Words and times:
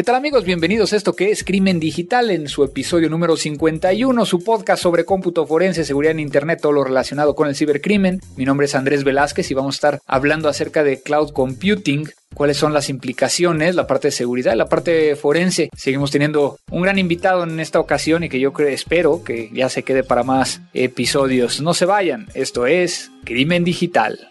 ¿Qué 0.00 0.04
tal 0.04 0.14
amigos? 0.14 0.46
Bienvenidos 0.46 0.94
a 0.94 0.96
esto 0.96 1.12
que 1.12 1.30
es 1.30 1.44
Crimen 1.44 1.78
Digital 1.78 2.30
en 2.30 2.48
su 2.48 2.64
episodio 2.64 3.10
número 3.10 3.36
51, 3.36 4.24
su 4.24 4.42
podcast 4.42 4.82
sobre 4.82 5.04
cómputo 5.04 5.46
forense, 5.46 5.84
seguridad 5.84 6.12
en 6.12 6.20
Internet, 6.20 6.60
todo 6.62 6.72
lo 6.72 6.84
relacionado 6.84 7.34
con 7.34 7.48
el 7.48 7.54
cibercrimen. 7.54 8.18
Mi 8.34 8.46
nombre 8.46 8.64
es 8.64 8.74
Andrés 8.74 9.04
Velázquez 9.04 9.50
y 9.50 9.54
vamos 9.54 9.74
a 9.74 9.76
estar 9.76 10.00
hablando 10.06 10.48
acerca 10.48 10.82
de 10.84 11.02
cloud 11.02 11.32
computing, 11.32 12.08
cuáles 12.32 12.56
son 12.56 12.72
las 12.72 12.88
implicaciones, 12.88 13.74
la 13.74 13.86
parte 13.86 14.08
de 14.08 14.12
seguridad, 14.12 14.54
la 14.54 14.70
parte 14.70 15.16
forense. 15.16 15.68
Seguimos 15.76 16.10
teniendo 16.10 16.56
un 16.70 16.80
gran 16.80 16.98
invitado 16.98 17.44
en 17.44 17.60
esta 17.60 17.78
ocasión 17.78 18.24
y 18.24 18.30
que 18.30 18.40
yo 18.40 18.54
espero 18.56 19.22
que 19.22 19.50
ya 19.52 19.68
se 19.68 19.82
quede 19.82 20.02
para 20.02 20.22
más 20.22 20.62
episodios. 20.72 21.60
No 21.60 21.74
se 21.74 21.84
vayan, 21.84 22.26
esto 22.32 22.66
es 22.66 23.10
Crimen 23.24 23.64
Digital. 23.64 24.30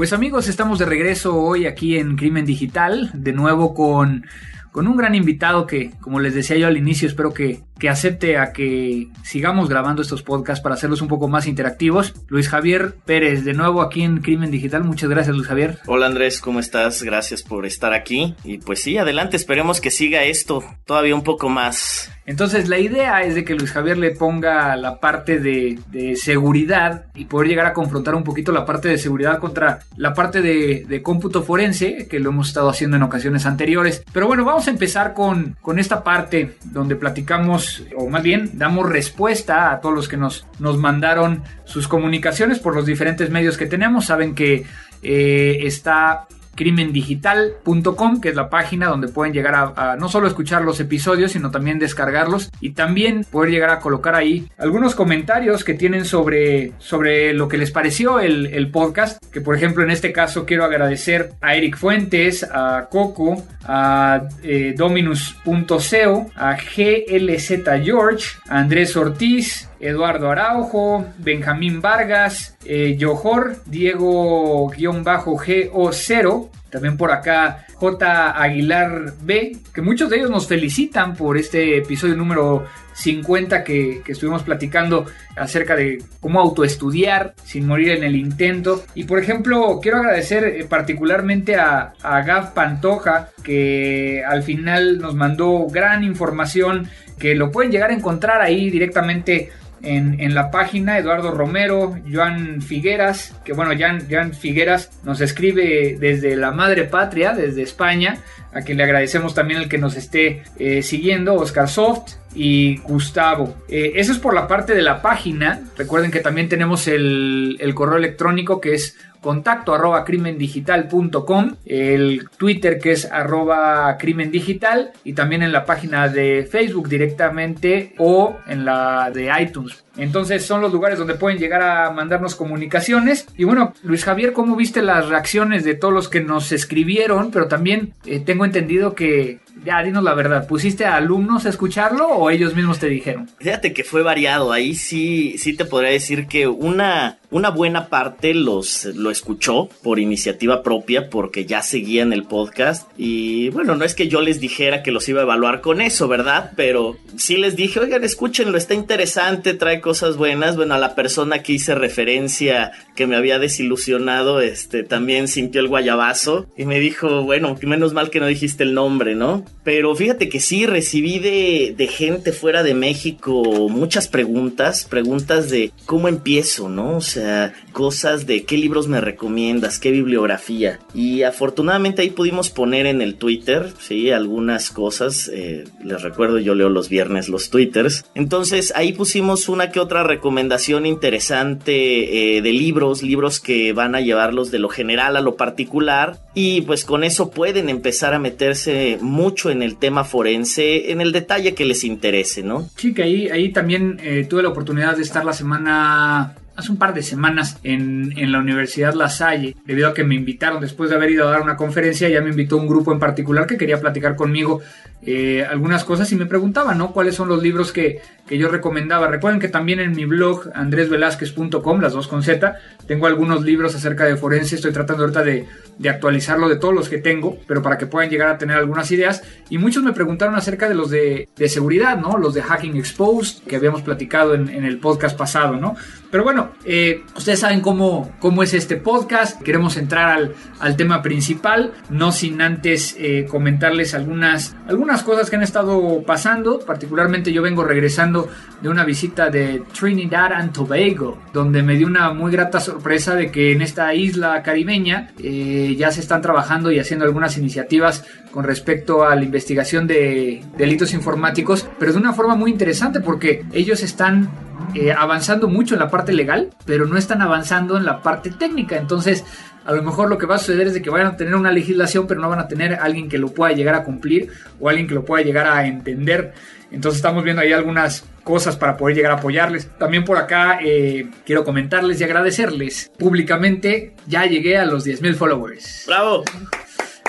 Pues 0.00 0.14
amigos, 0.14 0.48
estamos 0.48 0.78
de 0.78 0.86
regreso 0.86 1.36
hoy 1.36 1.66
aquí 1.66 1.98
en 1.98 2.16
Crimen 2.16 2.46
Digital, 2.46 3.10
de 3.12 3.34
nuevo 3.34 3.74
con, 3.74 4.24
con 4.72 4.88
un 4.88 4.96
gran 4.96 5.14
invitado 5.14 5.66
que, 5.66 5.90
como 6.00 6.20
les 6.20 6.32
decía 6.32 6.56
yo 6.56 6.68
al 6.68 6.78
inicio, 6.78 7.06
espero 7.06 7.34
que, 7.34 7.60
que 7.80 7.88
acepte 7.88 8.36
a 8.36 8.52
que 8.52 9.08
sigamos 9.24 9.68
grabando 9.68 10.02
estos 10.02 10.22
podcasts 10.22 10.62
para 10.62 10.76
hacerlos 10.76 11.02
un 11.02 11.08
poco 11.08 11.26
más 11.26 11.46
interactivos. 11.46 12.14
Luis 12.28 12.48
Javier 12.48 12.94
Pérez, 13.04 13.44
de 13.44 13.54
nuevo 13.54 13.82
aquí 13.82 14.02
en 14.02 14.18
Crimen 14.18 14.52
Digital. 14.52 14.84
Muchas 14.84 15.10
gracias, 15.10 15.34
Luis 15.34 15.48
Javier. 15.48 15.78
Hola 15.86 16.06
Andrés, 16.06 16.40
¿cómo 16.40 16.60
estás? 16.60 17.02
Gracias 17.02 17.42
por 17.42 17.66
estar 17.66 17.92
aquí. 17.92 18.36
Y 18.44 18.58
pues 18.58 18.82
sí, 18.82 18.98
adelante, 18.98 19.36
esperemos 19.36 19.80
que 19.80 19.90
siga 19.90 20.22
esto 20.22 20.62
todavía 20.84 21.14
un 21.14 21.24
poco 21.24 21.48
más. 21.48 22.10
Entonces 22.30 22.68
la 22.68 22.78
idea 22.78 23.22
es 23.22 23.34
de 23.34 23.44
que 23.44 23.54
Luis 23.54 23.72
Javier 23.72 23.98
le 23.98 24.12
ponga 24.12 24.76
la 24.76 25.00
parte 25.00 25.40
de, 25.40 25.80
de 25.88 26.14
seguridad 26.14 27.06
y 27.14 27.24
poder 27.24 27.48
llegar 27.48 27.66
a 27.66 27.72
confrontar 27.72 28.14
un 28.14 28.22
poquito 28.22 28.52
la 28.52 28.64
parte 28.64 28.88
de 28.88 28.98
seguridad 28.98 29.40
contra 29.40 29.80
la 29.96 30.14
parte 30.14 30.40
de, 30.40 30.84
de, 30.86 31.02
cómputo 31.02 31.42
forense, 31.42 32.06
que 32.08 32.20
lo 32.20 32.30
hemos 32.30 32.48
estado 32.48 32.68
haciendo 32.68 32.96
en 32.96 33.02
ocasiones 33.02 33.46
anteriores. 33.46 34.04
Pero 34.12 34.28
bueno, 34.28 34.44
vamos 34.44 34.68
a 34.68 34.70
empezar 34.70 35.12
con, 35.12 35.56
con 35.60 35.78
esta 35.80 36.04
parte 36.04 36.56
donde 36.66 36.94
platicamos, 36.94 37.69
o 37.96 38.08
más 38.08 38.22
bien 38.22 38.52
damos 38.54 38.88
respuesta 38.88 39.70
a 39.70 39.80
todos 39.80 39.94
los 39.94 40.08
que 40.08 40.16
nos, 40.16 40.46
nos 40.58 40.78
mandaron 40.78 41.42
sus 41.64 41.88
comunicaciones 41.88 42.58
por 42.58 42.74
los 42.74 42.86
diferentes 42.86 43.30
medios 43.30 43.56
que 43.56 43.66
tenemos. 43.66 44.06
Saben 44.06 44.34
que 44.34 44.64
eh, 45.02 45.58
está 45.62 46.26
crimendigital.com, 46.60 48.20
que 48.20 48.28
es 48.28 48.34
la 48.34 48.50
página 48.50 48.88
donde 48.88 49.08
pueden 49.08 49.32
llegar 49.32 49.72
a, 49.74 49.96
no 49.96 50.10
solo 50.10 50.28
escuchar 50.28 50.60
los 50.60 50.78
episodios, 50.78 51.32
sino 51.32 51.50
también 51.50 51.78
descargarlos 51.78 52.50
y 52.60 52.72
también 52.72 53.24
poder 53.24 53.50
llegar 53.50 53.70
a 53.70 53.80
colocar 53.80 54.14
ahí 54.14 54.46
algunos 54.58 54.94
comentarios 54.94 55.64
que 55.64 55.72
tienen 55.72 56.04
sobre, 56.04 56.74
sobre 56.76 57.32
lo 57.32 57.48
que 57.48 57.56
les 57.56 57.70
pareció 57.70 58.20
el, 58.20 58.44
el 58.48 58.70
podcast, 58.70 59.24
que 59.32 59.40
por 59.40 59.56
ejemplo 59.56 59.82
en 59.82 59.90
este 59.90 60.12
caso 60.12 60.44
quiero 60.44 60.64
agradecer 60.64 61.32
a 61.40 61.54
Eric 61.54 61.78
Fuentes, 61.78 62.44
a 62.44 62.88
Coco, 62.90 63.42
a 63.64 64.28
eh, 64.42 64.74
Dominus.co, 64.76 66.30
a 66.36 66.56
GLZ 66.56 67.82
George, 67.82 68.38
a 68.50 68.58
Andrés 68.58 68.94
Ortiz, 68.98 69.69
Eduardo 69.80 70.30
Araujo, 70.30 71.06
Benjamín 71.18 71.80
Vargas, 71.80 72.56
eh, 72.64 72.96
Johor, 73.00 73.56
Diego-GO0, 73.66 76.50
también 76.70 76.96
por 76.96 77.10
acá 77.10 77.66
J. 77.74 78.42
Aguilar 78.42 79.14
B, 79.22 79.56
que 79.74 79.82
muchos 79.82 80.10
de 80.10 80.18
ellos 80.18 80.30
nos 80.30 80.46
felicitan 80.46 81.16
por 81.16 81.38
este 81.38 81.78
episodio 81.78 82.14
número 82.14 82.66
50 82.92 83.64
que, 83.64 84.02
que, 84.04 84.12
estuvimos 84.12 84.42
platicando 84.42 85.06
acerca 85.36 85.74
de 85.74 86.02
cómo 86.20 86.40
autoestudiar 86.40 87.34
sin 87.42 87.66
morir 87.66 87.90
en 87.90 88.04
el 88.04 88.16
intento. 88.16 88.84
Y 88.94 89.04
por 89.04 89.18
ejemplo, 89.18 89.78
quiero 89.80 89.98
agradecer 89.98 90.44
eh, 90.44 90.66
particularmente 90.68 91.56
a, 91.56 91.94
a 92.02 92.22
Gav 92.22 92.52
Pantoja, 92.52 93.30
que 93.42 94.22
al 94.26 94.42
final 94.42 94.98
nos 94.98 95.14
mandó 95.14 95.66
gran 95.68 96.04
información 96.04 96.88
que 97.18 97.34
lo 97.34 97.50
pueden 97.50 97.70
llegar 97.70 97.90
a 97.90 97.94
encontrar 97.94 98.40
ahí 98.40 98.70
directamente 98.70 99.50
en, 99.82 100.34
la 100.34 100.50
página, 100.50 100.98
Eduardo 100.98 101.30
Romero, 101.30 101.96
Joan 102.10 102.62
Figueras, 102.62 103.34
que 103.44 103.52
bueno, 103.52 103.72
Joan, 103.78 104.34
Figueras 104.34 104.90
nos 105.04 105.20
escribe 105.20 105.96
desde 105.98 106.36
la 106.36 106.50
madre 106.52 106.84
patria, 106.84 107.32
desde 107.32 107.62
España, 107.62 108.18
a 108.52 108.62
quien 108.62 108.78
le 108.78 108.84
agradecemos 108.84 109.34
también 109.34 109.60
el 109.60 109.68
que 109.68 109.78
nos 109.78 109.96
esté 109.96 110.42
eh, 110.58 110.82
siguiendo, 110.82 111.34
Oscar 111.34 111.68
Soft 111.68 112.14
y 112.34 112.78
Gustavo. 112.78 113.56
Eh, 113.68 113.92
eso 113.96 114.12
es 114.12 114.18
por 114.18 114.34
la 114.34 114.46
parte 114.46 114.74
de 114.74 114.82
la 114.82 115.02
página. 115.02 115.62
Recuerden 115.76 116.10
que 116.10 116.20
también 116.20 116.48
tenemos 116.48 116.86
el, 116.86 117.56
el 117.60 117.74
correo 117.74 117.98
electrónico 117.98 118.60
que 118.60 118.74
es 118.74 118.96
contacto 119.20 119.74
arroba 119.74 120.04
crimendigital.com, 120.04 121.56
el 121.66 122.28
Twitter 122.36 122.78
que 122.78 122.92
es 122.92 123.10
arroba 123.10 123.96
crimendigital 123.98 124.92
y 125.04 125.12
también 125.12 125.42
en 125.42 125.52
la 125.52 125.64
página 125.64 126.08
de 126.08 126.48
Facebook 126.50 126.88
directamente 126.88 127.94
o 127.98 128.36
en 128.46 128.64
la 128.64 129.10
de 129.10 129.30
iTunes. 129.40 129.84
Entonces 129.96 130.44
son 130.44 130.60
los 130.60 130.72
lugares 130.72 130.98
donde 130.98 131.14
pueden 131.14 131.38
llegar 131.38 131.62
a 131.62 131.90
mandarnos 131.90 132.34
comunicaciones. 132.34 133.26
Y 133.36 133.44
bueno, 133.44 133.74
Luis 133.82 134.04
Javier, 134.04 134.32
¿cómo 134.32 134.56
viste 134.56 134.82
las 134.82 135.08
reacciones 135.08 135.64
de 135.64 135.74
todos 135.74 135.92
los 135.92 136.08
que 136.08 136.20
nos 136.20 136.52
escribieron? 136.52 137.30
Pero 137.30 137.48
también 137.48 137.92
eh, 138.06 138.20
tengo 138.20 138.44
entendido 138.44 138.94
que 138.94 139.40
ya, 139.64 139.82
dinos 139.82 140.02
la 140.02 140.14
verdad, 140.14 140.46
¿pusiste 140.46 140.84
a 140.84 140.96
alumnos 140.96 141.46
a 141.46 141.48
escucharlo 141.48 142.08
o 142.08 142.30
ellos 142.30 142.54
mismos 142.54 142.78
te 142.78 142.88
dijeron? 142.88 143.28
Fíjate 143.38 143.72
que 143.72 143.84
fue 143.84 144.02
variado, 144.02 144.52
ahí 144.52 144.74
sí, 144.74 145.36
sí 145.38 145.54
te 145.54 145.64
podría 145.64 145.90
decir 145.90 146.26
que 146.26 146.46
una, 146.46 147.18
una 147.30 147.50
buena 147.50 147.88
parte 147.88 148.34
los, 148.34 148.86
lo 148.86 149.10
escuchó 149.10 149.68
por 149.82 149.98
iniciativa 149.98 150.62
propia 150.62 151.10
porque 151.10 151.44
ya 151.44 151.62
seguían 151.62 152.12
el 152.12 152.24
podcast 152.24 152.88
y 152.96 153.50
bueno, 153.50 153.76
no 153.76 153.84
es 153.84 153.94
que 153.94 154.08
yo 154.08 154.20
les 154.20 154.40
dijera 154.40 154.82
que 154.82 154.92
los 154.92 155.08
iba 155.08 155.20
a 155.20 155.24
evaluar 155.24 155.60
con 155.60 155.80
eso, 155.80 156.08
¿verdad? 156.08 156.52
Pero 156.56 156.96
sí 157.16 157.36
les 157.36 157.56
dije, 157.56 157.80
oigan, 157.80 158.04
escúchenlo, 158.04 158.56
está 158.56 158.74
interesante, 158.74 159.54
trae 159.54 159.80
cosas 159.80 160.16
buenas. 160.16 160.56
Bueno, 160.56 160.74
a 160.74 160.78
la 160.78 160.94
persona 160.94 161.42
que 161.42 161.52
hice 161.52 161.74
referencia 161.74 162.72
que 162.96 163.06
me 163.06 163.16
había 163.16 163.38
desilusionado, 163.38 164.40
este, 164.40 164.82
también 164.82 165.28
sintió 165.28 165.60
el 165.60 165.68
guayabazo 165.68 166.46
y 166.56 166.64
me 166.64 166.80
dijo, 166.80 167.22
bueno, 167.22 167.56
menos 167.62 167.92
mal 167.92 168.10
que 168.10 168.20
no 168.20 168.26
dijiste 168.26 168.64
el 168.64 168.74
nombre, 168.74 169.14
¿no? 169.14 169.44
Pero 169.62 169.94
fíjate 169.94 170.28
que 170.28 170.40
sí, 170.40 170.66
recibí 170.66 171.18
de, 171.18 171.74
de, 171.76 171.86
gente 171.86 172.32
fuera 172.32 172.62
de 172.62 172.74
México 172.74 173.68
muchas 173.68 174.08
preguntas, 174.08 174.86
preguntas 174.88 175.50
de 175.50 175.72
cómo 175.84 176.08
empiezo, 176.08 176.68
¿no? 176.68 176.96
O 176.96 177.00
sea, 177.02 177.52
cosas 177.72 178.26
de 178.26 178.44
qué 178.44 178.56
libros 178.56 178.88
me 178.88 179.00
recomiendas, 179.00 179.78
qué 179.78 179.90
bibliografía. 179.90 180.80
Y 180.94 181.22
afortunadamente 181.24 182.02
ahí 182.02 182.10
pudimos 182.10 182.48
poner 182.48 182.86
en 182.86 183.02
el 183.02 183.16
Twitter, 183.16 183.70
sí, 183.78 184.10
algunas 184.10 184.70
cosas. 184.70 185.30
Eh, 185.32 185.64
les 185.84 186.02
recuerdo, 186.02 186.38
yo 186.38 186.54
leo 186.54 186.70
los 186.70 186.88
viernes 186.88 187.28
los 187.28 187.50
Twitters. 187.50 188.04
Entonces 188.14 188.72
ahí 188.74 188.92
pusimos 188.92 189.48
una 189.48 189.70
que 189.70 189.80
otra 189.80 190.02
recomendación 190.02 190.86
interesante 190.86 192.36
eh, 192.36 192.42
de 192.42 192.52
libros, 192.52 193.02
libros 193.02 193.40
que 193.40 193.72
van 193.72 193.94
a 193.94 194.00
llevarlos 194.00 194.50
de 194.50 194.58
lo 194.58 194.68
general 194.68 195.16
a 195.16 195.20
lo 195.20 195.36
particular. 195.36 196.18
Y 196.34 196.62
pues 196.62 196.84
con 196.84 197.04
eso 197.04 197.30
pueden 197.30 197.68
empezar 197.68 198.14
a 198.14 198.18
meterse 198.18 198.98
mucho 199.00 199.49
en 199.50 199.62
el 199.62 199.76
tema 199.76 200.04
forense, 200.04 200.92
en 200.92 201.00
el 201.00 201.12
detalle 201.12 201.54
que 201.54 201.64
les 201.64 201.84
interese, 201.84 202.42
¿no? 202.42 202.68
Sí, 202.76 202.94
que 202.94 203.02
ahí, 203.02 203.28
ahí 203.28 203.50
también 203.50 203.98
eh, 204.02 204.26
tuve 204.28 204.42
la 204.42 204.48
oportunidad 204.48 204.96
de 204.96 205.02
estar 205.02 205.24
la 205.24 205.32
semana 205.32 206.34
hace 206.56 206.72
un 206.72 206.78
par 206.78 206.92
de 206.92 207.02
semanas 207.02 207.58
en, 207.62 208.12
en, 208.16 208.32
la 208.32 208.38
Universidad 208.38 208.92
La 208.92 209.08
Salle, 209.08 209.56
debido 209.64 209.88
a 209.88 209.94
que 209.94 210.04
me 210.04 210.14
invitaron 210.14 210.60
después 210.60 210.90
de 210.90 210.96
haber 210.96 211.10
ido 211.10 211.26
a 211.26 211.30
dar 211.30 211.40
una 211.40 211.56
conferencia, 211.56 212.08
ya 212.08 212.20
me 212.20 212.30
invitó 212.30 212.58
un 212.58 212.68
grupo 212.68 212.92
en 212.92 212.98
particular 212.98 213.46
que 213.46 213.56
quería 213.56 213.80
platicar 213.80 214.14
conmigo 214.14 214.60
eh, 215.02 215.46
algunas 215.48 215.84
cosas 215.84 216.12
y 216.12 216.16
me 216.16 216.26
preguntaban, 216.26 216.76
¿no? 216.76 216.92
¿Cuáles 216.92 217.14
son 217.14 217.28
los 217.28 217.42
libros 217.42 217.72
que, 217.72 218.02
que 218.30 218.38
yo 218.38 218.48
recomendaba? 218.48 219.08
Recuerden 219.08 219.40
que 219.40 219.48
también 219.48 219.80
en 219.80 219.90
mi 219.90 220.04
blog, 220.04 220.50
andresvelazquez.com, 220.54 221.80
las 221.80 221.94
dos 221.94 222.06
con 222.06 222.22
Z, 222.22 222.54
tengo 222.86 223.08
algunos 223.08 223.42
libros 223.42 223.74
acerca 223.74 224.04
de 224.04 224.16
forense. 224.16 224.54
Estoy 224.54 224.70
tratando 224.70 225.02
ahorita 225.02 225.24
de, 225.24 225.48
actualizarlo 225.88 226.48
de 226.48 226.54
todos 226.54 226.72
los 226.72 226.88
que 226.88 226.98
tengo, 226.98 227.38
pero 227.48 227.60
para 227.60 227.76
que 227.76 227.86
puedan 227.86 228.08
llegar 228.08 228.28
a 228.28 228.38
tener 228.38 228.56
algunas 228.56 228.88
ideas. 228.92 229.24
Y 229.48 229.58
muchos 229.58 229.82
me 229.82 229.92
preguntaron 229.92 230.36
acerca 230.36 230.68
de 230.68 230.76
los 230.76 230.90
de, 230.90 231.28
seguridad, 231.48 231.98
¿no? 231.98 232.18
Los 232.18 232.32
de 232.34 232.42
Hacking 232.42 232.76
Exposed, 232.76 233.42
que 233.48 233.56
habíamos 233.56 233.82
platicado 233.82 234.36
en, 234.36 234.48
el 234.48 234.78
podcast 234.78 235.18
pasado, 235.18 235.56
¿no? 235.56 235.74
Pero 236.12 236.22
bueno, 236.22 236.52
eh, 236.64 237.02
ustedes 237.16 237.40
saben 237.40 237.60
cómo, 237.60 238.12
cómo 238.20 238.44
es 238.44 238.54
este 238.54 238.76
podcast. 238.76 239.42
Queremos 239.42 239.76
entrar 239.76 240.08
al, 240.08 240.34
al 240.60 240.76
tema 240.76 241.02
principal, 241.02 241.72
no 241.88 242.12
sin 242.12 242.40
antes 242.42 242.94
eh, 242.96 243.26
comentarles 243.28 243.94
algunas, 243.94 244.54
algunas 244.68 245.02
cosas 245.02 245.30
que 245.30 245.36
han 245.36 245.42
estado 245.42 246.04
pasando. 246.04 246.60
Particularmente 246.60 247.32
yo 247.32 247.42
vengo 247.42 247.64
regresando 247.64 248.19
de 248.60 248.68
una 248.68 248.84
visita 248.84 249.30
de 249.30 249.62
Trinidad 249.78 250.32
and 250.32 250.52
Tobago, 250.52 251.18
donde 251.32 251.62
me 251.62 251.76
dio 251.76 251.86
una 251.86 252.12
muy 252.12 252.30
grata 252.30 252.60
sorpresa 252.60 253.14
de 253.14 253.30
que 253.30 253.52
en 253.52 253.62
esta 253.62 253.94
isla 253.94 254.42
caribeña 254.42 255.10
eh, 255.18 255.74
ya 255.78 255.90
se 255.90 256.00
están 256.00 256.20
trabajando 256.20 256.70
y 256.70 256.78
haciendo 256.78 257.04
algunas 257.04 257.38
iniciativas 257.38 258.04
con 258.30 258.44
respecto 258.44 259.04
a 259.04 259.16
la 259.16 259.24
investigación 259.24 259.86
de 259.86 260.42
delitos 260.56 260.92
informáticos, 260.92 261.66
pero 261.78 261.92
de 261.92 261.98
una 261.98 262.12
forma 262.12 262.34
muy 262.34 262.50
interesante 262.50 263.00
porque 263.00 263.44
ellos 263.52 263.82
están 263.82 264.28
eh, 264.74 264.92
avanzando 264.92 265.48
mucho 265.48 265.74
en 265.74 265.80
la 265.80 265.90
parte 265.90 266.12
legal, 266.12 266.50
pero 266.64 266.86
no 266.86 266.96
están 266.96 267.22
avanzando 267.22 267.76
en 267.76 267.84
la 267.84 268.02
parte 268.02 268.30
técnica. 268.30 268.76
Entonces, 268.76 269.24
a 269.70 269.72
lo 269.72 269.84
mejor 269.84 270.08
lo 270.08 270.18
que 270.18 270.26
va 270.26 270.34
a 270.34 270.38
suceder 270.38 270.66
es 270.66 270.74
de 270.74 270.82
que 270.82 270.90
vayan 270.90 271.06
a 271.06 271.16
tener 271.16 271.32
una 271.36 271.52
legislación, 271.52 272.08
pero 272.08 272.20
no 272.20 272.28
van 272.28 272.40
a 272.40 272.48
tener 272.48 272.74
alguien 272.74 273.08
que 273.08 273.18
lo 273.18 273.32
pueda 273.32 273.52
llegar 273.52 273.76
a 273.76 273.84
cumplir 273.84 274.28
o 274.58 274.68
alguien 274.68 274.88
que 274.88 274.94
lo 274.94 275.04
pueda 275.04 275.24
llegar 275.24 275.46
a 275.46 275.64
entender. 275.64 276.32
Entonces 276.72 276.96
estamos 276.96 277.22
viendo 277.22 277.40
ahí 277.40 277.52
algunas 277.52 278.04
cosas 278.24 278.56
para 278.56 278.76
poder 278.76 278.96
llegar 278.96 279.12
a 279.12 279.14
apoyarles. 279.14 279.70
También 279.78 280.04
por 280.04 280.16
acá 280.16 280.58
eh, 280.60 281.08
quiero 281.24 281.44
comentarles 281.44 282.00
y 282.00 282.04
agradecerles 282.04 282.90
públicamente. 282.98 283.94
Ya 284.08 284.26
llegué 284.26 284.58
a 284.58 284.64
los 284.64 284.84
10.000 284.84 285.14
followers. 285.14 285.84
¡Bravo! 285.86 286.24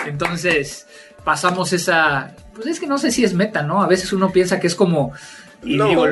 Entonces 0.06 0.86
pasamos 1.24 1.72
esa... 1.72 2.36
Pues 2.54 2.68
es 2.68 2.78
que 2.78 2.86
no 2.86 2.96
sé 2.96 3.10
si 3.10 3.24
es 3.24 3.34
meta, 3.34 3.64
¿no? 3.64 3.82
A 3.82 3.88
veces 3.88 4.12
uno 4.12 4.30
piensa 4.30 4.60
que 4.60 4.68
es 4.68 4.76
como... 4.76 5.12
Y 5.64 5.76
no. 5.76 5.88
digo, 5.88 6.06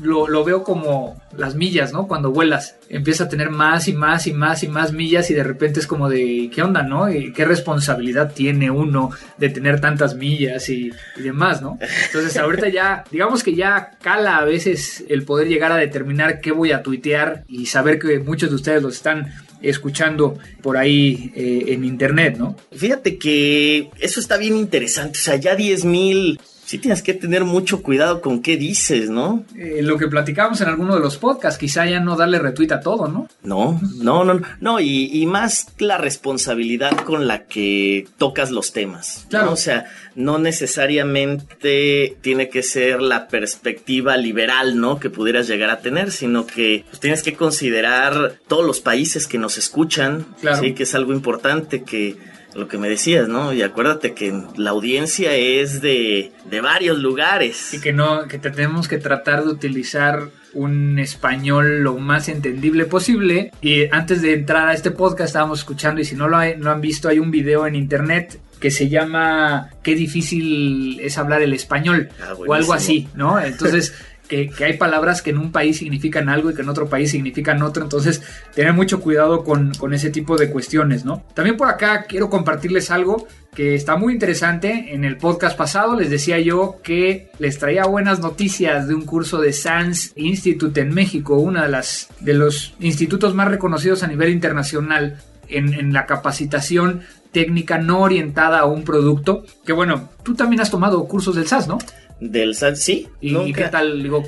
lo, 0.00 0.26
lo, 0.26 0.44
veo 0.44 0.64
como 0.64 1.20
las 1.36 1.54
millas, 1.54 1.92
¿no? 1.92 2.08
Cuando 2.08 2.30
vuelas, 2.30 2.76
empieza 2.88 3.24
a 3.24 3.28
tener 3.28 3.50
más 3.50 3.88
y 3.88 3.92
más 3.92 4.26
y 4.26 4.32
más 4.32 4.62
y 4.62 4.68
más 4.68 4.92
millas 4.92 5.30
y 5.30 5.34
de 5.34 5.44
repente 5.44 5.80
es 5.80 5.86
como 5.86 6.08
de, 6.08 6.50
¿qué 6.52 6.62
onda, 6.62 6.82
no? 6.82 7.10
¿Y 7.10 7.32
¿Qué 7.32 7.44
responsabilidad 7.44 8.32
tiene 8.32 8.70
uno 8.70 9.10
de 9.38 9.50
tener 9.50 9.80
tantas 9.80 10.14
millas 10.14 10.68
y, 10.68 10.90
demás, 11.16 11.62
¿no? 11.62 11.78
Entonces 12.06 12.36
ahorita 12.36 12.68
ya, 12.68 13.04
digamos 13.10 13.42
que 13.42 13.54
ya 13.54 13.92
cala 14.00 14.38
a 14.38 14.44
veces 14.44 15.04
el 15.08 15.24
poder 15.24 15.48
llegar 15.48 15.72
a 15.72 15.76
determinar 15.76 16.40
qué 16.40 16.52
voy 16.52 16.72
a 16.72 16.82
tuitear 16.82 17.44
y 17.48 17.66
saber 17.66 17.98
que 17.98 18.18
muchos 18.18 18.50
de 18.50 18.56
ustedes 18.56 18.82
los 18.82 18.94
están 18.94 19.32
escuchando 19.60 20.38
por 20.60 20.76
ahí 20.76 21.32
eh, 21.36 21.66
en 21.68 21.84
internet, 21.84 22.36
¿no? 22.38 22.56
Fíjate 22.72 23.18
que 23.18 23.90
eso 24.00 24.20
está 24.20 24.36
bien 24.36 24.56
interesante, 24.56 25.18
o 25.18 25.22
sea, 25.22 25.36
ya 25.36 25.54
10 25.54 25.84
mil 25.84 26.40
sí 26.72 26.78
tienes 26.78 27.02
que 27.02 27.12
tener 27.12 27.44
mucho 27.44 27.82
cuidado 27.82 28.22
con 28.22 28.40
qué 28.40 28.56
dices, 28.56 29.10
¿no? 29.10 29.44
Eh, 29.58 29.80
lo 29.82 29.98
que 29.98 30.08
platicábamos 30.08 30.62
en 30.62 30.68
alguno 30.68 30.94
de 30.94 31.02
los 31.02 31.18
podcasts, 31.18 31.58
quizá 31.58 31.84
ya 31.84 32.00
no 32.00 32.16
darle 32.16 32.38
retweet 32.38 32.72
a 32.72 32.80
todo, 32.80 33.08
¿no? 33.08 33.28
No, 33.42 33.78
no, 33.98 34.24
no, 34.24 34.40
no, 34.58 34.80
y, 34.80 35.10
y 35.12 35.26
más 35.26 35.66
la 35.76 35.98
responsabilidad 35.98 36.96
con 37.04 37.28
la 37.28 37.44
que 37.44 38.08
tocas 38.16 38.50
los 38.50 38.72
temas. 38.72 39.26
Claro. 39.28 39.48
¿no? 39.48 39.52
O 39.52 39.56
sea, 39.56 39.84
no 40.14 40.38
necesariamente 40.38 42.16
tiene 42.22 42.48
que 42.48 42.62
ser 42.62 43.02
la 43.02 43.28
perspectiva 43.28 44.16
liberal, 44.16 44.80
¿no? 44.80 44.98
Que 44.98 45.10
pudieras 45.10 45.48
llegar 45.48 45.68
a 45.68 45.80
tener, 45.80 46.10
sino 46.10 46.46
que 46.46 46.86
pues, 46.88 47.00
tienes 47.00 47.22
que 47.22 47.34
considerar 47.34 48.36
todos 48.48 48.64
los 48.64 48.80
países 48.80 49.26
que 49.26 49.36
nos 49.36 49.58
escuchan, 49.58 50.24
claro. 50.40 50.62
sí, 50.62 50.72
que 50.72 50.84
es 50.84 50.94
algo 50.94 51.12
importante 51.12 51.82
que 51.82 52.16
lo 52.54 52.68
que 52.68 52.78
me 52.78 52.88
decías, 52.88 53.28
¿no? 53.28 53.52
Y 53.52 53.62
acuérdate 53.62 54.14
que 54.14 54.42
la 54.56 54.70
audiencia 54.70 55.34
es 55.34 55.80
de, 55.80 56.32
de 56.44 56.60
varios 56.60 56.98
lugares. 56.98 57.74
Y 57.74 57.80
que 57.80 57.92
no, 57.92 58.26
que 58.28 58.38
tenemos 58.38 58.88
que 58.88 58.98
tratar 58.98 59.44
de 59.44 59.50
utilizar 59.50 60.28
un 60.54 60.98
español 60.98 61.82
lo 61.82 61.98
más 61.98 62.28
entendible 62.28 62.84
posible. 62.84 63.52
Y 63.60 63.84
antes 63.90 64.22
de 64.22 64.34
entrar 64.34 64.68
a 64.68 64.74
este 64.74 64.90
podcast 64.90 65.28
estábamos 65.28 65.60
escuchando, 65.60 66.00
y 66.00 66.04
si 66.04 66.14
no 66.14 66.28
lo, 66.28 66.36
hay, 66.36 66.52
han 66.52 66.80
visto, 66.80 67.08
hay 67.08 67.18
un 67.18 67.30
video 67.30 67.66
en 67.66 67.74
internet 67.74 68.38
que 68.60 68.70
se 68.70 68.88
llama 68.88 69.70
Qué 69.82 69.94
difícil 69.94 71.00
es 71.00 71.18
hablar 71.18 71.42
el 71.42 71.52
español 71.52 72.10
Ah, 72.20 72.34
o 72.34 72.54
algo 72.54 72.72
así, 72.72 73.08
¿no? 73.14 73.40
Entonces... 73.40 73.94
Que, 74.32 74.64
hay 74.64 74.78
palabras 74.78 75.20
que 75.20 75.28
en 75.28 75.36
un 75.36 75.52
país 75.52 75.76
significan 75.76 76.30
algo 76.30 76.50
y 76.50 76.54
que 76.54 76.62
en 76.62 76.70
otro 76.70 76.88
país 76.88 77.10
significan 77.10 77.62
otro, 77.62 77.82
entonces 77.82 78.22
tener 78.54 78.72
mucho 78.72 79.00
cuidado 79.02 79.44
con, 79.44 79.74
con, 79.74 79.92
ese 79.92 80.08
tipo 80.08 80.38
de 80.38 80.50
cuestiones, 80.50 81.04
¿no? 81.04 81.22
También 81.34 81.58
por 81.58 81.68
acá 81.68 82.06
quiero 82.08 82.30
compartirles 82.30 82.90
algo 82.90 83.26
que 83.54 83.74
está 83.74 83.96
muy 83.96 84.14
interesante. 84.14 84.94
En 84.94 85.04
el 85.04 85.18
podcast 85.18 85.54
pasado 85.54 86.00
les 86.00 86.08
decía 86.08 86.40
yo 86.40 86.80
que 86.82 87.28
les 87.38 87.58
traía 87.58 87.84
buenas 87.84 88.20
noticias 88.20 88.88
de 88.88 88.94
un 88.94 89.04
curso 89.04 89.38
de 89.38 89.52
SANS 89.52 90.14
Institute 90.16 90.80
en 90.80 90.94
México, 90.94 91.36
uno 91.36 91.60
de, 91.60 91.68
las, 91.68 92.08
de 92.20 92.32
los 92.32 92.74
institutos 92.80 93.34
más 93.34 93.48
reconocidos 93.48 94.02
a 94.02 94.06
nivel 94.06 94.30
internacional 94.30 95.18
en, 95.48 95.74
en 95.74 95.92
la 95.92 96.06
capacitación 96.06 97.02
técnica 97.32 97.76
no 97.76 98.00
orientada 98.00 98.60
a 98.60 98.64
un 98.64 98.82
producto. 98.82 99.44
Que 99.66 99.74
bueno, 99.74 100.08
tú 100.22 100.34
también 100.34 100.62
has 100.62 100.70
tomado 100.70 101.04
cursos 101.04 101.34
del 101.34 101.46
SAS, 101.46 101.68
¿no? 101.68 101.76
Del 102.24 102.54
SAT, 102.54 102.76
sí. 102.76 103.08
¿Y, 103.20 103.36
¿Y, 103.36 103.52
qué 103.52 103.64
tal? 103.64 104.00
Digo, 104.00 104.22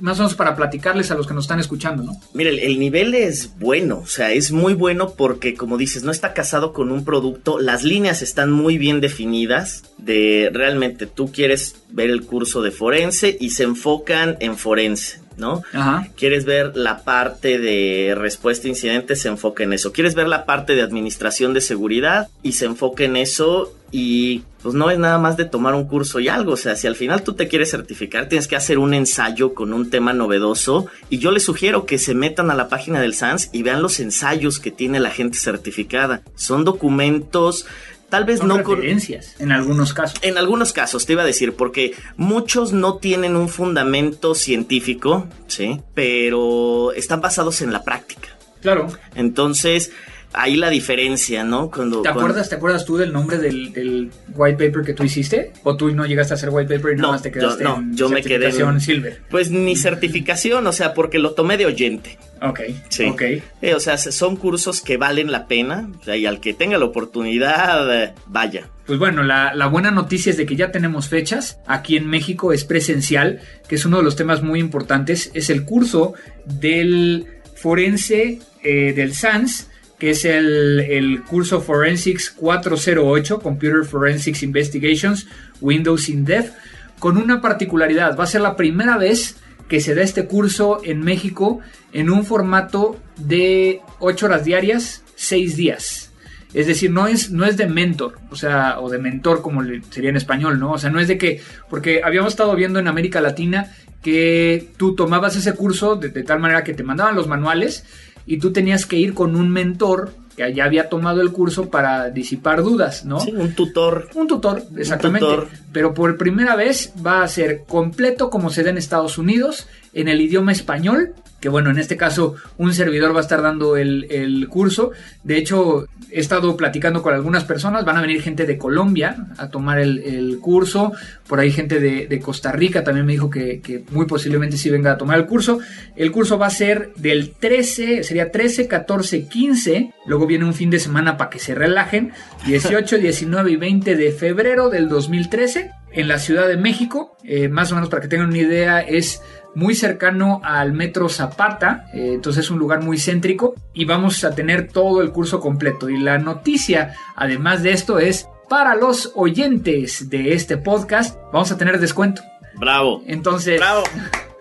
más 0.00 0.18
o 0.18 0.22
menos 0.22 0.34
para 0.34 0.54
platicarles 0.54 1.10
a 1.10 1.16
los 1.16 1.26
que 1.26 1.34
nos 1.34 1.44
están 1.44 1.58
escuchando, 1.58 2.04
¿no? 2.04 2.20
Mira, 2.32 2.50
el, 2.50 2.60
el, 2.60 2.78
nivel 2.78 3.12
es 3.14 3.58
bueno, 3.58 3.98
o 4.04 4.06
sea, 4.06 4.32
es 4.32 4.52
muy 4.52 4.74
bueno 4.74 5.14
porque, 5.16 5.54
como 5.54 5.76
dices, 5.76 6.04
no 6.04 6.12
está 6.12 6.32
casado 6.32 6.72
con 6.72 6.92
un 6.92 7.04
producto, 7.04 7.58
las 7.58 7.82
líneas 7.82 8.22
están 8.22 8.52
muy 8.52 8.78
bien 8.78 9.00
definidas 9.00 9.82
de 9.98 10.50
realmente 10.52 11.06
tú 11.06 11.32
quieres 11.32 11.76
ver 11.90 12.10
el 12.10 12.22
curso 12.22 12.62
de 12.62 12.70
forense 12.70 13.36
y 13.40 13.50
se 13.50 13.64
enfocan 13.64 14.36
en 14.40 14.56
forense. 14.56 15.23
¿No? 15.36 15.62
Ajá. 15.72 16.08
Quieres 16.16 16.44
ver 16.44 16.76
la 16.76 17.04
parte 17.04 17.58
de 17.58 18.14
respuesta 18.16 18.66
a 18.66 18.70
incidentes, 18.70 19.22
se 19.22 19.28
enfoca 19.28 19.64
en 19.64 19.72
eso. 19.72 19.92
Quieres 19.92 20.14
ver 20.14 20.28
la 20.28 20.44
parte 20.44 20.74
de 20.74 20.82
administración 20.82 21.54
de 21.54 21.60
seguridad 21.60 22.28
y 22.42 22.52
se 22.52 22.66
enfoca 22.66 23.04
en 23.04 23.16
eso. 23.16 23.72
Y 23.90 24.42
pues 24.60 24.74
no 24.74 24.90
es 24.90 24.98
nada 24.98 25.18
más 25.18 25.36
de 25.36 25.44
tomar 25.44 25.74
un 25.74 25.86
curso 25.86 26.18
y 26.18 26.28
algo. 26.28 26.52
O 26.52 26.56
sea, 26.56 26.74
si 26.74 26.88
al 26.88 26.96
final 26.96 27.22
tú 27.22 27.34
te 27.34 27.46
quieres 27.46 27.70
certificar, 27.70 28.28
tienes 28.28 28.48
que 28.48 28.56
hacer 28.56 28.78
un 28.78 28.92
ensayo 28.92 29.54
con 29.54 29.72
un 29.72 29.88
tema 29.88 30.12
novedoso. 30.12 30.86
Y 31.10 31.18
yo 31.18 31.30
les 31.30 31.44
sugiero 31.44 31.86
que 31.86 31.98
se 31.98 32.14
metan 32.14 32.50
a 32.50 32.54
la 32.54 32.68
página 32.68 33.00
del 33.00 33.14
SANS 33.14 33.50
y 33.52 33.62
vean 33.62 33.82
los 33.82 34.00
ensayos 34.00 34.58
que 34.58 34.72
tiene 34.72 34.98
la 34.98 35.10
gente 35.10 35.38
certificada. 35.38 36.22
Son 36.34 36.64
documentos 36.64 37.66
tal 38.14 38.24
vez 38.24 38.38
Son 38.38 38.46
no 38.46 38.58
referencias 38.58 39.34
en 39.40 39.50
algunos 39.50 39.92
casos. 39.92 40.20
En 40.22 40.38
algunos 40.38 40.72
casos 40.72 41.04
te 41.04 41.14
iba 41.14 41.22
a 41.22 41.26
decir 41.26 41.54
porque 41.54 41.94
muchos 42.16 42.72
no 42.72 42.98
tienen 42.98 43.34
un 43.34 43.48
fundamento 43.48 44.36
científico, 44.36 45.26
sí, 45.48 45.80
pero 45.94 46.92
están 46.92 47.20
basados 47.20 47.60
en 47.60 47.72
la 47.72 47.82
práctica. 47.82 48.28
Claro. 48.62 48.86
Entonces 49.16 49.90
ahí 50.34 50.56
la 50.56 50.70
diferencia, 50.70 51.44
¿no? 51.44 51.70
Cuando, 51.70 52.02
¿Te 52.02 52.08
acuerdas, 52.08 52.32
cuando... 52.32 52.48
¿te 52.48 52.54
acuerdas 52.56 52.84
tú 52.84 52.96
del 52.96 53.12
nombre 53.12 53.38
del, 53.38 53.72
del, 53.72 54.10
white 54.34 54.66
paper 54.66 54.84
que 54.84 54.92
tú 54.92 55.04
hiciste? 55.04 55.52
¿O 55.62 55.76
tú 55.76 55.90
no 55.90 56.04
llegaste 56.06 56.34
a 56.34 56.36
hacer 56.36 56.50
white 56.50 56.76
paper 56.76 56.92
y 56.92 56.96
nada 56.96 57.06
no, 57.08 57.12
más 57.12 57.22
te 57.22 57.30
quedaste 57.30 57.62
yo, 57.62 57.68
no, 57.68 57.76
en 57.76 57.96
yo 57.96 58.08
me 58.08 58.22
quedé 58.22 58.48
en 58.48 58.80
silver? 58.80 59.20
Pues 59.30 59.50
ni 59.50 59.76
certificación, 59.76 60.66
o 60.66 60.72
sea, 60.72 60.94
porque 60.94 61.18
lo 61.18 61.32
tomé 61.32 61.56
de 61.56 61.66
oyente. 61.66 62.18
Ok, 62.42 62.60
sí. 62.88 63.04
ok. 63.04 63.22
Eh, 63.22 63.74
o 63.74 63.80
sea, 63.80 63.96
son 63.96 64.36
cursos 64.36 64.80
que 64.80 64.96
valen 64.96 65.32
la 65.32 65.46
pena, 65.46 65.88
o 65.98 66.04
sea, 66.04 66.16
y 66.16 66.26
al 66.26 66.40
que 66.40 66.52
tenga 66.52 66.78
la 66.78 66.84
oportunidad, 66.84 68.02
eh, 68.02 68.12
vaya. 68.26 68.68
Pues 68.86 68.98
bueno, 68.98 69.22
la, 69.22 69.54
la, 69.54 69.66
buena 69.66 69.90
noticia 69.90 70.30
es 70.30 70.36
de 70.36 70.44
que 70.44 70.56
ya 70.56 70.70
tenemos 70.70 71.08
fechas. 71.08 71.58
Aquí 71.66 71.96
en 71.96 72.06
México 72.06 72.52
es 72.52 72.64
presencial, 72.64 73.40
que 73.66 73.76
es 73.76 73.86
uno 73.86 73.96
de 73.98 74.02
los 74.02 74.16
temas 74.16 74.42
muy 74.42 74.60
importantes. 74.60 75.30
Es 75.32 75.48
el 75.48 75.64
curso 75.64 76.12
del 76.44 77.26
forense 77.54 78.40
eh, 78.62 78.92
del 78.94 79.14
SANS, 79.14 79.70
que 79.98 80.10
es 80.10 80.24
el, 80.24 80.80
el, 80.80 81.22
curso 81.22 81.60
Forensics 81.60 82.30
408, 82.30 83.40
Computer 83.40 83.84
Forensics 83.84 84.42
Investigations, 84.42 85.26
Windows 85.60 86.08
in 86.08 86.24
Depth, 86.24 86.52
con 86.98 87.16
una 87.16 87.40
particularidad. 87.40 88.18
Va 88.18 88.24
a 88.24 88.28
ser 88.28 88.40
la 88.40 88.56
primera 88.56 88.96
vez 88.96 89.36
que 89.68 89.80
se 89.80 89.94
da 89.94 90.02
este 90.02 90.26
curso 90.26 90.80
en 90.84 91.00
México 91.00 91.60
en 91.92 92.10
un 92.10 92.24
formato 92.24 92.96
de 93.16 93.80
8 94.00 94.26
horas 94.26 94.44
diarias, 94.44 95.04
6 95.16 95.56
días. 95.56 96.10
Es 96.52 96.68
decir, 96.68 96.90
no 96.90 97.08
es, 97.08 97.30
no 97.30 97.44
es 97.44 97.56
de 97.56 97.66
mentor, 97.66 98.18
o 98.30 98.36
sea, 98.36 98.78
o 98.80 98.88
de 98.88 98.98
mentor 98.98 99.42
como 99.42 99.62
sería 99.90 100.10
en 100.10 100.16
español, 100.16 100.60
¿no? 100.60 100.72
O 100.72 100.78
sea, 100.78 100.88
no 100.88 101.00
es 101.00 101.08
de 101.08 101.18
que, 101.18 101.40
porque 101.68 102.00
habíamos 102.04 102.32
estado 102.32 102.54
viendo 102.54 102.78
en 102.78 102.86
América 102.86 103.20
Latina 103.20 103.72
que 104.02 104.68
tú 104.76 104.94
tomabas 104.94 105.34
ese 105.34 105.54
curso 105.54 105.96
de 105.96 106.10
tal 106.22 106.38
manera 106.38 106.62
que 106.62 106.74
te 106.74 106.84
mandaban 106.84 107.16
los 107.16 107.26
manuales 107.26 107.84
y 108.26 108.38
tú 108.38 108.52
tenías 108.52 108.86
que 108.86 108.96
ir 108.96 109.14
con 109.14 109.36
un 109.36 109.50
mentor 109.50 110.12
que 110.36 110.52
ya 110.52 110.64
había 110.64 110.88
tomado 110.88 111.20
el 111.20 111.30
curso 111.30 111.70
para 111.70 112.10
disipar 112.10 112.62
dudas, 112.62 113.04
¿no? 113.04 113.20
Sí, 113.20 113.32
un 113.32 113.54
tutor. 113.54 114.08
Un 114.14 114.26
tutor, 114.26 114.62
exactamente. 114.76 115.26
tutor. 115.26 115.48
Pero 115.72 115.94
por 115.94 116.16
primera 116.16 116.56
vez 116.56 116.92
va 117.04 117.22
a 117.22 117.28
ser 117.28 117.64
completo 117.66 118.30
como 118.30 118.50
se 118.50 118.62
da 118.64 118.70
en 118.70 118.78
Estados 118.78 119.16
Unidos, 119.16 119.68
en 119.92 120.08
el 120.08 120.20
idioma 120.20 120.52
español, 120.52 121.14
que 121.44 121.50
bueno, 121.50 121.68
en 121.68 121.78
este 121.78 121.98
caso 121.98 122.36
un 122.56 122.72
servidor 122.72 123.14
va 123.14 123.18
a 123.18 123.20
estar 123.20 123.42
dando 123.42 123.76
el, 123.76 124.06
el 124.10 124.48
curso. 124.48 124.92
De 125.24 125.36
hecho, 125.36 125.86
he 126.10 126.18
estado 126.18 126.56
platicando 126.56 127.02
con 127.02 127.12
algunas 127.12 127.44
personas, 127.44 127.84
van 127.84 127.98
a 127.98 128.00
venir 128.00 128.22
gente 128.22 128.46
de 128.46 128.56
Colombia 128.56 129.26
a 129.36 129.50
tomar 129.50 129.78
el, 129.78 129.98
el 129.98 130.38
curso, 130.38 130.94
por 131.28 131.40
ahí 131.40 131.52
gente 131.52 131.80
de, 131.80 132.18
Costa 132.20 132.50
Rica 132.50 132.82
también 132.82 133.04
me 133.04 133.12
dijo 133.12 133.28
que, 133.28 133.60
que 133.60 133.84
muy 133.90 134.06
posiblemente 134.06 134.56
sí 134.56 134.70
venga 134.70 134.92
a 134.92 134.96
tomar 134.96 135.18
el 135.18 135.26
curso. 135.26 135.58
El 135.96 136.12
curso 136.12 136.38
va 136.38 136.46
a 136.46 136.50
ser 136.50 136.94
del 136.96 137.32
13, 137.32 138.04
sería 138.04 138.32
13, 138.32 138.66
14, 138.66 139.28
15, 139.28 139.92
luego 140.06 140.26
viene 140.26 140.46
un 140.46 140.54
fin 140.54 140.70
de 140.70 140.78
semana 140.78 141.18
para 141.18 141.28
que 141.28 141.40
se 141.40 141.54
relajen, 141.54 142.12
18, 142.46 142.96
19 142.96 143.50
y 143.50 143.56
20 143.56 143.96
de 143.96 144.12
febrero 144.12 144.70
del 144.70 144.88
2013 144.88 145.72
en 145.92 146.08
la 146.08 146.18
Ciudad 146.18 146.48
de 146.48 146.56
México, 146.56 147.18
eh, 147.22 147.48
más 147.48 147.70
o 147.70 147.74
menos 147.74 147.90
para 147.90 148.00
que 148.00 148.08
tengan 148.08 148.28
una 148.28 148.38
idea, 148.38 148.80
es 148.80 149.20
muy 149.54 149.74
cercano 149.74 150.40
al 150.44 150.72
metro 150.72 151.08
Zapata, 151.08 151.86
eh, 151.92 152.12
entonces 152.14 152.44
es 152.44 152.50
un 152.50 152.58
lugar 152.58 152.82
muy 152.82 152.98
céntrico 152.98 153.54
y 153.72 153.84
vamos 153.84 154.24
a 154.24 154.34
tener 154.34 154.68
todo 154.68 155.02
el 155.02 155.10
curso 155.10 155.40
completo. 155.40 155.88
Y 155.88 155.98
la 155.98 156.18
noticia, 156.18 156.94
además 157.16 157.62
de 157.62 157.72
esto, 157.72 157.98
es 157.98 158.28
para 158.48 158.74
los 158.74 159.12
oyentes 159.14 160.10
de 160.10 160.34
este 160.34 160.56
podcast, 160.56 161.18
vamos 161.32 161.50
a 161.50 161.56
tener 161.56 161.78
descuento. 161.78 162.22
Bravo. 162.56 163.02
Entonces, 163.06 163.58
Bravo. 163.58 163.82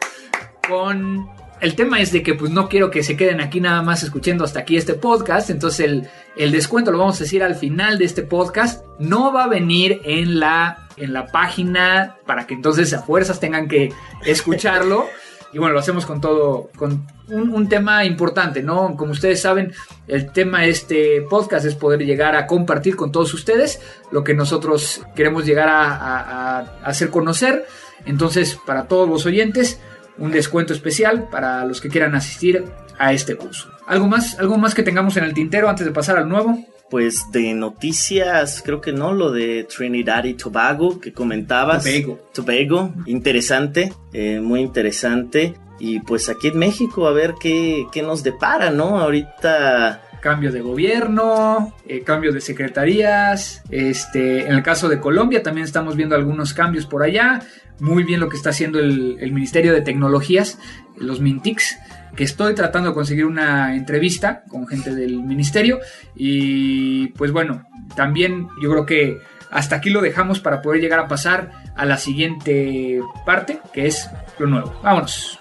con 0.68 1.30
el 1.64 1.76
tema 1.76 2.02
es 2.02 2.12
de 2.12 2.22
que 2.24 2.34
pues 2.34 2.52
no 2.52 2.68
quiero 2.68 2.92
que 2.92 3.04
se 3.04 3.16
queden 3.16 3.40
aquí 3.40 3.62
nada 3.62 3.82
más 3.82 4.04
escuchando 4.04 4.44
hasta 4.44 4.60
aquí 4.60 4.76
este 4.76 4.96
podcast, 4.96 5.50
entonces 5.50 5.80
el, 5.80 6.10
el 6.36 6.52
descuento 6.52 6.92
lo 6.92 6.98
vamos 6.98 7.16
a 7.16 7.24
decir 7.24 7.42
al 7.42 7.56
final 7.56 7.98
de 7.98 8.04
este 8.04 8.22
podcast, 8.22 8.84
no 9.00 9.32
va 9.32 9.46
a 9.46 9.48
venir 9.48 10.02
en 10.04 10.42
la, 10.42 10.90
en 10.98 11.14
la 11.14 11.28
página 11.28 12.18
para 12.26 12.46
que 12.46 12.56
entonces 12.56 12.94
a 12.94 13.02
fuerzas 13.02 13.40
tengan 13.40 13.68
que 13.68 13.94
escucharlo. 14.26 15.06
Y 15.56 15.60
bueno, 15.60 15.74
lo 15.74 15.82
hacemos 15.82 16.08
con 16.08 16.20
todo, 16.20 16.72
con 16.76 17.06
un, 17.28 17.52
un, 17.52 17.70
tema 17.70 18.06
importante, 18.06 18.64
¿no? 18.64 18.96
Como 18.98 19.12
ustedes 19.12 19.40
saben, 19.40 19.72
el 20.08 20.32
tema 20.32 20.62
de 20.62 20.70
este 20.70 21.22
podcast 21.30 21.64
es 21.68 21.76
poder 21.76 22.04
llegar 22.04 22.36
a 22.36 22.48
compartir 22.48 22.96
con 22.96 23.12
todos 23.12 23.36
ustedes 23.36 23.80
lo 24.12 24.24
que 24.24 24.34
nosotros 24.34 25.04
queremos 25.16 25.46
llegar 25.46 25.70
a, 25.70 25.94
a, 25.96 26.60
a 26.60 26.60
hacer 26.86 27.12
conocer. 27.12 27.68
Entonces, 28.08 28.58
para 28.66 28.88
todos 28.88 29.08
los 29.08 29.28
oyentes, 29.28 29.80
un 30.18 30.32
descuento 30.32 30.74
especial 30.74 31.30
para 31.30 31.66
los 31.66 31.82
que 31.82 31.90
quieran 31.90 32.16
asistir 32.16 32.66
a 32.98 33.14
este 33.14 33.36
curso. 33.36 33.70
¿Algo 33.88 34.08
más, 34.08 34.40
algo 34.40 34.58
más 34.58 34.74
que 34.74 34.84
tengamos 34.84 35.18
en 35.18 35.24
el 35.24 35.34
tintero 35.34 35.70
antes 35.70 35.86
de 35.86 35.92
pasar 35.92 36.18
al 36.18 36.30
nuevo? 36.30 36.58
Pues 36.90 37.32
de 37.32 37.54
noticias, 37.54 38.62
creo 38.64 38.80
que 38.80 38.94
no, 38.94 39.14
lo 39.14 39.32
de 39.32 39.64
Trinidad 39.64 40.26
y 40.26 40.36
Tobago 40.36 41.00
que 41.02 41.12
comentabas. 41.12 41.84
Tobago. 41.84 42.30
Tobago, 42.34 42.94
interesante, 43.08 43.92
eh, 44.14 44.40
muy 44.40 44.62
interesante. 44.62 45.56
Y 45.80 46.00
pues 46.02 46.30
aquí 46.30 46.50
en 46.50 46.60
México, 46.60 47.08
a 47.08 47.12
ver 47.12 47.34
qué, 47.42 47.88
qué 47.92 48.04
nos 48.04 48.24
depara, 48.24 48.70
¿no? 48.70 49.00
Ahorita 49.00 50.02
cambio 50.24 50.54
de 50.54 50.62
gobierno, 50.62 51.76
eh, 51.86 52.02
cambio 52.02 52.32
de 52.32 52.40
secretarías. 52.40 53.62
Este, 53.70 54.48
en 54.48 54.54
el 54.54 54.64
caso 54.64 54.88
de 54.88 55.02
Colombia 55.02 55.44
también 55.44 55.66
estamos 55.66 55.98
viendo 55.98 56.16
algunos 56.16 56.54
cambios 56.54 56.86
por 56.86 57.04
allá. 57.04 57.42
Muy 57.80 58.04
bien 58.04 58.20
lo 58.20 58.30
que 58.30 58.38
está 58.38 58.52
haciendo 58.52 58.80
el, 58.80 59.32
Ministerio 59.32 59.74
de 59.74 59.82
Tecnologías, 59.82 60.60
los 60.98 61.20
Mintics, 61.20 61.78
que 62.16 62.24
estoy 62.24 62.54
tratando 62.54 62.90
de 62.90 62.96
conseguir 62.96 63.26
una 63.26 63.76
entrevista 63.76 64.44
con 64.48 64.68
gente 64.68 64.94
del 64.94 65.24
ministerio. 65.24 65.80
Y 66.16 67.08
pues 67.10 67.32
bueno, 67.32 67.68
también 67.96 68.48
yo 68.62 68.70
creo 68.70 68.86
que 68.86 69.18
hasta 69.52 69.76
aquí 69.76 69.90
lo 69.90 70.02
dejamos 70.02 70.40
para 70.40 70.62
poder 70.62 70.82
llegar 70.82 71.00
a 71.00 71.08
pasar 71.08 71.52
a 71.76 71.86
la 71.86 71.98
siguiente 71.98 73.02
parte, 73.26 73.60
que 73.74 73.88
es 73.88 74.10
lo 74.40 74.48
nuevo. 74.48 74.80
Vámonos. 74.84 75.38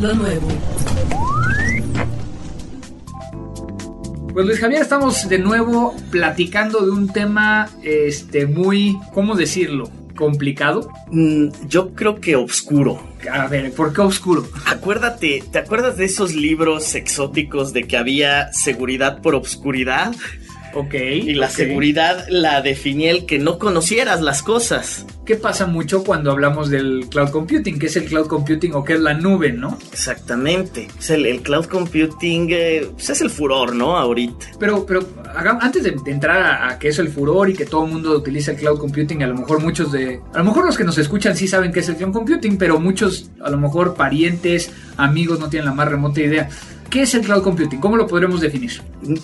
Lo 0.00 0.14
nuevo. 0.14 0.48
Pues 4.32 4.46
Luis 4.46 4.60
Javier, 4.60 4.80
estamos 4.80 5.28
de 5.28 5.38
nuevo 5.38 5.94
platicando 6.10 6.80
de 6.80 6.90
un 6.90 7.12
tema 7.12 7.68
este, 7.82 8.46
muy, 8.46 8.98
¿cómo 9.12 9.34
decirlo? 9.34 9.90
complicado. 10.14 10.88
Mm, 11.10 11.48
yo 11.66 11.94
creo 11.94 12.20
que 12.20 12.36
oscuro. 12.36 13.02
A 13.30 13.46
ver, 13.46 13.72
¿por 13.72 13.92
qué 13.92 14.02
oscuro? 14.02 14.46
Acuérdate, 14.66 15.42
¿te 15.50 15.58
acuerdas 15.58 15.96
de 15.96 16.04
esos 16.04 16.34
libros 16.34 16.94
exóticos 16.94 17.72
de 17.72 17.84
que 17.84 17.96
había 17.96 18.52
seguridad 18.52 19.20
por 19.20 19.34
obscuridad? 19.34 20.14
Ok. 20.74 20.94
Y 20.94 21.34
la 21.34 21.46
okay. 21.46 21.66
seguridad 21.66 22.26
la 22.28 22.62
definía 22.62 23.10
el 23.10 23.26
que 23.26 23.38
no 23.38 23.58
conocieras 23.58 24.20
las 24.20 24.42
cosas. 24.42 25.06
¿Qué 25.24 25.36
pasa 25.36 25.66
mucho 25.66 26.02
cuando 26.02 26.32
hablamos 26.32 26.68
del 26.68 27.06
cloud 27.08 27.30
computing? 27.30 27.78
¿Qué 27.78 27.86
es 27.86 27.96
el 27.96 28.06
cloud 28.06 28.26
computing 28.26 28.74
o 28.74 28.82
qué 28.82 28.94
es 28.94 29.00
la 29.00 29.14
nube, 29.14 29.52
no? 29.52 29.78
Exactamente. 29.92 30.88
El, 31.08 31.26
el, 31.26 31.42
cloud 31.42 31.66
computing 31.66 32.48
eh, 32.50 32.88
pues 32.92 33.10
es 33.10 33.20
el 33.20 33.30
furor, 33.30 33.74
¿no? 33.74 33.96
Ahorita. 33.96 34.46
Pero, 34.58 34.84
pero 34.84 35.06
antes 35.36 35.84
de, 35.84 35.92
de 35.92 36.10
entrar 36.10 36.42
a, 36.42 36.70
a, 36.70 36.78
que 36.78 36.88
es 36.88 36.98
el 36.98 37.08
furor 37.08 37.50
y 37.50 37.54
que 37.54 37.66
todo 37.66 37.84
el 37.84 37.92
mundo 37.92 38.16
utiliza 38.16 38.50
el 38.50 38.56
cloud 38.56 38.78
computing, 38.78 39.22
a 39.22 39.28
lo 39.28 39.34
mejor 39.36 39.60
muchos 39.60 39.92
de. 39.92 40.20
A 40.34 40.38
lo 40.38 40.44
mejor 40.44 40.66
los 40.66 40.76
que 40.76 40.84
nos 40.84 40.98
escuchan 40.98 41.36
sí 41.36 41.46
saben 41.46 41.72
qué 41.72 41.80
es 41.80 41.88
el 41.88 41.96
cloud 41.96 42.12
computing, 42.12 42.58
pero 42.58 42.80
muchos, 42.80 43.30
a 43.44 43.50
lo 43.50 43.58
mejor 43.58 43.94
parientes, 43.94 44.72
amigos, 44.96 45.38
no 45.38 45.48
tienen 45.48 45.66
la 45.66 45.74
más 45.74 45.88
remota 45.88 46.20
idea. 46.20 46.48
¿Qué 46.92 47.00
es 47.00 47.14
el 47.14 47.22
cloud 47.22 47.42
computing? 47.42 47.80
¿Cómo 47.80 47.96
lo 47.96 48.06
podremos 48.06 48.42
definir? 48.42 48.82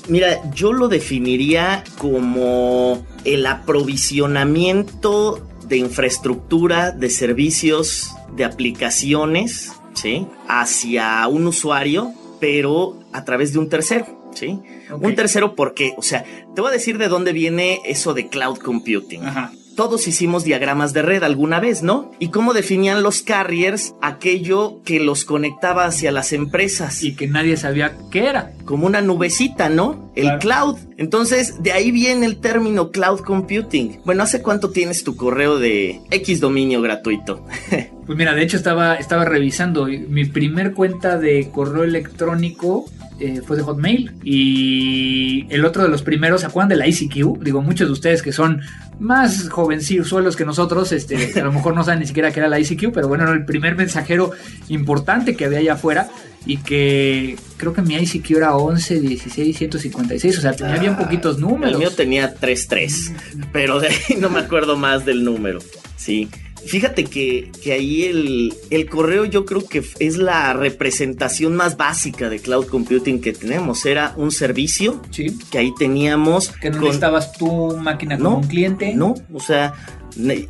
Mira, 0.08 0.50
yo 0.52 0.72
lo 0.72 0.88
definiría 0.88 1.84
como 1.98 3.06
el 3.26 3.46
aprovisionamiento 3.46 5.46
de 5.68 5.76
infraestructura, 5.76 6.92
de 6.92 7.10
servicios, 7.10 8.14
de 8.34 8.46
aplicaciones, 8.46 9.70
¿sí? 9.92 10.26
Hacia 10.48 11.28
un 11.28 11.46
usuario, 11.46 12.14
pero 12.40 13.00
a 13.12 13.26
través 13.26 13.52
de 13.52 13.58
un 13.58 13.68
tercero, 13.68 14.30
¿sí? 14.34 14.60
Okay. 14.90 15.06
Un 15.06 15.14
tercero 15.14 15.54
porque, 15.54 15.92
o 15.98 16.02
sea, 16.02 16.24
te 16.54 16.62
voy 16.62 16.70
a 16.70 16.72
decir 16.72 16.96
de 16.96 17.08
dónde 17.08 17.34
viene 17.34 17.80
eso 17.84 18.14
de 18.14 18.28
cloud 18.28 18.56
computing. 18.60 19.26
Ajá 19.26 19.52
todos 19.78 20.08
hicimos 20.08 20.42
diagramas 20.42 20.92
de 20.92 21.02
red 21.02 21.22
alguna 21.22 21.60
vez, 21.60 21.84
¿no? 21.84 22.10
Y 22.18 22.30
cómo 22.30 22.52
definían 22.52 23.04
los 23.04 23.22
carriers 23.22 23.94
aquello 24.02 24.82
que 24.84 24.98
los 24.98 25.24
conectaba 25.24 25.84
hacia 25.84 26.10
las 26.10 26.32
empresas. 26.32 27.04
Y 27.04 27.14
que 27.14 27.28
nadie 27.28 27.56
sabía 27.56 27.96
qué 28.10 28.26
era. 28.26 28.50
Como 28.64 28.88
una 28.88 29.02
nubecita, 29.02 29.68
¿no? 29.68 30.10
El 30.16 30.24
claro. 30.24 30.38
cloud. 30.40 30.78
Entonces, 30.96 31.62
de 31.62 31.70
ahí 31.70 31.92
viene 31.92 32.26
el 32.26 32.38
término 32.38 32.90
cloud 32.90 33.20
computing. 33.20 34.00
Bueno, 34.04 34.24
¿hace 34.24 34.42
cuánto 34.42 34.70
tienes 34.70 35.04
tu 35.04 35.14
correo 35.14 35.60
de 35.60 36.00
X 36.10 36.40
dominio 36.40 36.82
gratuito? 36.82 37.46
pues 38.04 38.18
mira, 38.18 38.34
de 38.34 38.42
hecho 38.42 38.56
estaba, 38.56 38.96
estaba 38.96 39.26
revisando 39.26 39.84
mi 39.86 40.24
primer 40.24 40.72
cuenta 40.74 41.18
de 41.18 41.50
correo 41.52 41.84
electrónico 41.84 42.86
eh, 43.20 43.42
fue 43.44 43.56
de 43.56 43.62
Hotmail. 43.62 44.12
Y 44.22 45.46
el 45.50 45.64
otro 45.64 45.82
de 45.82 45.88
los 45.88 46.02
primeros, 46.02 46.42
¿se 46.42 46.46
acuerdan 46.46 46.68
de 46.68 46.76
la 46.76 46.86
ICQ? 46.86 47.42
Digo, 47.42 47.62
muchos 47.62 47.88
de 47.88 47.92
ustedes 47.92 48.22
que 48.22 48.32
son 48.32 48.60
más 49.00 49.48
jovencillos 49.48 50.36
que 50.36 50.44
nosotros, 50.44 50.92
este, 50.92 51.32
a 51.40 51.44
lo 51.44 51.52
mejor 51.52 51.74
no 51.74 51.84
saben 51.84 52.00
ni 52.00 52.06
siquiera 52.06 52.30
qué 52.32 52.40
era 52.40 52.48
la 52.48 52.60
ICQ, 52.60 52.92
pero 52.92 53.08
bueno, 53.08 53.24
era 53.24 53.32
el 53.32 53.44
primer 53.44 53.76
mensajero 53.76 54.32
importante 54.68 55.36
que 55.36 55.44
había 55.44 55.58
allá 55.58 55.72
afuera 55.74 56.08
y 56.46 56.58
que 56.58 57.36
creo 57.56 57.72
que 57.72 57.82
mi 57.82 57.94
ICQ 57.96 58.30
era 58.36 58.56
11, 58.56 59.00
16, 59.00 59.56
156, 59.56 60.38
o 60.38 60.40
sea, 60.40 60.52
tenía 60.52 60.74
ah, 60.74 60.78
bien 60.78 60.96
poquitos 60.96 61.38
números. 61.38 61.72
El 61.72 61.78
mío 61.78 61.90
tenía 61.90 62.34
33, 62.34 63.12
pero 63.52 63.80
de 63.80 63.88
ahí 63.88 64.16
no 64.18 64.30
me 64.30 64.40
acuerdo 64.40 64.76
más 64.76 65.04
del 65.04 65.24
número, 65.24 65.58
sí. 65.96 66.28
Fíjate 66.68 67.04
que, 67.04 67.50
que 67.62 67.72
ahí 67.72 68.04
el, 68.04 68.54
el, 68.68 68.88
correo 68.88 69.24
yo 69.24 69.46
creo 69.46 69.66
que 69.66 69.82
es 70.00 70.18
la 70.18 70.52
representación 70.52 71.56
más 71.56 71.76
básica 71.76 72.28
de 72.28 72.40
cloud 72.40 72.66
computing 72.66 73.20
que 73.20 73.32
tenemos. 73.32 73.86
Era 73.86 74.12
un 74.16 74.30
servicio 74.30 75.00
sí. 75.10 75.38
que 75.50 75.58
ahí 75.58 75.72
teníamos. 75.78 76.50
Que 76.60 76.68
no 76.68 76.76
con... 76.76 76.84
necesitabas 76.84 77.32
tu 77.32 77.76
máquina 77.76 78.18
como 78.18 78.30
no, 78.30 78.36
un 78.36 78.46
cliente. 78.46 78.94
No, 78.94 79.14
o 79.32 79.40
sea, 79.40 79.74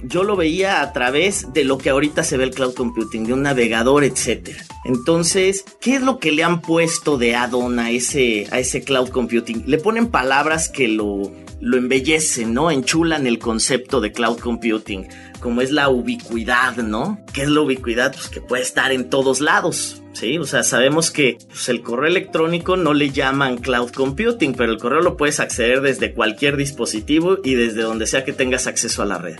yo 0.04 0.24
lo 0.24 0.36
veía 0.36 0.82
a 0.82 0.92
través 0.92 1.52
de 1.52 1.64
lo 1.64 1.78
que 1.78 1.90
ahorita 1.90 2.24
se 2.24 2.36
ve 2.36 2.44
el 2.44 2.50
cloud 2.50 2.74
computing, 2.74 3.24
de 3.24 3.32
un 3.34 3.42
navegador, 3.42 4.04
etcétera. 4.04 4.64
Entonces, 4.84 5.64
¿qué 5.80 5.96
es 5.96 6.02
lo 6.02 6.18
que 6.18 6.32
le 6.32 6.42
han 6.42 6.60
puesto 6.60 7.18
de 7.18 7.36
add-on 7.36 7.78
a 7.78 7.90
ese, 7.90 8.46
a 8.50 8.58
ese 8.58 8.82
cloud 8.82 9.10
computing? 9.10 9.64
Le 9.66 9.78
ponen 9.78 10.08
palabras 10.08 10.68
que 10.68 10.88
lo, 10.88 11.30
lo 11.60 11.76
embellecen, 11.76 12.54
¿no? 12.54 12.70
Enchulan 12.70 13.26
el 13.26 13.38
concepto 13.38 14.00
de 14.00 14.12
cloud 14.12 14.38
computing, 14.38 15.06
como 15.40 15.60
es 15.60 15.70
la 15.70 15.88
ubicuidad, 15.88 16.76
¿no? 16.76 17.18
¿Qué 17.32 17.42
es 17.42 17.48
la 17.48 17.60
ubicuidad? 17.60 18.12
Pues 18.12 18.28
que 18.28 18.40
puede 18.40 18.62
estar 18.62 18.92
en 18.92 19.08
todos 19.10 19.40
lados. 19.40 20.02
¿Sí? 20.12 20.38
O 20.38 20.44
sea, 20.44 20.62
sabemos 20.62 21.10
que 21.10 21.38
pues, 21.48 21.68
el 21.68 21.82
correo 21.82 22.08
electrónico 22.08 22.76
no 22.76 22.94
le 22.94 23.10
llaman 23.10 23.58
cloud 23.58 23.90
computing, 23.90 24.54
pero 24.54 24.72
el 24.72 24.78
correo 24.78 25.00
lo 25.00 25.16
puedes 25.16 25.40
acceder 25.40 25.80
desde 25.80 26.12
cualquier 26.12 26.56
dispositivo 26.56 27.38
y 27.42 27.54
desde 27.54 27.82
donde 27.82 28.06
sea 28.06 28.24
que 28.24 28.32
tengas 28.32 28.66
acceso 28.66 29.02
a 29.02 29.06
la 29.06 29.18
red. 29.18 29.38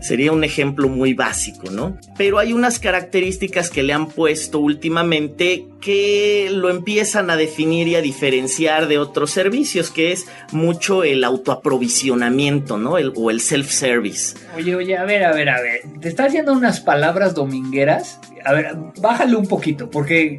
Sería 0.00 0.32
un 0.32 0.44
ejemplo 0.44 0.88
muy 0.88 1.14
básico, 1.14 1.70
¿no? 1.70 1.98
Pero 2.16 2.38
hay 2.38 2.52
unas 2.52 2.78
características 2.78 3.70
que 3.70 3.82
le 3.82 3.92
han 3.92 4.08
puesto 4.08 4.58
últimamente 4.58 5.66
que 5.80 6.48
lo 6.50 6.68
empiezan 6.68 7.30
a 7.30 7.36
definir 7.36 7.86
y 7.88 7.94
a 7.94 8.00
diferenciar 8.00 8.88
de 8.88 8.98
otros 8.98 9.30
servicios, 9.30 9.90
que 9.90 10.12
es 10.12 10.26
mucho 10.50 11.04
el 11.04 11.22
autoaprovisionamiento, 11.22 12.76
¿no? 12.78 12.98
El, 12.98 13.12
o 13.14 13.30
el 13.30 13.40
self-service. 13.40 14.36
Oye, 14.56 14.74
oye, 14.74 14.96
a 14.96 15.04
ver, 15.04 15.24
a 15.24 15.32
ver, 15.32 15.48
a 15.48 15.60
ver. 15.60 15.82
Te 16.00 16.08
estás 16.08 16.28
haciendo 16.28 16.52
unas 16.52 16.80
palabras 16.80 17.34
domingueras. 17.34 18.18
A 18.46 18.52
ver, 18.52 18.76
bájale 19.00 19.34
un 19.36 19.46
poquito, 19.46 19.90
porque 19.90 20.38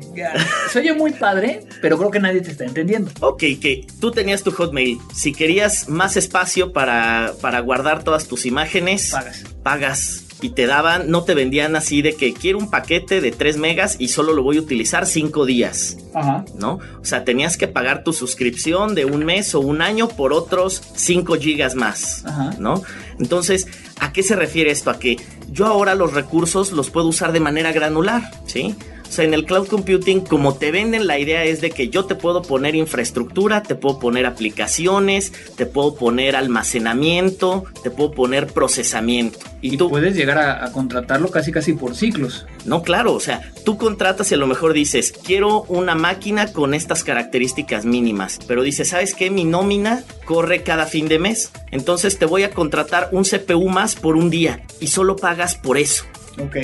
se 0.72 0.80
oye 0.80 0.94
muy 0.94 1.12
padre, 1.12 1.62
pero 1.82 1.98
creo 1.98 2.10
que 2.10 2.20
nadie 2.20 2.42
te 2.42 2.52
está 2.52 2.64
entendiendo. 2.64 3.12
Ok, 3.20 3.40
que 3.62 3.86
tú 4.00 4.12
tenías 4.12 4.44
tu 4.44 4.52
Hotmail. 4.52 4.98
Si 5.14 5.34
querías 5.34 5.90
más 5.90 6.16
espacio 6.16 6.72
para, 6.72 7.34
para 7.42 7.60
guardar 7.60 8.04
todas 8.04 8.28
tus 8.28 8.46
imágenes, 8.46 9.12
Pagas. 9.12 9.44
pagas 9.62 10.24
y 10.40 10.50
te 10.52 10.68
daban, 10.68 11.10
no 11.10 11.24
te 11.24 11.34
vendían 11.34 11.76
así 11.76 12.04
de 12.04 12.14
que 12.16 12.32
quiero 12.34 12.60
un 12.60 12.70
paquete 12.70 13.22
de 13.22 13.32
3 13.32 13.58
megas 13.58 13.96
y 14.00 14.10
solo 14.10 14.34
lo 14.34 14.44
voy 14.44 14.58
a 14.58 14.62
utilizar 14.62 15.08
5 15.08 15.46
días, 15.48 15.98
Ajá. 16.14 16.46
¿no? 16.56 16.80
O 17.02 17.06
sea, 17.06 17.24
tenías 17.26 17.58
que 17.58 17.68
pagar 17.68 18.04
tu 18.04 18.14
suscripción 18.14 18.94
de 18.94 19.06
un 19.06 19.26
mes 19.26 19.56
o 19.56 19.60
un 19.60 19.82
año 19.82 20.08
por 20.08 20.34
otros 20.34 20.82
5 20.96 21.36
gigas 21.38 21.74
más, 21.74 22.24
Ajá. 22.26 22.52
¿no? 22.60 22.84
Entonces, 23.20 23.68
¿a 24.00 24.14
qué 24.14 24.22
se 24.22 24.36
refiere 24.36 24.70
esto? 24.70 24.92
A 24.92 25.00
que 25.00 25.18
yo 25.48 25.66
ahora 25.66 25.96
los 25.96 26.14
recursos 26.14 26.72
los 26.72 26.90
puedo 26.90 27.08
usar 27.08 27.32
de 27.32 27.40
manera 27.40 27.72
granular, 27.72 28.32
¿sí? 28.46 28.76
O 29.08 29.12
sea, 29.12 29.26
en 29.26 29.34
el 29.34 29.46
cloud 29.46 29.68
computing, 29.68 30.22
como 30.22 30.56
te 30.56 30.72
venden, 30.72 31.08
la 31.08 31.18
idea 31.18 31.44
es 31.44 31.62
de 31.62 31.72
que 31.72 31.90
yo 31.90 32.06
te 32.06 32.16
puedo 32.16 32.42
poner 32.42 32.76
infraestructura, 32.76 33.64
te 33.64 33.76
puedo 33.76 34.00
poner 34.00 34.26
aplicaciones, 34.26 35.34
te 35.56 35.66
puedo 35.66 35.96
poner 35.96 36.36
almacenamiento, 36.36 37.66
te 37.84 37.90
puedo 37.90 38.12
poner 38.12 38.48
procesamiento. 38.48 39.40
Y, 39.62 39.74
Y 39.74 39.78
tú, 39.78 39.90
puedes 39.90 40.16
llegar 40.16 40.38
a, 40.38 40.66
a 40.66 40.72
contratarlo 40.72 41.30
casi 41.30 41.52
casi 41.52 41.74
por 41.74 41.96
ciclos. 41.96 42.46
no, 42.66 42.84
claro, 42.84 43.14
o 43.14 43.20
sea, 43.20 43.52
tú 43.66 43.78
contratas 43.78 44.32
y 44.32 44.36
a 44.36 44.38
lo 44.38 44.48
mejor 44.48 44.74
dices, 44.74 45.12
quiero 45.12 45.64
una 45.64 45.96
máquina 45.96 46.52
con 46.52 46.74
estas 46.74 47.04
características 47.04 47.86
mínimas, 47.86 48.40
pero 48.48 48.62
dices, 48.64 48.90
¿sabes 48.90 49.14
qué? 49.14 49.32
Mi 49.32 49.46
nómina 49.46 50.04
corre 50.26 50.64
cada 50.64 50.86
fin 50.86 51.08
de 51.08 51.20
mes, 51.20 51.52
entonces 51.72 52.20
te 52.20 52.26
voy 52.26 52.44
a 52.44 52.52
contratar 52.52 53.10
un 53.12 53.24
CPU 53.24 53.70
más 53.70 53.96
por 53.96 54.16
un 54.16 54.30
día 54.30 54.62
y 54.80 54.88
solo 54.88 55.16
pagas 55.16 55.56
por 55.56 55.78
eso. 55.78 56.04
Ok. 56.40 56.58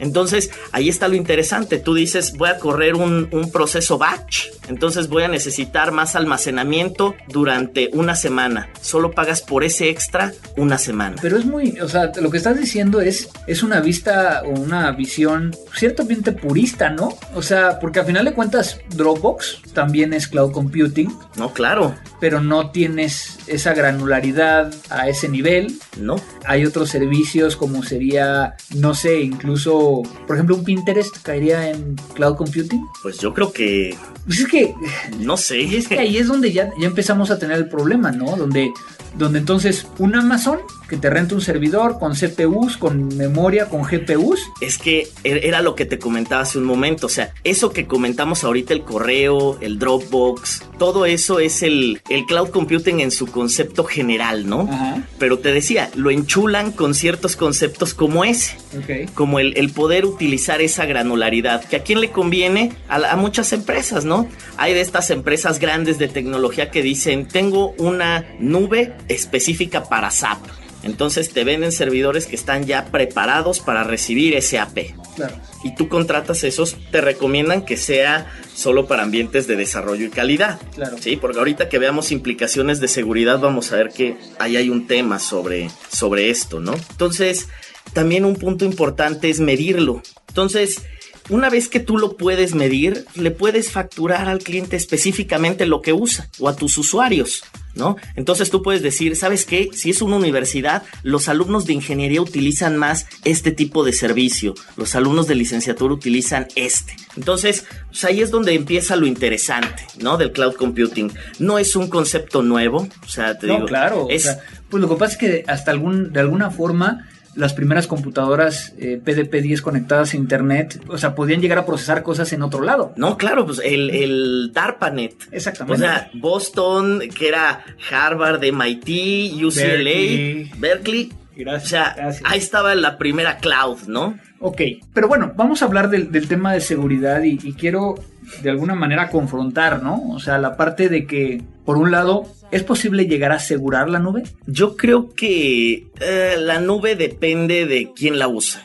Entonces, 0.00 0.50
ahí 0.72 0.88
está 0.88 1.08
lo 1.08 1.14
interesante. 1.14 1.78
Tú 1.78 1.94
dices, 1.94 2.32
voy 2.36 2.48
a 2.48 2.58
correr 2.58 2.94
un, 2.94 3.28
un, 3.30 3.50
proceso 3.50 3.98
batch, 3.98 4.46
entonces 4.68 5.08
voy 5.08 5.24
a 5.24 5.28
necesitar 5.28 5.92
más 5.92 6.16
almacenamiento 6.16 7.14
durante 7.28 7.90
una 7.92 8.14
semana. 8.14 8.68
Solo 8.80 9.12
pagas 9.12 9.42
por 9.42 9.64
ese 9.64 9.90
extra 9.90 10.32
una 10.56 10.78
semana. 10.78 11.16
Pero 11.20 11.36
es 11.36 11.44
muy, 11.44 11.78
o 11.80 11.88
sea, 11.88 12.12
lo 12.20 12.30
que 12.30 12.38
estás 12.38 12.58
diciendo 12.58 13.00
es, 13.00 13.28
es 13.46 13.62
una 13.62 13.80
vista 13.80 14.42
o 14.44 14.50
una 14.50 14.90
visión 14.92 15.54
ciertamente 15.74 16.32
purista, 16.32 16.90
¿no? 16.90 17.16
O 17.34 17.42
sea, 17.42 17.78
porque 17.78 18.00
al 18.00 18.06
final 18.06 18.24
de 18.24 18.32
cuentas, 18.32 18.78
Dropbox 18.96 19.62
también 19.74 20.12
es 20.12 20.26
cloud 20.28 20.52
computing, 20.52 21.12
No, 21.36 21.52
claro. 21.52 21.94
pero 22.20 22.40
no 22.40 22.70
tienes 22.70 23.38
esa 23.46 23.74
granularidad 23.74 24.72
a 24.88 25.08
ese 25.08 25.28
nivel. 25.28 25.78
No. 25.98 26.16
Hay 26.44 26.64
otros 26.64 26.88
servicios 26.90 27.56
como 27.56 27.82
sería, 27.82 28.56
no 28.74 28.94
sé, 28.94 29.20
incluso, 29.20 29.89
por 30.26 30.36
ejemplo, 30.36 30.56
un 30.56 30.64
Pinterest 30.64 31.16
caería 31.22 31.70
en 31.70 31.96
cloud 32.14 32.36
computing. 32.36 32.86
Pues 33.02 33.18
yo 33.18 33.32
creo 33.34 33.52
que. 33.52 33.96
Pues 34.24 34.40
es 34.40 34.48
que. 34.48 34.74
No 35.18 35.36
sé. 35.36 35.60
Y 35.62 35.76
es 35.76 35.88
que 35.88 35.98
ahí 35.98 36.16
es 36.16 36.28
donde 36.28 36.52
ya, 36.52 36.70
ya 36.78 36.86
empezamos 36.86 37.30
a 37.30 37.38
tener 37.38 37.56
el 37.58 37.68
problema, 37.68 38.10
¿no? 38.10 38.36
Donde, 38.36 38.72
donde 39.16 39.38
entonces 39.38 39.86
un 39.98 40.14
Amazon 40.14 40.60
que 40.90 40.96
te 40.96 41.08
renta 41.08 41.36
un 41.36 41.40
servidor 41.40 42.00
con 42.00 42.14
CPUs, 42.14 42.76
con 42.76 43.16
memoria, 43.16 43.68
con 43.68 43.82
GPUs. 43.82 44.40
Es 44.60 44.76
que 44.76 45.08
er, 45.22 45.46
era 45.46 45.62
lo 45.62 45.76
que 45.76 45.86
te 45.86 46.00
comentaba 46.00 46.42
hace 46.42 46.58
un 46.58 46.64
momento. 46.64 47.06
O 47.06 47.08
sea, 47.08 47.32
eso 47.44 47.70
que 47.70 47.86
comentamos 47.86 48.42
ahorita, 48.42 48.74
el 48.74 48.82
correo, 48.82 49.56
el 49.60 49.78
Dropbox, 49.78 50.64
todo 50.78 51.06
eso 51.06 51.38
es 51.38 51.62
el, 51.62 52.02
el 52.08 52.26
cloud 52.26 52.48
computing 52.50 52.98
en 53.00 53.12
su 53.12 53.28
concepto 53.28 53.84
general, 53.84 54.48
¿no? 54.48 54.62
Ajá. 54.62 55.06
Pero 55.20 55.38
te 55.38 55.52
decía, 55.52 55.90
lo 55.94 56.10
enchulan 56.10 56.72
con 56.72 56.94
ciertos 56.94 57.36
conceptos 57.36 57.94
como 57.94 58.24
ese. 58.24 58.56
Ok. 58.76 59.12
Como 59.14 59.38
el, 59.38 59.56
el 59.56 59.70
poder 59.70 60.04
utilizar 60.04 60.60
esa 60.60 60.86
granularidad. 60.86 61.64
Que 61.64 61.76
a 61.76 61.82
quién 61.84 62.00
le 62.00 62.10
conviene? 62.10 62.72
A 62.88 63.14
muchas 63.14 63.52
empresas, 63.52 64.04
¿no? 64.04 64.26
Hay 64.56 64.74
de 64.74 64.80
estas 64.80 65.10
empresas 65.10 65.60
grandes 65.60 65.98
de 65.98 66.08
tecnología 66.08 66.72
que 66.72 66.82
dicen, 66.82 67.28
tengo 67.28 67.74
una 67.78 68.26
nube 68.40 68.92
específica 69.06 69.84
para 69.84 70.10
SAP. 70.10 70.40
Entonces 70.82 71.30
te 71.30 71.44
venden 71.44 71.72
servidores 71.72 72.26
que 72.26 72.36
están 72.36 72.64
ya 72.66 72.86
preparados 72.86 73.60
para 73.60 73.84
recibir 73.84 74.40
SAP. 74.40 74.94
Claro. 75.14 75.36
Y 75.62 75.74
tú 75.74 75.88
contratas 75.88 76.44
esos, 76.44 76.76
te 76.90 77.00
recomiendan 77.00 77.64
que 77.64 77.76
sea 77.76 78.32
solo 78.54 78.86
para 78.86 79.02
ambientes 79.02 79.46
de 79.46 79.56
desarrollo 79.56 80.06
y 80.06 80.10
calidad. 80.10 80.58
Claro. 80.74 80.96
Sí, 80.98 81.16
porque 81.16 81.38
ahorita 81.38 81.68
que 81.68 81.78
veamos 81.78 82.12
implicaciones 82.12 82.80
de 82.80 82.88
seguridad 82.88 83.40
vamos 83.40 83.72
a 83.72 83.76
ver 83.76 83.90
que 83.90 84.16
ahí 84.38 84.56
hay 84.56 84.70
un 84.70 84.86
tema 84.86 85.18
sobre, 85.18 85.70
sobre 85.90 86.30
esto, 86.30 86.60
¿no? 86.60 86.74
Entonces, 86.74 87.48
también 87.92 88.24
un 88.24 88.36
punto 88.36 88.64
importante 88.64 89.28
es 89.30 89.40
medirlo. 89.40 90.02
Entonces, 90.28 90.82
una 91.28 91.50
vez 91.50 91.68
que 91.68 91.80
tú 91.80 91.98
lo 91.98 92.16
puedes 92.16 92.54
medir, 92.54 93.04
le 93.14 93.30
puedes 93.30 93.70
facturar 93.70 94.28
al 94.28 94.40
cliente 94.40 94.76
específicamente 94.76 95.66
lo 95.66 95.80
que 95.80 95.92
usa 95.92 96.28
o 96.38 96.48
a 96.48 96.56
tus 96.56 96.76
usuarios, 96.78 97.44
¿no? 97.74 97.96
Entonces 98.16 98.50
tú 98.50 98.62
puedes 98.62 98.82
decir, 98.82 99.16
¿sabes 99.16 99.44
qué? 99.44 99.70
Si 99.72 99.90
es 99.90 100.02
una 100.02 100.16
universidad, 100.16 100.82
los 101.02 101.28
alumnos 101.28 101.66
de 101.66 101.72
ingeniería 101.74 102.20
utilizan 102.20 102.76
más 102.76 103.06
este 103.24 103.52
tipo 103.52 103.84
de 103.84 103.92
servicio, 103.92 104.54
los 104.76 104.94
alumnos 104.94 105.26
de 105.26 105.34
licenciatura 105.36 105.94
utilizan 105.94 106.46
este. 106.56 106.96
Entonces, 107.16 107.64
pues 107.88 108.04
ahí 108.04 108.20
es 108.20 108.30
donde 108.30 108.54
empieza 108.54 108.96
lo 108.96 109.06
interesante, 109.06 109.84
¿no? 110.00 110.16
Del 110.16 110.32
cloud 110.32 110.54
computing. 110.54 111.12
No 111.38 111.58
es 111.58 111.76
un 111.76 111.88
concepto 111.88 112.42
nuevo, 112.42 112.88
o 113.04 113.08
sea, 113.08 113.38
te 113.38 113.46
No, 113.46 113.54
digo, 113.54 113.66
claro. 113.66 114.04
o 114.04 114.10
es 114.10 114.22
sea, 114.24 114.38
pues 114.68 114.80
lo 114.80 114.88
que 114.88 114.96
pasa 114.96 115.12
es 115.12 115.18
que 115.18 115.44
hasta 115.48 115.70
algún, 115.70 116.12
de 116.12 116.20
alguna 116.20 116.50
forma 116.50 117.08
las 117.34 117.54
primeras 117.54 117.86
computadoras 117.86 118.74
eh, 118.78 119.00
PDP-10 119.04 119.60
conectadas 119.60 120.14
a 120.14 120.16
internet, 120.16 120.82
o 120.88 120.98
sea, 120.98 121.14
podían 121.14 121.40
llegar 121.40 121.58
a 121.58 121.66
procesar 121.66 122.02
cosas 122.02 122.32
en 122.32 122.42
otro 122.42 122.62
lado. 122.62 122.92
No, 122.96 123.16
claro, 123.16 123.46
pues 123.46 123.60
el, 123.64 123.90
el 123.90 124.50
DARPANET. 124.52 125.14
Exactamente. 125.30 125.84
O 125.84 125.86
sea, 125.86 126.10
Boston, 126.14 127.02
que 127.16 127.28
era 127.28 127.64
Harvard, 127.90 128.42
MIT, 128.42 129.42
UCLA, 129.44 129.62
Berkeley. 129.62 130.50
Berkeley. 130.58 131.12
Gracias, 131.36 131.64
o 131.64 131.68
sea, 131.68 131.94
gracias. 131.96 132.30
ahí 132.30 132.38
estaba 132.38 132.74
la 132.74 132.98
primera 132.98 133.38
cloud, 133.38 133.78
¿no? 133.86 134.18
Ok, 134.40 134.60
pero 134.92 135.08
bueno, 135.08 135.32
vamos 135.36 135.62
a 135.62 135.66
hablar 135.66 135.88
del, 135.88 136.12
del 136.12 136.28
tema 136.28 136.52
de 136.52 136.60
seguridad 136.60 137.22
y, 137.22 137.38
y 137.42 137.54
quiero 137.54 137.94
de 138.42 138.50
alguna 138.50 138.74
manera 138.74 139.08
confrontar, 139.08 139.82
¿no? 139.82 140.02
O 140.10 140.18
sea, 140.18 140.38
la 140.38 140.56
parte 140.56 140.88
de 140.88 141.06
que, 141.06 141.42
por 141.70 141.78
un 141.78 141.92
lado, 141.92 142.24
¿es 142.50 142.64
posible 142.64 143.06
llegar 143.06 143.30
a 143.30 143.36
asegurar 143.36 143.88
la 143.88 144.00
nube? 144.00 144.24
Yo 144.48 144.76
creo 144.76 145.10
que 145.14 145.86
eh, 146.00 146.34
la 146.36 146.58
nube 146.58 146.96
depende 146.96 147.64
de 147.64 147.92
quién 147.94 148.18
la 148.18 148.26
usa. 148.26 148.60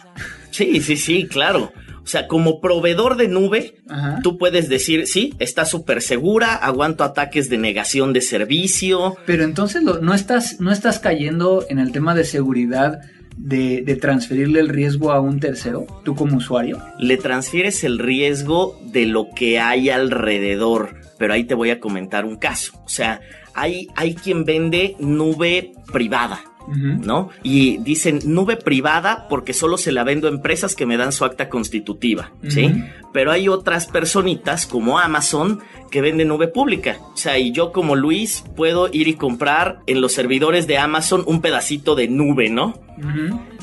Sí, 0.50 0.82
sí, 0.82 0.98
sí, 0.98 1.28
claro. 1.28 1.72
O 2.04 2.08
sea, 2.08 2.28
como 2.28 2.60
proveedor 2.62 3.16
de 3.16 3.28
nube, 3.28 3.76
Ajá. 3.88 4.22
tú 4.24 4.40
puedes 4.40 4.70
decir, 4.70 5.06
sí, 5.06 5.36
está 5.38 5.66
súper 5.66 6.02
segura, 6.02 6.56
aguanto 6.56 7.04
ataques 7.04 7.48
de 7.48 7.60
negación 7.60 8.12
de 8.12 8.22
servicio. 8.22 9.18
Pero 9.28 9.44
entonces 9.44 9.84
lo- 9.84 10.00
no, 10.00 10.16
estás, 10.16 10.60
no 10.60 10.72
estás 10.72 10.98
cayendo 10.98 11.64
en 11.70 11.78
el 11.78 11.92
tema 11.92 12.16
de 12.16 12.24
seguridad 12.24 13.02
de, 13.38 13.84
de 13.84 13.96
transferirle 13.98 14.62
el 14.62 14.70
riesgo 14.70 15.12
a 15.12 15.20
un 15.20 15.40
tercero, 15.40 15.86
tú 16.04 16.16
como 16.16 16.38
usuario. 16.38 16.82
Le 16.98 17.18
transfieres 17.18 17.84
el 17.84 18.00
riesgo 18.00 18.80
de 18.84 19.06
lo 19.06 19.28
que 19.36 19.60
hay 19.60 19.92
alrededor. 19.92 21.05
Pero 21.18 21.34
ahí 21.34 21.44
te 21.44 21.56
voy 21.56 21.70
a 21.70 21.80
comentar 21.80 22.26
un 22.26 22.38
caso. 22.38 22.74
O 22.86 22.90
sea, 22.90 23.22
hay, 23.54 23.88
hay 23.96 24.16
quien 24.16 24.46
vende 24.46 24.96
nube 25.00 25.72
privada. 25.92 26.42
¿no? 26.68 27.30
Y 27.44 27.78
dicen 27.78 28.20
nube 28.26 28.58
privada 28.58 29.28
porque 29.30 29.54
solo 29.54 29.78
se 29.78 29.92
la 29.92 30.04
vendo 30.04 30.28
a 30.28 30.32
empresas 30.32 30.76
que 30.76 30.86
me 30.86 30.98
dan 30.98 31.12
su 31.12 31.26
acta 31.26 31.50
constitutiva, 31.50 32.32
¿sí? 32.48 32.84
Pero 33.14 33.32
hay 33.32 33.48
otras 33.48 33.88
personitas 33.88 34.66
como 34.66 35.00
Amazon 35.00 35.62
que 35.92 36.02
venden 36.02 36.28
nube 36.28 36.48
pública. 36.48 36.98
O 37.14 37.18
sea, 37.18 37.38
y 37.38 37.52
yo 37.52 37.72
como 37.72 37.96
Luis 37.96 38.44
puedo 38.56 38.90
ir 38.92 39.08
y 39.08 39.14
comprar 39.14 39.80
en 39.88 40.02
los 40.02 40.14
servidores 40.14 40.68
de 40.68 40.78
Amazon 40.78 41.24
un 41.26 41.42
pedacito 41.42 41.96
de 41.96 42.08
nube, 42.08 42.50
¿no? 42.50 42.74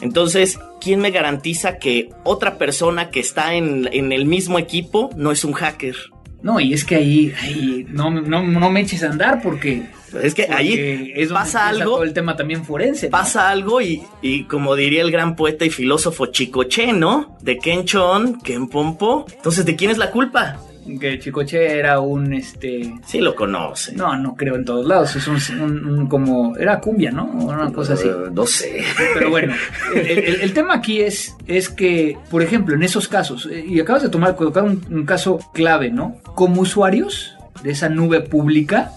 Entonces, 0.00 0.58
¿quién 0.80 1.00
me 1.00 1.10
garantiza 1.10 1.78
que 1.78 2.10
otra 2.22 2.58
persona 2.58 3.10
que 3.10 3.20
está 3.20 3.54
en, 3.54 3.88
en 3.92 4.12
el 4.12 4.26
mismo 4.26 4.58
equipo 4.58 5.10
no 5.16 5.32
es 5.32 5.44
un 5.44 5.52
hacker? 5.52 5.96
No, 6.42 6.58
y 6.58 6.72
es 6.72 6.84
que 6.84 6.96
ahí, 6.96 7.32
ahí 7.40 7.86
no, 7.88 8.10
no, 8.10 8.42
no 8.42 8.70
me 8.70 8.80
eches 8.80 9.02
a 9.04 9.10
andar 9.10 9.40
porque 9.42 9.84
es 10.22 10.34
que 10.34 10.42
Porque 10.42 10.54
ahí 10.54 11.12
es 11.14 11.30
pasa 11.30 11.68
algo, 11.68 11.94
todo 11.94 12.02
el 12.02 12.12
tema 12.12 12.36
también 12.36 12.64
forense. 12.64 13.06
¿no? 13.06 13.10
pasa 13.12 13.48
algo 13.48 13.80
y, 13.80 14.02
y 14.20 14.44
como 14.44 14.74
diría 14.74 15.02
el 15.02 15.10
gran 15.10 15.36
poeta 15.36 15.64
y 15.64 15.70
filósofo 15.70 16.26
Chicoche, 16.26 16.92
¿no? 16.92 17.36
De 17.40 17.58
Ken 17.58 17.84
Chon, 17.84 18.40
Ken 18.40 18.68
Pompo. 18.68 19.26
Entonces, 19.32 19.64
¿de 19.64 19.76
quién 19.76 19.90
es 19.90 19.98
la 19.98 20.10
culpa? 20.10 20.58
Que 21.00 21.18
Chicoche 21.18 21.78
era 21.78 22.00
un 22.00 22.32
este. 22.32 22.92
Sí 23.06 23.20
lo 23.20 23.34
conoce. 23.34 23.92
No, 23.94 24.16
no 24.16 24.34
creo 24.34 24.56
en 24.56 24.64
todos 24.64 24.86
lados. 24.86 25.14
Es 25.16 25.26
un, 25.28 25.36
un- 25.62 25.86
un 25.86 26.06
como. 26.08 26.56
Era 26.56 26.80
cumbia, 26.80 27.10
¿no? 27.12 27.24
Una 27.26 27.72
cosa 27.72 27.94
así. 27.94 28.08
Eh, 28.08 28.14
no 28.32 28.46
sé. 28.46 28.82
Pero 29.14 29.30
bueno, 29.30 29.54
el, 29.94 30.06
el- 30.18 30.40
el 30.40 30.52
tema 30.52 30.74
aquí 30.74 31.00
es, 31.00 31.36
es 31.46 31.68
que, 31.68 32.16
por 32.30 32.42
ejemplo, 32.42 32.74
en 32.74 32.82
esos 32.82 33.06
casos, 33.08 33.48
eh, 33.50 33.64
y 33.66 33.78
acabas 33.80 34.02
de 34.02 34.08
tomar, 34.08 34.34
colocar 34.36 34.64
un, 34.64 34.84
un 34.90 35.04
caso 35.06 35.38
clave, 35.54 35.90
¿no? 35.90 36.16
Como 36.34 36.60
usuarios 36.62 37.36
de 37.62 37.70
esa 37.70 37.88
nube 37.88 38.20
pública. 38.20 38.92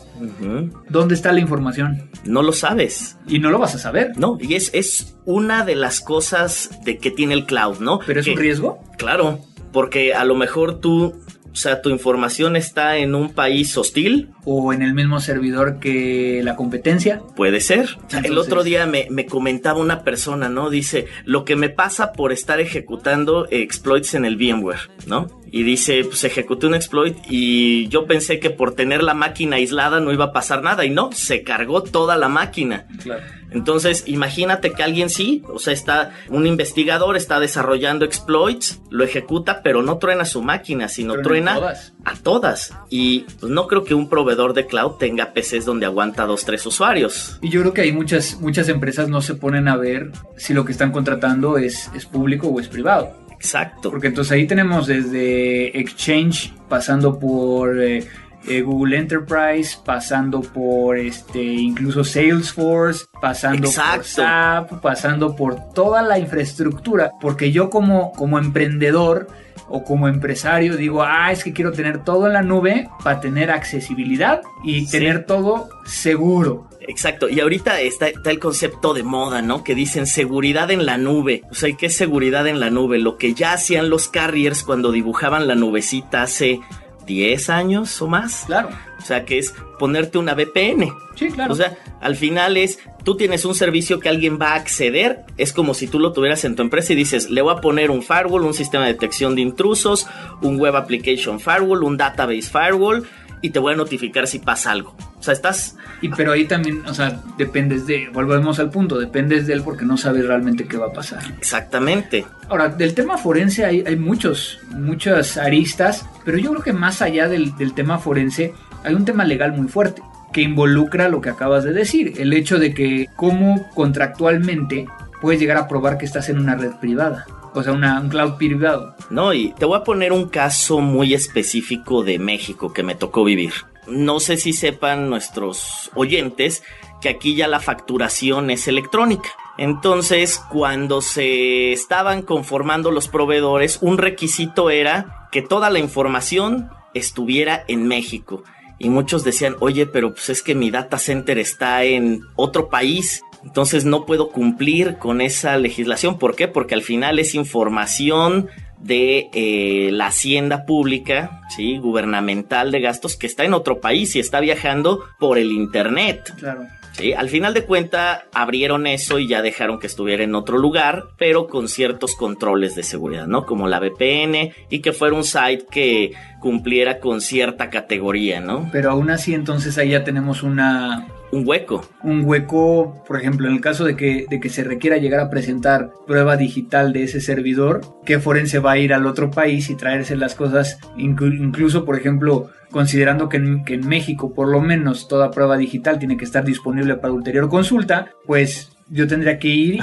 ¿dónde 0.89 1.13
está 1.13 1.33
la 1.33 1.41
información? 1.41 2.09
No 2.23 2.41
lo 2.41 2.53
sabes. 2.53 3.17
Y 3.27 3.39
no 3.39 3.49
lo 3.51 3.59
vas 3.59 3.75
a 3.75 3.79
saber. 3.79 4.13
No, 4.17 4.37
y 4.39 4.55
es, 4.55 4.69
es 4.73 5.17
una 5.25 5.65
de 5.65 5.75
las 5.75 5.99
cosas 5.99 6.69
de 6.85 6.97
que 6.99 7.11
tiene 7.11 7.33
el 7.33 7.45
cloud, 7.45 7.79
¿no? 7.79 7.99
Pero 8.07 8.21
es 8.21 8.25
Que- 8.25 8.31
un 8.31 8.37
riesgo. 8.37 8.79
Claro, 8.97 9.39
porque 9.73 10.13
a 10.13 10.23
lo 10.23 10.35
mejor 10.35 10.79
tú, 10.79 11.15
o 11.55 11.57
sea, 11.57 11.81
tu 11.81 11.89
información 11.89 12.57
está 12.57 12.97
en 12.97 13.15
un 13.15 13.31
país 13.31 13.77
hostil, 13.77 14.29
O 14.43 14.73
en 14.73 14.81
el 14.81 14.93
mismo 14.93 15.21
servidor 15.21 15.79
que 15.79 16.41
la 16.43 16.57
competencia. 16.57 17.21
Puede 17.37 17.61
ser. 17.61 17.97
El 18.23 18.37
otro 18.37 18.61
día 18.61 18.85
me, 18.85 19.07
me 19.09 19.25
comentaba 19.25 19.79
una 19.79 20.03
persona, 20.03 20.49
¿no? 20.49 20.69
Dice, 20.69 21.07
lo 21.23 21.45
que 21.45 21.55
me 21.55 21.69
pasa 21.69 22.11
por 22.11 22.33
estar 22.33 22.59
ejecutando 22.59 23.47
exploits 23.49 24.15
en 24.15 24.25
el 24.25 24.35
VMware, 24.35 24.91
¿no? 25.07 25.27
Y 25.49 25.63
dice, 25.63 26.03
pues 26.03 26.25
ejecuté 26.25 26.67
un 26.67 26.75
exploit 26.75 27.15
y 27.29 27.87
yo 27.87 28.05
pensé 28.05 28.39
que 28.39 28.49
por 28.49 28.75
tener 28.75 29.01
la 29.01 29.13
máquina 29.13 29.55
aislada 29.55 30.01
no 30.01 30.11
iba 30.11 30.25
a 30.25 30.33
pasar 30.33 30.61
nada 30.61 30.83
y 30.83 30.89
no, 30.89 31.13
se 31.13 31.43
cargó 31.43 31.81
toda 31.81 32.17
la 32.17 32.27
máquina. 32.27 32.85
Claro. 33.01 33.23
Entonces, 33.55 34.03
imagínate 34.05 34.73
que 34.73 34.83
alguien 34.83 35.09
sí, 35.09 35.41
o 35.47 35.59
sea, 35.59 35.73
está 35.73 36.11
un 36.29 36.45
investigador, 36.45 37.15
está 37.15 37.39
desarrollando 37.39 38.03
exploits, 38.03 38.81
lo 38.89 39.05
ejecuta, 39.05 39.61
pero 39.63 39.81
no 39.81 39.97
truena 39.97 40.25
su 40.25 40.43
máquina, 40.43 40.89
sino 40.89 41.13
Truena 41.13 41.53
truena 41.53 41.55
todas. 41.55 41.93
a 42.03 42.15
todas. 42.15 42.73
Y 42.89 43.21
pues, 43.39 43.51
no 43.51 43.67
creo 43.67 43.85
que 43.85 43.93
un 43.93 44.09
proveedor 44.09 44.53
de 44.53 44.65
cloud 44.65 44.97
tenga 44.97 45.33
PCs 45.33 45.63
donde 45.63 45.85
aguanta 45.85 46.25
dos, 46.25 46.43
tres 46.43 46.65
usuarios. 46.65 47.39
Y 47.41 47.49
yo 47.49 47.61
creo 47.61 47.73
que 47.73 47.81
hay 47.81 47.93
muchas, 47.93 48.39
muchas 48.41 48.67
empresas 48.67 49.07
no 49.07 49.21
se 49.21 49.35
ponen 49.35 49.69
a 49.69 49.77
ver 49.77 50.11
si 50.35 50.53
lo 50.53 50.65
que 50.65 50.73
están 50.73 50.91
contratando 50.91 51.57
es, 51.57 51.89
es 51.95 52.05
público 52.05 52.47
o 52.49 52.59
es 52.59 52.67
privado. 52.67 53.25
Exacto. 53.31 53.89
Porque 53.89 54.07
entonces 54.07 54.31
ahí 54.33 54.47
tenemos 54.47 54.87
desde 54.87 55.79
Exchange, 55.79 56.53
pasando 56.67 57.19
por 57.19 57.81
eh, 57.81 58.05
eh, 58.47 58.61
Google 58.61 58.97
Enterprise, 58.97 59.77
pasando 59.83 60.41
por 60.41 60.97
este 60.97 61.41
incluso 61.41 62.03
Salesforce, 62.03 63.05
pasando 63.21 63.67
Exacto. 63.67 63.97
por 63.97 64.05
SAP, 64.05 64.81
pasando 64.81 65.35
por 65.35 65.69
toda 65.73 66.01
la 66.01 66.19
infraestructura. 66.19 67.11
Porque 67.21 67.51
yo 67.51 67.69
como, 67.69 68.11
como 68.13 68.37
emprendedor 68.39 69.27
o 69.67 69.83
como 69.83 70.07
empresario 70.07 70.77
digo, 70.77 71.01
ah, 71.03 71.31
es 71.31 71.43
que 71.43 71.51
quiero 71.53 71.71
tener 71.71 72.03
todo 72.03 72.27
en 72.27 72.33
la 72.33 72.43
nube 72.43 72.87
para 73.03 73.19
tener 73.19 73.49
accesibilidad 73.51 74.41
y 74.63 74.85
Sí. 74.85 74.91
tener 74.91 75.25
todo 75.25 75.69
seguro. 75.85 76.69
Exacto, 76.87 77.27
y 77.29 77.39
ahorita 77.39 77.81
está, 77.81 78.07
está 78.09 78.29
el 78.29 78.37
concepto 78.37 78.93
de 78.93 79.01
moda, 79.01 79.41
¿no? 79.41 79.63
Que 79.63 79.73
dicen 79.73 80.05
seguridad 80.05 80.69
en 80.69 80.85
la 80.85 80.99
nube. 80.99 81.41
O 81.49 81.55
sea, 81.55 81.67
¿y 81.69 81.73
¿qué 81.75 81.87
es 81.87 81.97
seguridad 81.97 82.45
en 82.45 82.59
la 82.59 82.69
nube? 82.69 82.99
Lo 82.99 83.17
que 83.17 83.33
ya 83.33 83.53
hacían 83.53 83.89
los 83.89 84.07
carriers 84.07 84.61
cuando 84.63 84.91
dibujaban 84.91 85.47
la 85.47 85.55
nubecita 85.55 86.21
hace 86.21 86.59
10 87.05 87.49
años 87.49 88.01
o 88.01 88.07
más. 88.07 88.43
Claro. 88.45 88.69
O 88.97 89.01
sea, 89.01 89.25
que 89.25 89.37
es 89.37 89.53
ponerte 89.77 90.17
una 90.17 90.33
VPN. 90.33 90.93
Sí, 91.15 91.29
claro. 91.29 91.53
O 91.53 91.55
sea, 91.55 91.77
al 92.01 92.15
final 92.15 92.57
es, 92.57 92.79
tú 93.03 93.15
tienes 93.17 93.45
un 93.45 93.55
servicio 93.55 93.99
que 93.99 94.09
alguien 94.09 94.39
va 94.41 94.53
a 94.53 94.55
acceder, 94.55 95.23
es 95.37 95.53
como 95.53 95.73
si 95.73 95.87
tú 95.87 95.99
lo 95.99 96.11
tuvieras 96.11 96.43
en 96.45 96.55
tu 96.55 96.61
empresa 96.61 96.93
y 96.93 96.95
dices, 96.95 97.29
le 97.29 97.41
voy 97.41 97.53
a 97.53 97.61
poner 97.61 97.91
un 97.91 98.03
firewall, 98.03 98.43
un 98.43 98.53
sistema 98.53 98.85
de 98.85 98.93
detección 98.93 99.35
de 99.35 99.41
intrusos, 99.41 100.07
un 100.41 100.59
web 100.59 100.75
application 100.75 101.39
firewall, 101.39 101.83
un 101.83 101.97
database 101.97 102.49
firewall, 102.49 103.07
y 103.45 103.51
te 103.51 103.59
voy 103.59 103.73
a 103.73 103.75
notificar 103.75 104.25
si 104.25 104.39
pasa 104.39 104.71
algo. 104.71 104.95
O 105.19 105.23
sea, 105.23 105.33
estás... 105.33 105.77
Y 106.01 106.09
pero 106.09 106.31
ahí 106.31 106.45
también, 106.45 106.83
o 106.87 106.93
sea, 106.95 107.21
dependes 107.37 107.85
de, 107.85 108.09
volvemos 108.11 108.57
al 108.57 108.71
punto, 108.71 108.99
dependes 108.99 109.45
de 109.45 109.53
él 109.53 109.61
porque 109.63 109.85
no 109.85 109.97
sabes 109.97 110.25
realmente 110.25 110.65
qué 110.65 110.77
va 110.77 110.87
a 110.87 110.93
pasar. 110.93 111.21
Exactamente. 111.37 112.25
Ahora, 112.49 112.69
del 112.69 112.95
tema 112.95 113.17
forense 113.19 113.63
hay, 113.63 113.83
hay 113.85 113.95
muchos, 113.97 114.59
muchas 114.71 115.37
aristas, 115.37 116.07
pero 116.25 116.39
yo 116.39 116.51
creo 116.51 116.63
que 116.63 116.73
más 116.73 117.03
allá 117.03 117.27
del, 117.27 117.55
del 117.55 117.73
tema 117.73 117.99
forense 117.99 118.53
hay 118.83 118.95
un 118.95 119.05
tema 119.05 119.25
legal 119.25 119.53
muy 119.53 119.67
fuerte 119.67 120.01
que 120.33 120.41
involucra 120.41 121.07
lo 121.07 121.21
que 121.21 121.29
acabas 121.29 121.63
de 121.63 121.71
decir, 121.71 122.13
el 122.17 122.33
hecho 122.33 122.57
de 122.57 122.73
que 122.73 123.07
cómo 123.15 123.69
contractualmente 123.75 124.87
puedes 125.21 125.39
llegar 125.39 125.57
a 125.57 125.67
probar 125.67 125.97
que 125.97 126.05
estás 126.05 126.29
en 126.29 126.39
una 126.39 126.55
red 126.55 126.71
privada, 126.81 127.25
o 127.55 127.63
sea, 127.63 127.73
un 127.73 128.09
cloud 128.09 128.33
privado. 128.33 128.95
No, 129.09 129.33
y 129.33 129.53
te 129.53 129.65
voy 129.65 129.77
a 129.77 129.83
poner 129.83 130.11
un 130.11 130.27
caso 130.27 130.79
muy 130.79 131.13
específico 131.13 132.03
de 132.03 132.19
México 132.19 132.73
que 132.73 132.83
me 132.83 132.95
tocó 132.95 133.23
vivir. 133.23 133.53
No 133.87 134.19
sé 134.19 134.37
si 134.37 134.53
sepan 134.53 135.09
nuestros 135.09 135.89
oyentes 135.95 136.63
que 137.01 137.09
aquí 137.09 137.35
ya 137.35 137.47
la 137.47 137.59
facturación 137.59 138.49
es 138.49 138.67
electrónica. 138.67 139.29
Entonces, 139.57 140.41
cuando 140.51 141.01
se 141.01 141.71
estaban 141.71 142.23
conformando 142.23 142.91
los 142.91 143.07
proveedores, 143.07 143.77
un 143.81 143.97
requisito 143.97 144.69
era 144.69 145.27
que 145.31 145.41
toda 145.41 145.69
la 145.69 145.79
información 145.79 146.69
estuviera 146.93 147.63
en 147.67 147.87
México. 147.87 148.43
Y 148.77 148.89
muchos 148.89 149.23
decían, 149.23 149.55
oye, 149.59 149.85
pero 149.85 150.13
pues 150.13 150.29
es 150.29 150.41
que 150.41 150.55
mi 150.55 150.71
data 150.71 150.97
center 150.97 151.37
está 151.37 151.83
en 151.83 152.21
otro 152.35 152.69
país. 152.69 153.21
Entonces 153.45 153.85
no 153.85 154.05
puedo 154.05 154.29
cumplir 154.29 154.97
con 154.97 155.21
esa 155.21 155.57
legislación. 155.57 156.17
¿Por 156.17 156.35
qué? 156.35 156.47
Porque 156.47 156.73
al 156.73 156.81
final 156.81 157.19
es 157.19 157.35
información 157.35 158.49
de 158.79 159.29
eh, 159.33 159.89
la 159.91 160.07
hacienda 160.07 160.65
pública, 160.65 161.41
¿sí? 161.55 161.77
gubernamental 161.77 162.71
de 162.71 162.81
gastos 162.81 163.15
que 163.15 163.27
está 163.27 163.43
en 163.45 163.53
otro 163.53 163.79
país 163.79 164.15
y 164.15 164.19
está 164.19 164.39
viajando 164.39 165.03
por 165.19 165.37
el 165.37 165.51
internet. 165.51 166.33
Claro. 166.37 166.67
¿sí? 166.91 167.13
Al 167.13 167.29
final 167.29 167.53
de 167.53 167.65
cuenta 167.65 168.25
abrieron 168.33 168.87
eso 168.87 169.19
y 169.19 169.27
ya 169.27 169.41
dejaron 169.41 169.79
que 169.79 169.87
estuviera 169.87 170.23
en 170.23 170.35
otro 170.35 170.57
lugar, 170.57 171.05
pero 171.17 171.47
con 171.47 171.67
ciertos 171.67 172.15
controles 172.15 172.75
de 172.75 172.83
seguridad, 172.83 173.27
¿no? 173.27 173.45
Como 173.45 173.67
la 173.67 173.79
VPN 173.79 174.53
y 174.69 174.79
que 174.79 174.91
fuera 174.91 175.15
un 175.15 175.23
site 175.23 175.65
que 175.71 176.13
cumpliera 176.39 176.99
con 176.99 177.21
cierta 177.21 177.69
categoría, 177.69 178.39
¿no? 178.39 178.69
Pero 178.71 178.91
aún 178.91 179.09
así 179.09 179.33
entonces 179.33 179.77
ahí 179.77 179.89
ya 179.89 180.03
tenemos 180.03 180.43
una, 180.43 181.07
Un 181.31 181.43
hueco. 181.45 181.85
un 182.03 182.23
hueco, 182.23 183.03
por 183.07 183.19
ejemplo, 183.19 183.47
en 183.47 183.55
el 183.55 183.61
caso 183.61 183.83
de 183.83 183.95
que, 183.97 184.25
de 184.29 184.39
que 184.39 184.49
se 184.49 184.63
requiera 184.63 184.97
llegar 184.97 185.19
a 185.19 185.29
presentar 185.29 185.91
prueba 186.07 186.37
digital 186.37 186.93
de 186.93 187.03
ese 187.03 187.19
servidor, 187.19 187.81
¿qué 188.05 188.19
forense 188.19 188.59
va 188.59 188.73
a 188.73 188.77
ir 188.77 188.93
al 188.93 189.05
otro 189.05 189.31
país 189.31 189.69
y 189.69 189.75
traerse 189.75 190.15
las 190.15 190.35
cosas? 190.35 190.79
Inclu- 190.97 191.37
incluso, 191.37 191.83
por 191.83 191.97
ejemplo, 191.97 192.49
considerando 192.71 193.27
que 193.27 193.37
en, 193.37 193.65
que 193.65 193.73
en 193.73 193.87
México 193.87 194.33
por 194.33 194.47
lo 194.49 194.61
menos 194.61 195.07
toda 195.07 195.31
prueba 195.31 195.57
digital 195.57 195.99
tiene 195.99 196.15
que 196.17 196.25
estar 196.25 196.45
disponible 196.45 196.95
para 196.95 197.13
ulterior 197.13 197.49
consulta, 197.49 198.11
pues 198.25 198.71
yo 198.89 199.07
tendría 199.07 199.39
que 199.39 199.47
ir 199.47 199.79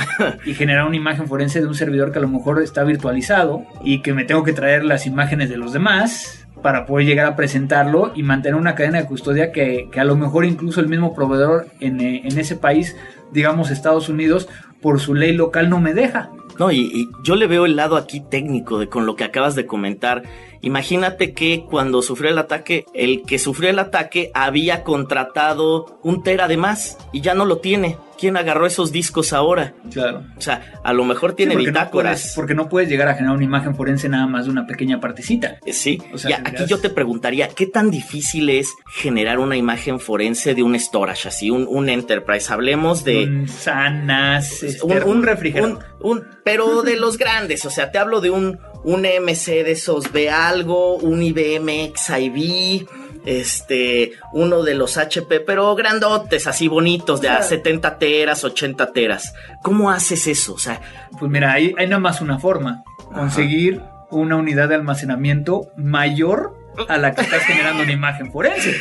y 0.47 0.55
generar 0.55 0.87
una 0.87 0.97
imagen 0.97 1.27
forense 1.27 1.61
de 1.61 1.67
un 1.67 1.75
servidor 1.75 2.13
que 2.13 2.19
a 2.19 2.23
lo 2.23 2.29
mejor 2.29 2.63
está 2.63 2.85
virtualizado 2.85 3.65
y 3.85 4.01
que 4.01 4.15
me 4.15 4.25
tengo 4.25 4.45
que 4.45 4.53
traer 4.53 4.85
las 4.85 5.07
imágenes 5.07 5.51
de 5.51 5.57
los 5.57 5.73
demás 5.73 6.42
para 6.63 6.87
poder 6.87 7.07
llegar 7.07 7.27
a 7.27 7.37
presentarlo 7.37 8.13
y 8.15 8.23
mantener 8.23 8.59
una 8.59 8.75
cadena 8.75 9.01
de 9.01 9.07
custodia 9.07 9.53
que, 9.53 9.89
que 9.93 10.01
a 10.01 10.05
lo 10.05 10.17
mejor 10.17 10.45
incluso 10.45 10.81
el 10.81 10.89
mismo 10.89 11.15
proveedor 11.15 11.67
en, 11.81 12.01
eh, 12.01 12.23
en 12.25 12.39
ese 12.39 12.57
país, 12.57 12.97
digamos 13.33 13.71
Estados 13.71 14.09
Unidos, 14.09 14.49
por 14.81 15.01
su 15.01 15.15
ley 15.15 15.35
local 15.35 15.69
no 15.69 15.81
me 15.81 15.95
deja. 15.95 16.31
No, 16.59 16.71
y, 16.71 16.81
y 16.81 17.09
yo 17.25 17.35
le 17.37 17.47
veo 17.47 17.65
el 17.67 17.77
lado 17.77 17.97
aquí 17.97 18.21
técnico 18.21 18.79
de 18.79 18.89
con 18.89 19.07
lo 19.07 19.17
que 19.17 19.25
acabas 19.25 19.55
de 19.55 19.67
comentar. 19.67 20.23
Imagínate 20.63 21.35
que 21.35 21.65
cuando 21.69 22.01
sufrió 22.03 22.31
el 22.31 22.39
ataque, 22.39 22.87
el 22.95 23.23
que 23.27 23.39
sufrió 23.39 23.69
el 23.71 23.79
ataque 23.79 24.31
había 24.33 24.83
contratado 24.85 25.99
un 26.03 26.23
tera 26.23 26.49
de 26.49 26.57
más 26.57 26.97
y 27.13 27.21
ya 27.21 27.35
no 27.35 27.45
lo 27.45 27.59
tiene. 27.59 27.99
¿Quién 28.19 28.37
agarró 28.37 28.67
esos 28.67 28.93
discos 28.93 29.33
ahora? 29.33 29.75
Claro. 29.93 30.23
O 30.37 30.41
sea, 30.41 30.75
a 30.85 30.93
lo 30.93 31.05
mejor 31.05 31.33
tiene 31.35 31.55
porque, 31.55 31.73
no 31.73 31.73
bitácoras. 31.73 32.21
puedes, 32.21 32.35
porque 32.37 32.55
no 32.55 32.69
puedes 32.69 32.89
llegar 32.89 33.09
a 33.09 33.15
generar 33.15 33.35
una 33.35 33.45
imagen 33.45 33.75
forense 33.75 34.09
nada 34.09 34.29
más 34.29 34.45
de 34.45 34.53
una 34.53 34.65
pequeña 34.65 35.01
partecita. 35.01 35.59
Eh, 35.67 35.73
Sí, 35.73 36.01
O 36.15 36.19
sea, 36.19 36.41
aquí 36.45 36.65
yo 36.69 36.79
te 36.79 36.89
preguntaría, 36.91 37.49
¿qué 37.49 37.67
tan 37.67 37.91
difícil 37.91 38.49
es 38.51 38.73
generar 38.95 39.41
una 39.41 39.57
imagen 39.57 39.99
forense 39.99 40.55
de 40.55 40.63
un 40.63 40.79
storage 40.79 41.27
así, 41.27 41.51
un, 41.51 41.67
un 41.69 41.89
enterprise? 41.89 42.53
Hablemos 42.53 43.03
de... 43.03 43.25
Un 43.25 43.49
sanas, 43.49 44.63
este, 44.63 44.85
un, 45.05 45.23
refrigerador. 45.25 45.85
un- 46.01 46.19
un- 46.19 46.25
pero 46.45 46.83
de 46.83 46.97
los 46.97 47.19
grandes, 47.19 47.65
o 47.65 47.71
sea, 47.71 47.91
te 47.91 47.99
hablo 47.99 48.21
de 48.21 48.31
un, 48.31 48.59
un 48.85 49.03
MC 49.03 49.63
de 49.65 49.73
esos 49.73 50.13
de 50.13 50.31
algo, 50.31 50.97
un 50.97 51.23
IBM 51.23 51.93
XIV, 51.95 52.87
este, 53.25 54.13
uno 54.33 54.63
de 54.63 54.75
los 54.75 54.97
HP, 54.99 55.41
pero 55.41 55.75
grandotes, 55.75 56.47
así 56.47 56.69
bonitos, 56.69 57.21
de 57.21 57.29
a 57.29 57.37
Claro. 57.37 57.49
70 57.49 57.99
teras, 57.99 58.45
80 58.45 58.93
teras. 58.93 59.35
¿Cómo 59.63 59.91
haces 59.91 60.27
eso? 60.27 60.55
O 60.55 60.59
sea, 60.59 60.81
Pues 61.19 61.31
mira, 61.31 61.53
hay, 61.53 61.75
hay 61.79 61.87
nada 61.87 62.01
más 62.01 62.21
una 62.21 62.39
forma. 62.39 62.83
Conseguir 63.13 63.81
una 64.11 64.37
unidad 64.37 64.69
de 64.69 64.75
almacenamiento 64.75 65.69
mayor 65.77 66.55
a 66.89 66.97
la 66.99 67.15
que 67.15 67.23
estás 67.23 67.43
generando 67.43 67.83
una 67.83 67.93
imagen 67.93 68.33
forense. 68.33 68.75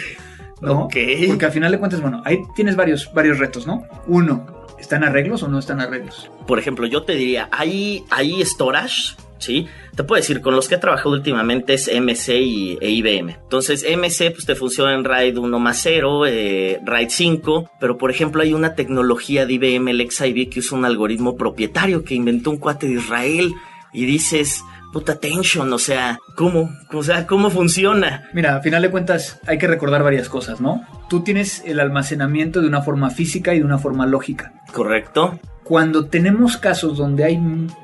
¿no? 0.62 0.86
Ok. 0.86 0.96
Porque 1.28 1.46
al 1.46 1.52
final 1.52 1.72
de 1.72 1.80
cuentas, 1.80 2.02
bueno, 2.02 2.22
ahí 2.26 2.40
tienes 2.56 2.76
varios, 2.76 3.12
varios 3.14 3.38
retos, 3.40 3.66
¿no? 3.68 3.84
Uno, 4.08 4.66
¿están 4.80 5.04
arreglos 5.04 5.44
o 5.44 5.48
no 5.48 5.60
están 5.60 5.82
arreglos? 5.82 6.30
Por 6.48 6.60
ejemplo, 6.60 6.86
yo 6.88 7.04
te 7.04 7.14
diría, 7.14 7.50
hay, 7.52 8.04
hay 8.10 8.44
storage, 8.46 9.16
¿sí? 9.42 9.68
Te 9.96 10.04
puedo 10.04 10.22
decir, 10.22 10.42
con 10.42 10.56
los 10.56 10.70
que 10.70 10.76
he 10.76 10.78
trabajado 10.78 11.12
últimamente 11.12 11.74
es 11.74 11.90
MC 11.94 12.40
y, 12.40 12.78
e 12.80 12.90
IBM. 12.90 13.32
Entonces, 13.32 13.84
MC 13.84 14.32
pues 14.32 14.46
te 14.46 14.56
funciona 14.56 14.94
en 14.94 15.04
RAID 15.04 15.38
1 15.38 15.60
más 15.60 15.80
0, 15.84 16.26
eh, 16.28 16.80
RAID 16.86 17.10
5, 17.10 17.72
pero 17.80 17.98
por 17.98 18.12
ejemplo 18.12 18.42
hay 18.42 18.54
una 18.54 18.76
tecnología 18.76 19.46
de 19.46 19.54
IBM, 19.54 19.90
el 19.90 20.10
XIB, 20.10 20.50
que 20.50 20.60
usa 20.60 20.78
un 20.78 20.86
algoritmo 20.86 21.36
propietario 21.36 22.04
que 22.04 22.16
inventó 22.16 22.52
un 22.52 22.58
cuate 22.58 22.88
de 22.88 22.94
Israel 22.94 23.52
y 23.92 24.06
dices, 24.06 24.64
puta 24.92 25.20
tension, 25.20 25.72
o 25.74 25.80
sea, 25.80 26.20
¿cómo? 26.36 26.70
O 26.92 27.04
sea, 27.04 27.28
¿cómo 27.28 27.50
funciona? 27.50 28.30
Mira, 28.34 28.58
a 28.58 28.62
final 28.62 28.82
de 28.82 28.92
cuentas 28.92 29.40
hay 29.48 29.58
que 29.58 29.68
recordar 29.68 30.04
varias 30.04 30.30
cosas, 30.30 30.62
¿no? 30.62 30.86
Tú 31.10 31.22
tienes 31.22 31.64
el 31.66 31.80
almacenamiento 31.80 32.62
de 32.62 32.68
una 32.68 32.82
forma 32.82 33.10
física 33.10 33.54
y 33.54 33.60
de 33.60 33.66
una 33.66 33.78
forma 33.78 34.06
lógica. 34.06 34.54
¿Correcto? 34.72 35.40
Cuando 35.72 36.08
tenemos 36.08 36.58
casos 36.58 36.98
donde 36.98 37.24
hay 37.24 37.40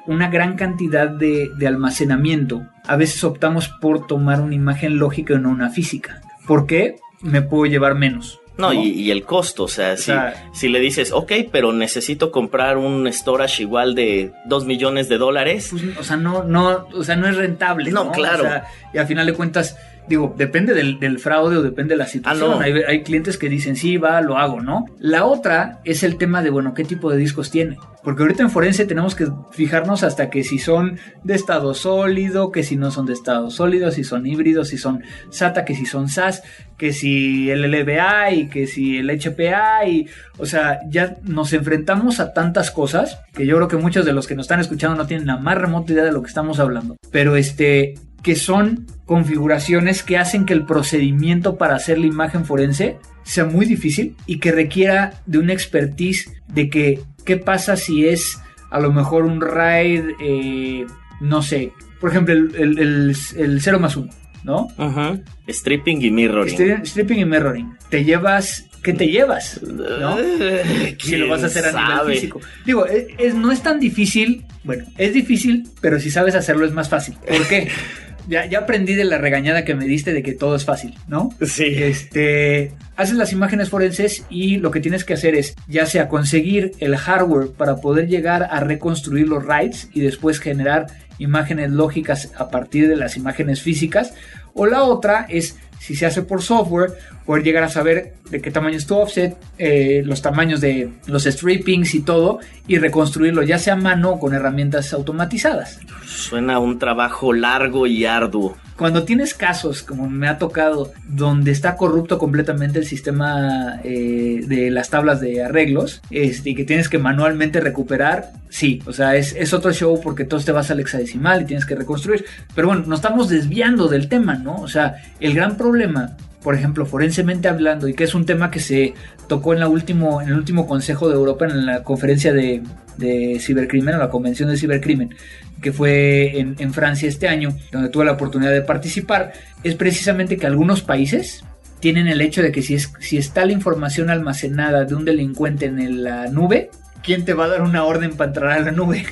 una 0.07 0.29
gran 0.29 0.57
cantidad 0.57 1.07
de, 1.07 1.49
de 1.57 1.67
almacenamiento, 1.67 2.67
a 2.85 2.97
veces 2.97 3.23
optamos 3.23 3.69
por 3.69 4.05
tomar 4.07 4.41
una 4.41 4.55
imagen 4.55 4.97
lógica 4.99 5.35
y 5.35 5.37
no 5.39 5.47
una 5.49 5.69
física. 5.69 6.19
¿Por 6.45 6.67
qué? 6.67 6.97
Me 7.21 7.41
puedo 7.41 7.65
llevar 7.65 7.95
menos. 7.95 8.41
No, 8.57 8.73
y, 8.73 8.89
y, 8.89 9.09
el 9.11 9.23
costo, 9.23 9.63
o 9.63 9.67
sea, 9.69 9.93
O 9.93 9.95
si, 9.95 10.03
sea- 10.03 10.49
si 10.51 10.67
le 10.67 10.81
dices, 10.81 11.13
ok, 11.13 11.31
pero 11.49 11.71
necesito 11.71 12.29
comprar 12.29 12.77
un 12.77 13.07
storage 13.13 13.63
igual 13.63 13.95
de 13.95 14.33
2 14.47 14.65
millones 14.65 15.07
de 15.07 15.17
dólares, 15.17 15.69
Pues, 15.71 15.83
o 15.97 16.03
sea, 16.03 16.17
no, 16.17 16.43
no, 16.43 16.87
o 16.93 17.03
sea, 17.05 17.15
no 17.15 17.29
es 17.29 17.37
rentable. 17.37 17.89
No, 17.91 18.03
No, 18.05 18.11
claro. 18.11 18.43
O 18.43 18.47
sea, 18.47 18.65
y 18.93 18.97
al 18.97 19.07
final 19.07 19.27
de 19.27 19.33
cuentas, 19.33 19.77
digo, 20.07 20.33
depende 20.37 20.73
del, 20.73 20.99
del 20.99 21.19
fraude 21.19 21.57
o 21.57 21.61
depende 21.61 21.93
de 21.93 21.97
la 21.97 22.07
situación. 22.07 22.51
Ah, 22.51 22.55
no. 22.55 22.61
hay, 22.61 22.73
hay 22.87 23.03
clientes 23.03 23.37
que 23.37 23.49
dicen, 23.49 23.75
sí, 23.75 23.97
va, 23.97 24.21
lo 24.21 24.37
hago, 24.37 24.61
¿no? 24.61 24.85
La 24.99 25.25
otra 25.25 25.79
es 25.83 26.03
el 26.03 26.17
tema 26.17 26.41
de, 26.41 26.49
bueno, 26.49 26.73
¿qué 26.73 26.83
tipo 26.83 27.11
de 27.11 27.17
discos 27.17 27.51
tiene? 27.51 27.77
Porque 28.03 28.23
ahorita 28.23 28.43
en 28.43 28.49
Forense 28.49 28.85
tenemos 28.85 29.15
que 29.15 29.27
fijarnos 29.51 30.03
hasta 30.03 30.29
que 30.29 30.45
si 30.45 30.59
son 30.59 30.97
de 31.25 31.35
estado 31.35 31.73
sólido, 31.73 32.53
que 32.53 32.63
si 32.63 32.77
no 32.77 32.89
son 32.89 33.05
de 33.05 33.11
estado 33.11 33.49
sólido, 33.51 33.91
si 33.91 34.05
son 34.05 34.25
híbridos, 34.25 34.69
si 34.69 34.77
son 34.77 35.03
SATA, 35.29 35.65
que 35.65 35.75
si 35.75 35.85
son 35.85 36.07
SAS, 36.07 36.41
que 36.77 36.93
si 36.93 37.49
el 37.49 37.69
LBA 37.69 38.31
y 38.31 38.47
que 38.47 38.65
si 38.65 38.99
el 38.99 39.09
HPA 39.09 39.85
y, 39.87 40.07
o 40.37 40.45
sea, 40.45 40.79
ya 40.89 41.17
nos 41.23 41.51
enfrentamos 41.51 42.21
a 42.21 42.33
tantas 42.33 42.71
cosas 42.71 43.19
que 43.33 43.45
yo 43.45 43.57
creo 43.57 43.67
que 43.67 43.75
muchos 43.77 44.05
de 44.05 44.13
los 44.13 44.25
que 44.25 44.35
nos 44.35 44.45
están 44.45 44.61
escuchando 44.61 44.95
no 44.95 45.05
tienen 45.05 45.27
la 45.27 45.35
más 45.35 45.57
remota 45.57 45.91
idea 45.91 46.05
de 46.05 46.13
lo 46.13 46.21
que 46.21 46.29
estamos 46.29 46.59
hablando. 46.59 46.95
Pero 47.11 47.35
este, 47.35 47.95
que 48.27 48.35
son 48.35 48.85
configuraciones 49.05 50.03
que 50.03 50.17
hacen 50.17 50.43
que 50.45 50.51
el 50.53 50.65
procedimiento 50.65 51.57
para 51.57 51.75
hacer 51.77 51.97
la 51.97 52.07
imagen 52.07 52.43
forense 52.43 52.97
sea 53.23 53.45
muy 53.45 53.65
difícil 53.65 54.17
y 54.25 54.39
que 54.39 54.51
requiera 54.51 55.13
de 55.25 55.37
una 55.37 55.53
expertise 55.53 56.29
de 56.49 56.69
que 56.69 56.99
qué 57.23 57.37
pasa 57.37 57.77
si 57.77 58.05
es 58.05 58.37
a 58.69 58.81
lo 58.81 58.91
mejor 58.91 59.23
un 59.23 59.39
RAID, 59.39 60.03
eh, 60.21 60.85
no 61.21 61.41
sé, 61.41 61.71
por 62.01 62.09
ejemplo, 62.09 62.33
el, 62.33 62.53
el, 62.55 62.79
el, 62.79 63.15
el 63.37 63.61
0 63.61 63.79
más 63.79 63.95
1, 63.95 64.09
¿no? 64.43 64.67
ujú, 64.77 65.23
stripping 65.47 66.01
y 66.01 66.11
mirroring. 66.11 66.53
Stri- 66.57 66.85
Stripping 66.85 67.19
y 67.19 67.25
mirroring. 67.25 67.77
Te 67.89 68.03
llevas, 68.03 68.65
¿qué 68.83 68.91
te 68.91 69.07
llevas? 69.07 69.61
¿No? 69.63 70.17
Si 70.99 71.15
lo 71.15 71.29
vas 71.29 71.43
a 71.43 71.45
hacer 71.45 71.63
a 71.65 71.71
¿quién 71.71 71.85
nivel 71.99 72.13
físico. 72.15 72.41
Digo, 72.65 72.85
es, 72.85 73.05
es- 73.17 73.35
no 73.35 73.53
es 73.53 73.61
tan 73.63 73.79
difícil. 73.79 74.43
Bueno, 74.65 74.83
es 74.97 75.13
difícil, 75.13 75.63
pero 75.79 75.97
si 75.97 76.11
sabes 76.11 76.35
hacerlo 76.35 76.65
es 76.65 76.73
más 76.73 76.89
fácil. 76.89 77.15
¿Por 77.25 77.47
qué? 77.47 77.69
Ya, 78.27 78.45
ya 78.45 78.59
aprendí 78.59 78.93
de 78.93 79.05
la 79.05 79.17
regañada 79.17 79.63
que 79.63 79.73
me 79.73 79.85
diste 79.85 80.13
de 80.13 80.21
que 80.21 80.33
todo 80.33 80.55
es 80.55 80.65
fácil, 80.65 80.95
¿no? 81.07 81.29
Sí. 81.45 81.75
Este, 81.81 82.73
haces 82.95 83.15
las 83.15 83.31
imágenes 83.31 83.69
forenses 83.69 84.25
y 84.29 84.57
lo 84.57 84.71
que 84.71 84.81
tienes 84.81 85.05
que 85.05 85.13
hacer 85.13 85.35
es 85.35 85.55
ya 85.67 85.85
sea 85.85 86.09
conseguir 86.09 86.71
el 86.79 86.97
hardware 86.97 87.49
para 87.49 87.77
poder 87.77 88.07
llegar 88.07 88.47
a 88.51 88.59
reconstruir 88.59 89.27
los 89.27 89.45
RAIDs 89.45 89.89
y 89.93 90.01
después 90.01 90.39
generar 90.39 90.87
imágenes 91.19 91.71
lógicas 91.71 92.31
a 92.37 92.49
partir 92.49 92.87
de 92.87 92.95
las 92.95 93.17
imágenes 93.17 93.61
físicas 93.61 94.13
o 94.53 94.65
la 94.65 94.83
otra 94.83 95.25
es 95.29 95.55
si 95.79 95.95
se 95.95 96.05
hace 96.05 96.21
por 96.21 96.41
software 96.41 96.93
poder 97.27 97.43
llegar 97.43 97.63
a 97.63 97.69
saber 97.69 98.15
de 98.31 98.41
qué 98.41 98.49
tamaño 98.49 98.77
es 98.77 98.87
tu 98.87 98.95
offset 98.95 99.37
eh, 99.59 100.01
los 100.03 100.23
tamaños 100.23 100.59
de 100.61 100.89
los 101.05 101.25
strippings 101.25 101.93
y 101.93 102.01
todo 102.01 102.39
y 102.67 102.79
reconstruirlo 102.79 103.43
ya 103.43 103.59
sea 103.59 103.73
a 103.73 103.77
mano 103.77 104.13
o 104.13 104.19
con 104.19 104.33
herramientas 104.33 104.93
automatizadas 104.93 105.79
Suena 106.07 106.57
un 106.59 106.79
trabajo 106.79 107.33
largo 107.33 107.85
y 107.85 108.05
arduo. 108.05 108.57
cuando 108.75 109.03
tienes 109.03 109.33
casos, 109.33 109.83
como 109.83 110.09
me 110.09 110.27
ha 110.27 110.37
tocado, 110.37 110.93
donde 111.07 111.51
está 111.51 111.75
corrupto 111.75 112.17
completamente 112.17 112.79
el 112.79 112.85
sistema 112.85 113.79
eh, 113.83 114.41
de 114.47 114.71
las 114.71 114.89
tablas 114.89 115.19
de 115.19 115.43
arreglos 115.43 116.01
este, 116.09 116.51
y 116.51 116.55
que 116.55 116.63
tienes 116.63 116.87
que 116.89 116.97
manualmente 116.97 117.59
recuperar, 117.59 118.31
sí, 118.49 118.81
o 118.85 118.93
sea, 118.93 119.15
es, 119.15 119.35
es 119.37 119.53
otro 119.53 119.73
show 119.73 119.99
porque 120.01 120.23
entonces 120.23 120.45
te 120.45 120.53
vas 120.53 120.71
al 120.71 120.79
hexadecimal 120.79 121.41
y 121.41 121.45
tienes 121.45 121.65
que 121.65 121.75
reconstruir. 121.75 122.25
Pero 122.55 122.67
bueno, 122.69 122.83
nos 122.87 122.99
estamos 122.99 123.29
desviando 123.29 123.87
del 123.87 124.07
tema, 124.07 124.35
¿no? 124.35 124.55
O 124.55 124.67
sea, 124.67 124.95
el 125.19 125.33
gran 125.33 125.57
problema, 125.57 126.15
por 126.41 126.55
ejemplo, 126.55 126.85
forensemente 126.85 127.47
hablando, 127.47 127.87
y 127.87 127.93
que 127.93 128.03
es 128.03 128.15
un 128.15 128.25
tema 128.25 128.51
que 128.51 128.59
se 128.59 128.93
tocó 129.27 129.53
en, 129.53 129.59
la 129.59 129.67
último, 129.67 130.21
en 130.21 130.29
el 130.29 130.35
último 130.35 130.67
Consejo 130.67 131.09
de 131.09 131.15
Europa, 131.15 131.45
en 131.45 131.65
la 131.65 131.83
conferencia 131.83 132.31
de, 132.33 132.61
de 132.97 133.39
cibercrimen, 133.39 133.95
o 133.95 133.97
la 133.97 134.09
Convención 134.09 134.49
de 134.49 134.57
Cibercrimen, 134.57 135.15
que 135.61 135.71
fue 135.71 136.39
en, 136.39 136.73
Francia 136.73 137.09
este 137.09 137.27
año, 137.27 137.55
donde 137.71 137.89
tuve 137.89 138.05
la 138.05 138.11
oportunidad 138.11 138.51
de 138.51 138.61
participar, 138.61 139.33
es 139.63 139.75
precisamente 139.75 140.37
que 140.37 140.45
algunos 140.45 140.81
países 140.81 141.43
tienen 141.79 142.07
el 142.07 142.21
hecho 142.21 142.41
de 142.41 142.51
que 142.51 142.61
si, 142.61 142.75
es, 142.75 142.91
si 142.99 143.17
está 143.17 143.45
la 143.45 143.53
información 143.53 144.09
almacenada 144.09 144.85
de 144.85 144.95
un 144.95 145.05
delincuente 145.05 145.65
en 145.65 146.03
la 146.03 146.27
nube, 146.27 146.69
¿quién 147.03 147.25
te 147.25 147.33
va 147.33 147.45
a 147.45 147.49
dar 147.49 147.61
una 147.61 147.83
orden 147.83 148.15
para 148.15 148.29
entrar 148.29 148.51
a 148.51 148.59
la 148.59 148.71
nube? 148.71 149.05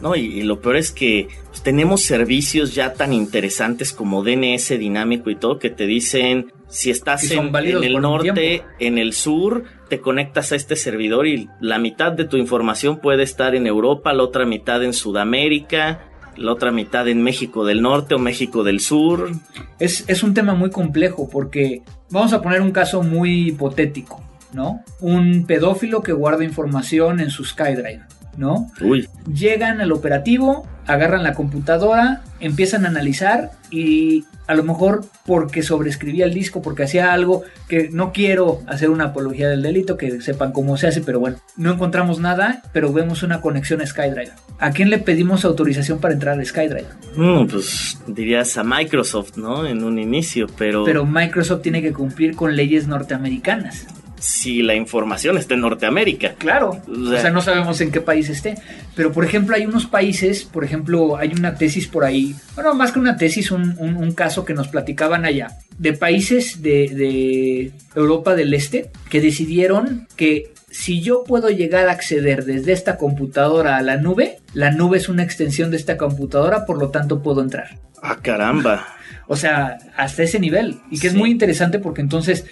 No, 0.00 0.16
y, 0.16 0.20
y 0.20 0.42
lo 0.42 0.60
peor 0.60 0.76
es 0.76 0.90
que 0.90 1.28
pues, 1.48 1.62
tenemos 1.62 2.02
servicios 2.02 2.74
ya 2.74 2.92
tan 2.94 3.12
interesantes 3.12 3.92
como 3.92 4.24
DNS 4.24 4.70
dinámico 4.70 5.30
y 5.30 5.36
todo 5.36 5.60
que 5.60 5.70
te 5.70 5.86
dicen 5.86 6.52
si 6.72 6.90
estás 6.90 7.30
en, 7.30 7.54
el 7.54 8.00
norte, 8.00 8.64
en 8.78 8.96
el 8.96 9.12
sur, 9.12 9.64
te 9.90 10.00
conectas 10.00 10.52
a 10.52 10.56
este 10.56 10.74
servidor 10.74 11.26
y 11.26 11.50
la 11.60 11.78
mitad 11.78 12.12
de 12.12 12.24
tu 12.24 12.38
información 12.38 12.98
puede 12.98 13.24
estar 13.24 13.54
en 13.54 13.66
Europa, 13.66 14.14
la 14.14 14.22
otra 14.22 14.46
mitad 14.46 14.82
en 14.82 14.94
Sudamérica, 14.94 16.00
la 16.34 16.50
otra 16.50 16.70
mitad 16.70 17.06
en 17.08 17.22
México 17.22 17.66
del 17.66 17.82
Norte 17.82 18.14
o 18.14 18.18
México 18.18 18.64
del 18.64 18.80
Sur. 18.80 19.32
Es, 19.78 20.08
es 20.08 20.22
un 20.22 20.32
tema 20.32 20.54
muy 20.54 20.70
complejo 20.70 21.28
porque 21.28 21.82
vamos 22.08 22.32
a 22.32 22.40
poner 22.40 22.62
un 22.62 22.72
caso 22.72 23.02
muy 23.02 23.48
hipotético, 23.48 24.22
¿no? 24.54 24.82
Un 24.98 25.44
pedófilo 25.46 26.02
que 26.02 26.12
guarda 26.12 26.42
información 26.42 27.20
en 27.20 27.28
su 27.28 27.44
SkyDrive, 27.44 28.00
¿no? 28.36 28.70
Uy, 28.80 29.08
llegan 29.32 29.80
al 29.80 29.92
operativo, 29.92 30.66
agarran 30.86 31.22
la 31.22 31.34
computadora, 31.34 32.22
empiezan 32.40 32.84
a 32.84 32.88
analizar 32.88 33.50
y 33.70 34.24
a 34.46 34.54
lo 34.54 34.64
mejor 34.64 35.04
porque 35.24 35.62
sobreescribía 35.62 36.24
el 36.24 36.34
disco, 36.34 36.60
porque 36.62 36.82
hacía 36.82 37.12
algo 37.12 37.42
que 37.68 37.88
no 37.90 38.12
quiero 38.12 38.60
hacer 38.66 38.90
una 38.90 39.04
apología 39.04 39.48
del 39.48 39.62
delito, 39.62 39.96
que 39.96 40.20
sepan 40.20 40.52
cómo 40.52 40.76
se 40.76 40.88
hace, 40.88 41.00
pero 41.00 41.20
bueno, 41.20 41.38
no 41.56 41.72
encontramos 41.72 42.18
nada, 42.18 42.62
pero 42.72 42.92
vemos 42.92 43.22
una 43.22 43.40
conexión 43.40 43.80
a 43.80 43.86
SkyDrive. 43.86 44.32
¿A 44.58 44.70
quién 44.72 44.90
le 44.90 44.98
pedimos 44.98 45.44
autorización 45.44 46.00
para 46.00 46.14
entrar 46.14 46.38
a 46.38 46.44
SkyDrive? 46.44 46.86
mm, 47.16 47.46
pues 47.46 47.98
dirías 48.06 48.56
a 48.58 48.64
Microsoft, 48.64 49.36
¿no? 49.36 49.66
En 49.66 49.84
un 49.84 49.98
inicio, 49.98 50.46
pero, 50.58 50.84
Pero 50.84 51.06
Microsoft 51.06 51.62
tiene 51.62 51.80
que 51.80 51.92
cumplir 51.92 52.34
con 52.34 52.56
leyes 52.56 52.86
norteamericanas. 52.88 53.86
Si 54.22 54.62
la 54.62 54.74
información 54.76 55.36
está 55.36 55.54
en 55.54 55.60
Norteamérica. 55.62 56.34
Claro, 56.38 56.80
O 56.88 56.92
o 56.92 57.20
sea- 57.20 57.30
no 57.30 57.42
sabemos 57.42 57.80
en 57.80 57.90
qué 57.90 58.00
país 58.00 58.28
esté. 58.28 58.54
Pero, 58.94 59.10
por 59.12 59.24
ejemplo, 59.24 59.56
hay 59.56 59.66
unos 59.66 59.86
países, 59.86 60.44
por 60.44 60.62
ejemplo, 60.64 61.16
hay 61.16 61.32
una 61.36 61.56
tesis 61.56 61.88
por 61.88 62.04
ahí, 62.04 62.34
bueno, 62.54 62.72
más 62.74 62.92
que 62.92 63.00
una 63.00 63.16
tesis, 63.16 63.50
un, 63.50 63.74
un- 63.78 63.96
un 63.96 64.12
caso 64.12 64.44
que 64.44 64.54
nos 64.54 64.68
platicaban 64.68 65.24
allá, 65.24 65.58
de 65.76 65.92
países 65.94 66.62
de, 66.62 66.88
de 66.94 67.72
Europa 67.96 68.36
del 68.36 68.54
Este 68.54 68.90
que 69.10 69.20
decidieron 69.20 70.06
que 70.16 70.52
si 70.70 71.00
yo 71.02 71.24
puedo 71.24 71.50
llegar 71.50 71.88
a 71.88 71.92
acceder 71.92 72.44
desde 72.44 72.72
esta 72.72 72.96
computadora 72.96 73.76
a 73.76 73.82
la 73.82 73.96
nube, 73.96 74.38
la 74.54 74.70
nube 74.70 74.98
es 74.98 75.08
una 75.08 75.22
extensión 75.24 75.70
de 75.70 75.76
esta 75.78 75.96
computadora, 75.96 76.64
por 76.64 76.78
lo 76.78 76.90
tanto 76.90 77.22
puedo 77.22 77.42
entrar. 77.42 77.78
Ah, 78.02 78.18
caramba. 78.22 78.86
O 79.26 79.36
sea, 79.36 79.78
hasta 79.96 80.22
ese 80.22 80.38
nivel. 80.40 80.78
Y 80.90 80.98
que 80.98 81.08
es 81.08 81.14
muy 81.14 81.30
interesante 81.30 81.78
porque 81.78 82.00
entonces, 82.00 82.44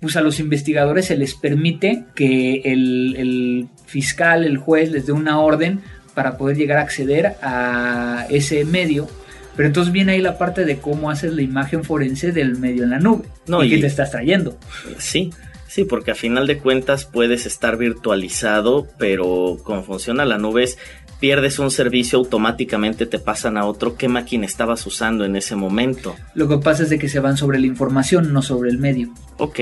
pues 0.00 0.16
a 0.16 0.20
los 0.20 0.38
investigadores 0.40 1.06
se 1.06 1.16
les 1.16 1.34
permite 1.34 2.04
que 2.14 2.62
el, 2.64 3.14
el 3.16 3.68
fiscal, 3.86 4.44
el 4.44 4.56
juez, 4.58 4.90
les 4.90 5.06
dé 5.06 5.12
una 5.12 5.40
orden 5.40 5.80
para 6.14 6.36
poder 6.36 6.56
llegar 6.56 6.78
a 6.78 6.82
acceder 6.82 7.34
a 7.42 8.26
ese 8.30 8.64
medio. 8.64 9.08
Pero 9.56 9.66
entonces 9.66 9.92
viene 9.92 10.12
ahí 10.12 10.20
la 10.20 10.38
parte 10.38 10.64
de 10.64 10.78
cómo 10.78 11.10
haces 11.10 11.32
la 11.32 11.42
imagen 11.42 11.82
forense 11.82 12.30
del 12.32 12.58
medio 12.58 12.84
en 12.84 12.90
la 12.90 13.00
nube. 13.00 13.24
No, 13.48 13.64
y, 13.64 13.66
y- 13.66 13.70
qué 13.70 13.78
te 13.78 13.86
estás 13.88 14.10
trayendo. 14.12 14.56
Sí, 14.98 15.30
sí, 15.66 15.84
porque 15.84 16.12
a 16.12 16.14
final 16.14 16.46
de 16.46 16.58
cuentas 16.58 17.04
puedes 17.04 17.44
estar 17.44 17.76
virtualizado, 17.76 18.86
pero 18.98 19.58
como 19.64 19.82
funciona 19.82 20.24
la 20.24 20.38
nube 20.38 20.62
es 20.64 20.78
pierdes 21.20 21.58
un 21.58 21.70
servicio, 21.70 22.18
automáticamente 22.18 23.06
te 23.06 23.18
pasan 23.18 23.56
a 23.56 23.64
otro. 23.64 23.96
¿Qué 23.96 24.08
máquina 24.08 24.46
estabas 24.46 24.86
usando 24.86 25.24
en 25.24 25.36
ese 25.36 25.56
momento? 25.56 26.14
Lo 26.34 26.48
que 26.48 26.58
pasa 26.58 26.84
es 26.84 26.90
de 26.90 26.98
que 26.98 27.08
se 27.08 27.20
van 27.20 27.36
sobre 27.36 27.58
la 27.58 27.66
información, 27.66 28.32
no 28.32 28.42
sobre 28.42 28.70
el 28.70 28.78
medio. 28.78 29.12
Ok, 29.38 29.58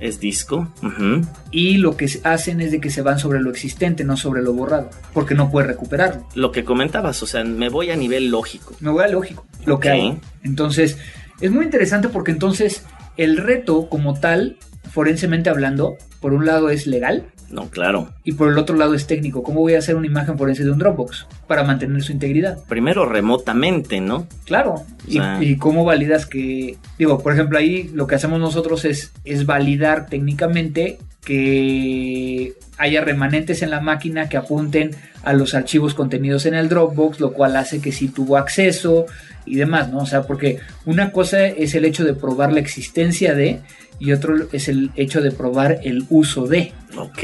es 0.00 0.20
disco. 0.20 0.68
Y 1.50 1.78
lo 1.78 1.96
que 1.96 2.08
hacen 2.22 2.60
es 2.60 2.70
de 2.70 2.80
que 2.80 2.90
se 2.90 3.02
van 3.02 3.18
sobre 3.18 3.40
lo 3.40 3.50
existente, 3.50 4.04
no 4.04 4.16
sobre 4.16 4.42
lo 4.42 4.52
borrado, 4.52 4.90
porque 5.12 5.34
no 5.34 5.50
puedes 5.50 5.68
recuperarlo. 5.68 6.26
Lo 6.34 6.52
que 6.52 6.64
comentabas, 6.64 7.22
o 7.22 7.26
sea, 7.26 7.44
me 7.44 7.68
voy 7.68 7.90
a 7.90 7.96
nivel 7.96 8.30
lógico. 8.30 8.74
Me 8.80 8.90
voy 8.90 9.04
a 9.04 9.08
lógico, 9.08 9.46
lo 9.64 9.80
que 9.80 9.90
hay. 9.90 10.18
Entonces, 10.42 10.98
es 11.40 11.50
muy 11.50 11.64
interesante 11.64 12.08
porque 12.08 12.30
entonces 12.30 12.84
el 13.16 13.36
reto 13.36 13.88
como 13.88 14.18
tal, 14.18 14.58
forensemente 14.90 15.50
hablando, 15.50 15.96
por 16.20 16.32
un 16.32 16.46
lado 16.46 16.70
es 16.70 16.86
legal, 16.86 17.26
no, 17.54 17.70
claro. 17.70 18.08
Y 18.24 18.32
por 18.32 18.50
el 18.50 18.58
otro 18.58 18.76
lado 18.76 18.94
es 18.94 19.06
técnico. 19.06 19.44
¿Cómo 19.44 19.60
voy 19.60 19.74
a 19.74 19.78
hacer 19.78 19.94
una 19.94 20.08
imagen 20.08 20.36
forense 20.36 20.64
de 20.64 20.72
un 20.72 20.78
Dropbox 20.78 21.26
para 21.46 21.62
mantener 21.62 22.02
su 22.02 22.10
integridad? 22.10 22.58
Primero 22.68 23.06
remotamente, 23.06 24.00
¿no? 24.00 24.26
Claro. 24.44 24.82
y, 25.06 25.56
cómo 25.56 25.84
validas 25.84 26.26
que, 26.26 26.76
digo, 26.98 27.22
por 27.22 27.32
ejemplo, 27.32 27.56
ahí 27.56 27.90
lo 27.94 28.08
que 28.08 28.16
hacemos 28.16 28.40
nosotros 28.40 28.84
es, 28.84 29.12
es 29.24 29.46
validar 29.46 30.06
técnicamente 30.06 30.98
que 31.24 32.54
haya 32.76 33.02
remanentes 33.02 33.62
en 33.62 33.70
la 33.70 33.80
máquina 33.80 34.28
que 34.28 34.36
apunten 34.36 34.90
a 35.22 35.32
los 35.32 35.54
archivos 35.54 35.94
contenidos 35.94 36.46
en 36.46 36.54
el 36.54 36.68
Dropbox, 36.68 37.20
lo 37.20 37.32
cual 37.32 37.56
hace 37.56 37.80
que 37.80 37.92
sí 37.92 38.08
tuvo 38.08 38.36
acceso 38.36 39.06
y 39.46 39.54
demás, 39.54 39.90
¿no? 39.90 39.98
O 39.98 40.06
sea, 40.06 40.22
porque 40.22 40.58
una 40.86 41.12
cosa 41.12 41.46
es 41.46 41.74
el 41.76 41.84
hecho 41.84 42.04
de 42.04 42.14
probar 42.14 42.52
la 42.52 42.60
existencia 42.60 43.34
de 43.34 43.60
y 43.98 44.12
otro 44.12 44.48
es 44.52 44.68
el 44.68 44.90
hecho 44.96 45.20
de 45.20 45.30
probar 45.30 45.80
el 45.84 46.04
uso 46.10 46.46
de. 46.46 46.72
Ok. 46.96 47.22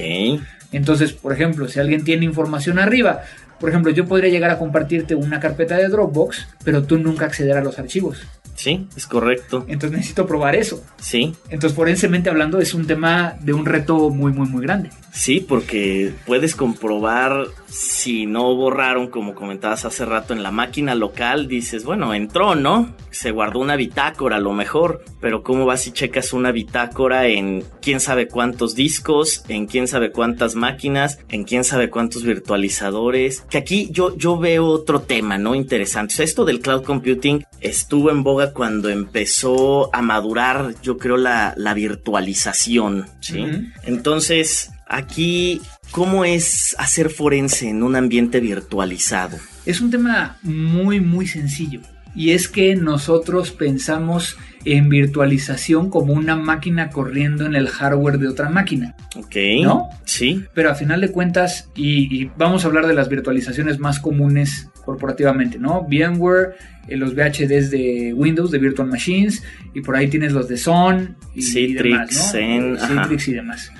Entonces, 0.73 1.13
por 1.13 1.33
ejemplo, 1.33 1.69
si 1.69 1.81
alguien 1.81 2.05
tiene 2.05 2.25
información 2.25 2.79
arriba, 2.79 3.23
por 3.59 3.69
ejemplo, 3.69 3.93
yo 3.93 4.07
podría 4.07 4.31
llegar 4.31 4.51
a 4.51 4.59
compartirte 4.59 5.15
una 5.15 5.39
carpeta 5.39 5.77
de 5.77 5.89
Dropbox, 5.89 6.49
pero 6.65 6.85
tú 6.85 6.99
nunca 6.99 7.27
acceder 7.27 7.57
a 7.57 7.61
los 7.61 7.79
archivos. 7.79 8.19
Sí, 8.55 8.87
es 8.97 9.07
correcto. 9.07 9.65
Entonces 9.69 9.99
necesito 9.99 10.27
probar 10.27 10.55
eso. 10.55 10.85
Sí. 11.01 11.35
Entonces, 11.49 11.75
forensemente 11.75 12.31
hablando, 12.31 12.61
es 12.61 12.75
un 12.75 12.87
tema 12.87 13.37
de 13.41 13.53
un 13.53 13.65
reto 13.65 14.11
muy, 14.11 14.33
muy, 14.33 14.49
muy 14.49 14.63
grande. 14.63 14.91
Sí, 15.13 15.45
porque 15.47 16.13
puedes 16.27 16.55
comprobar 16.55 17.47
si 17.71 18.27
no 18.27 18.55
borraron, 18.55 19.09
como 19.09 19.35
comentabas 19.35 19.85
hace 19.85 20.05
rato, 20.05 20.35
en 20.35 20.43
la 20.43 20.51
máquina 20.51 20.95
local, 20.95 21.47
dices, 21.47 21.85
bueno, 21.85 22.13
entró, 22.15 22.57
¿no? 22.57 22.95
Se 23.11 23.31
guardó 23.31 23.61
una 23.61 23.77
bitácora 23.77 24.37
a 24.37 24.41
lo 24.41 24.53
mejor, 24.53 25.05
pero 25.21 25.43
¿cómo 25.43 25.67
vas 25.67 25.87
y 25.87 25.93
checas 25.93 26.33
una 26.33 26.51
bitácora 26.51 27.29
en 27.29 27.65
quién 27.81 28.01
sabe 28.01 28.27
cuántos 28.29 28.75
discos, 28.75 29.45
en 29.49 29.67
quién 29.67 29.87
sabe 29.87 30.11
cuántas 30.11 30.57
máquinas, 30.57 31.21
en 31.29 31.45
quién 31.45 31.63
sabe 31.63 31.91
cuántos 31.91 32.25
virtualizadores? 32.25 33.43
Que 33.49 33.59
aquí 33.59 33.89
yo, 33.93 34.17
yo 34.17 34.37
veo 34.37 34.67
otro 34.67 35.03
tema, 35.03 35.39
¿no? 35.39 35.55
Interesante. 35.55 36.15
O 36.15 36.17
sea, 36.17 36.25
esto 36.25 36.45
del 36.45 36.61
cloud 36.61 36.83
computing 36.83 37.45
estuvo 37.61 38.11
en 38.11 38.25
boga 38.25 38.53
cuando 38.53 38.89
empezó 38.89 39.95
a 39.95 40.03
madurar, 40.03 40.75
yo 40.83 40.99
creo, 40.99 41.17
la, 41.17 41.55
virtualización, 41.75 43.07
¿sí? 43.21 43.47
Entonces, 43.85 44.73
aquí, 44.91 45.63
¿cómo 45.91 46.25
es 46.25 46.75
hacer 46.79 47.09
forense 47.09 47.69
en 47.69 47.83
un 47.83 47.97
ambiente 47.97 48.41
virtualizado? 48.41 49.39
Es 49.65 49.81
un 49.81 49.91
tema 49.91 50.39
muy, 50.43 51.01
muy 51.01 51.27
sencillo. 51.27 51.81
Y 52.15 52.33
es 52.33 52.49
que 52.49 52.75
nosotros 52.75 53.53
pensamos 53.53 54.37
en 54.65 54.89
virtualización 54.89 55.91
como 55.91 56.13
una 56.13 56.35
máquina 56.35 56.91
corriendo 56.91 57.47
en 57.47 57.55
el 57.55 57.69
hardware 57.69 58.19
de 58.19 58.27
otra 58.27 58.51
máquina. 58.51 58.97
Ok. 59.17 59.37
¿No? 59.63 59.89
Sí. 60.05 60.45
Pero 60.53 60.71
a 60.71 60.75
final 60.75 61.01
de 61.01 61.13
cuentas, 61.13 61.71
y, 61.77 62.25
vamos 62.37 62.65
a 62.65 62.67
hablar 62.67 62.89
de 62.89 62.95
las 62.95 63.09
virtualizaciones 63.09 63.79
más 63.79 64.01
comunes 64.01 64.69
corporativamente, 64.85 65.59
¿no? 65.59 65.83
VMware, 65.83 66.57
eh, 66.89 66.97
los 66.97 67.15
VHDs 67.15 67.71
de 67.71 68.13
Windows, 68.15 68.51
de 68.51 68.59
Virtual 68.59 68.89
Machines, 68.89 69.45
y 69.73 69.81
por 69.81 69.95
ahí 69.95 70.09
tienes 70.09 70.33
los 70.33 70.49
de 70.49 70.57
Sun 70.57 71.17
y, 71.35 71.75
demás, 71.75 72.35
¿no? 72.35 72.89
Citrix 72.89 73.29
y 73.29 73.33
demás. 73.35 73.71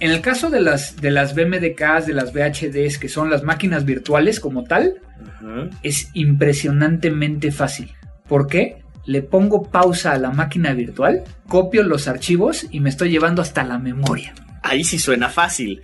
En 0.00 0.10
el 0.10 0.22
caso 0.22 0.48
de 0.48 0.60
las, 0.60 0.96
de 0.96 1.10
las 1.10 1.34
BMDKs, 1.34 2.06
de 2.06 2.14
las 2.14 2.32
VHDs, 2.32 2.98
que 2.98 3.10
son 3.10 3.28
las 3.28 3.42
máquinas 3.42 3.84
virtuales 3.84 4.40
como 4.40 4.64
tal, 4.64 4.94
es 5.82 6.10
impresionantemente 6.14 7.52
fácil. 7.52 7.92
¿Por 8.26 8.46
qué? 8.46 8.82
Le 9.04 9.20
pongo 9.20 9.70
pausa 9.70 10.12
a 10.12 10.18
la 10.18 10.30
máquina 10.30 10.72
virtual, 10.72 11.24
copio 11.48 11.82
los 11.82 12.08
archivos 12.08 12.66
y 12.70 12.80
me 12.80 12.88
estoy 12.88 13.10
llevando 13.10 13.42
hasta 13.42 13.62
la 13.62 13.78
memoria. 13.78 14.34
Ahí 14.62 14.84
sí 14.84 14.98
suena 14.98 15.28
fácil. 15.28 15.82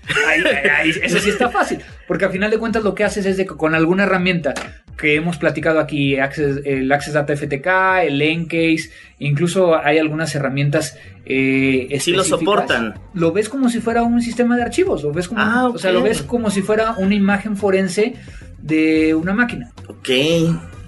eso 1.03 1.19
sí 1.19 1.31
está 1.31 1.49
fácil. 1.49 1.81
Porque 2.07 2.27
al 2.27 2.33
final 2.33 2.51
de 2.51 2.59
cuentas 2.59 2.85
lo 2.85 2.95
que 2.95 3.05
haces 3.05 3.27
es 3.27 3.37
de 3.37 3.47
que 3.47 3.57
con 3.57 3.75
alguna 3.75 4.05
herramienta 4.05 4.55
que 4.97 5.15
hemos 5.15 5.37
platicado 5.37 5.79
aquí, 5.79 6.15
el 6.15 6.93
Access 6.93 7.13
Data 7.13 7.37
FTK, 7.37 8.07
el 8.07 8.23
Encase, 8.23 8.91
incluso 9.19 9.77
hay 9.77 9.99
algunas 9.99 10.35
herramientas 10.35 10.97
eh, 11.25 11.97
Sí 12.01 12.13
lo 12.13 12.25
soportan. 12.25 12.95
Lo 13.15 13.33
ves 13.33 13.49
como 13.49 13.69
si 13.69 13.81
fuera 13.81 14.03
un 14.03 14.23
sistema 14.23 14.57
de 14.57 14.63
archivos, 14.63 15.03
lo 15.03 15.13
ves 15.13 15.29
como, 15.29 15.41
ah, 15.41 15.69
o 15.69 15.79
sea, 15.79 15.93
lo 15.93 16.03
ves 16.03 16.23
como 16.23 16.51
si 16.51 16.63
fuera 16.63 16.95
una 16.99 17.15
imagen 17.15 17.57
forense 17.57 18.15
de 18.59 19.15
una 19.15 19.35
máquina. 19.35 19.73
Ok. 19.89 20.09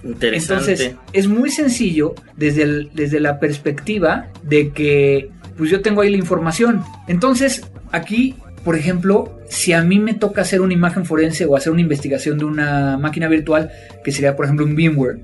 Interesante. 0.05 0.71
Entonces, 0.71 0.97
es 1.13 1.27
muy 1.27 1.51
sencillo 1.51 2.15
desde, 2.37 2.89
desde 2.95 3.19
la 3.19 3.41
perspectiva 3.41 4.29
de 4.43 4.71
que 4.71 5.31
pues 5.59 5.69
yo 5.71 5.83
tengo 5.83 6.01
ahí 6.01 6.11
la 6.11 6.17
información. 6.17 6.83
Entonces, 7.09 7.67
aquí, 7.93 8.37
por 8.65 8.77
ejemplo, 8.77 9.39
si 9.49 9.73
a 9.73 9.83
mí 9.83 9.99
me 9.99 10.15
toca 10.15 10.43
hacer 10.43 10.61
una 10.61 10.73
imagen 10.73 11.05
forense 11.05 11.45
o 11.45 11.57
hacer 11.57 11.73
una 11.73 11.83
investigación 11.83 12.39
de 12.39 12.45
una 12.45 12.97
máquina 12.97 13.29
virtual, 13.29 13.71
que 14.05 14.13
sería, 14.13 14.37
por 14.37 14.45
ejemplo, 14.45 14.65
un 14.65 14.75
VMware, 14.75 15.19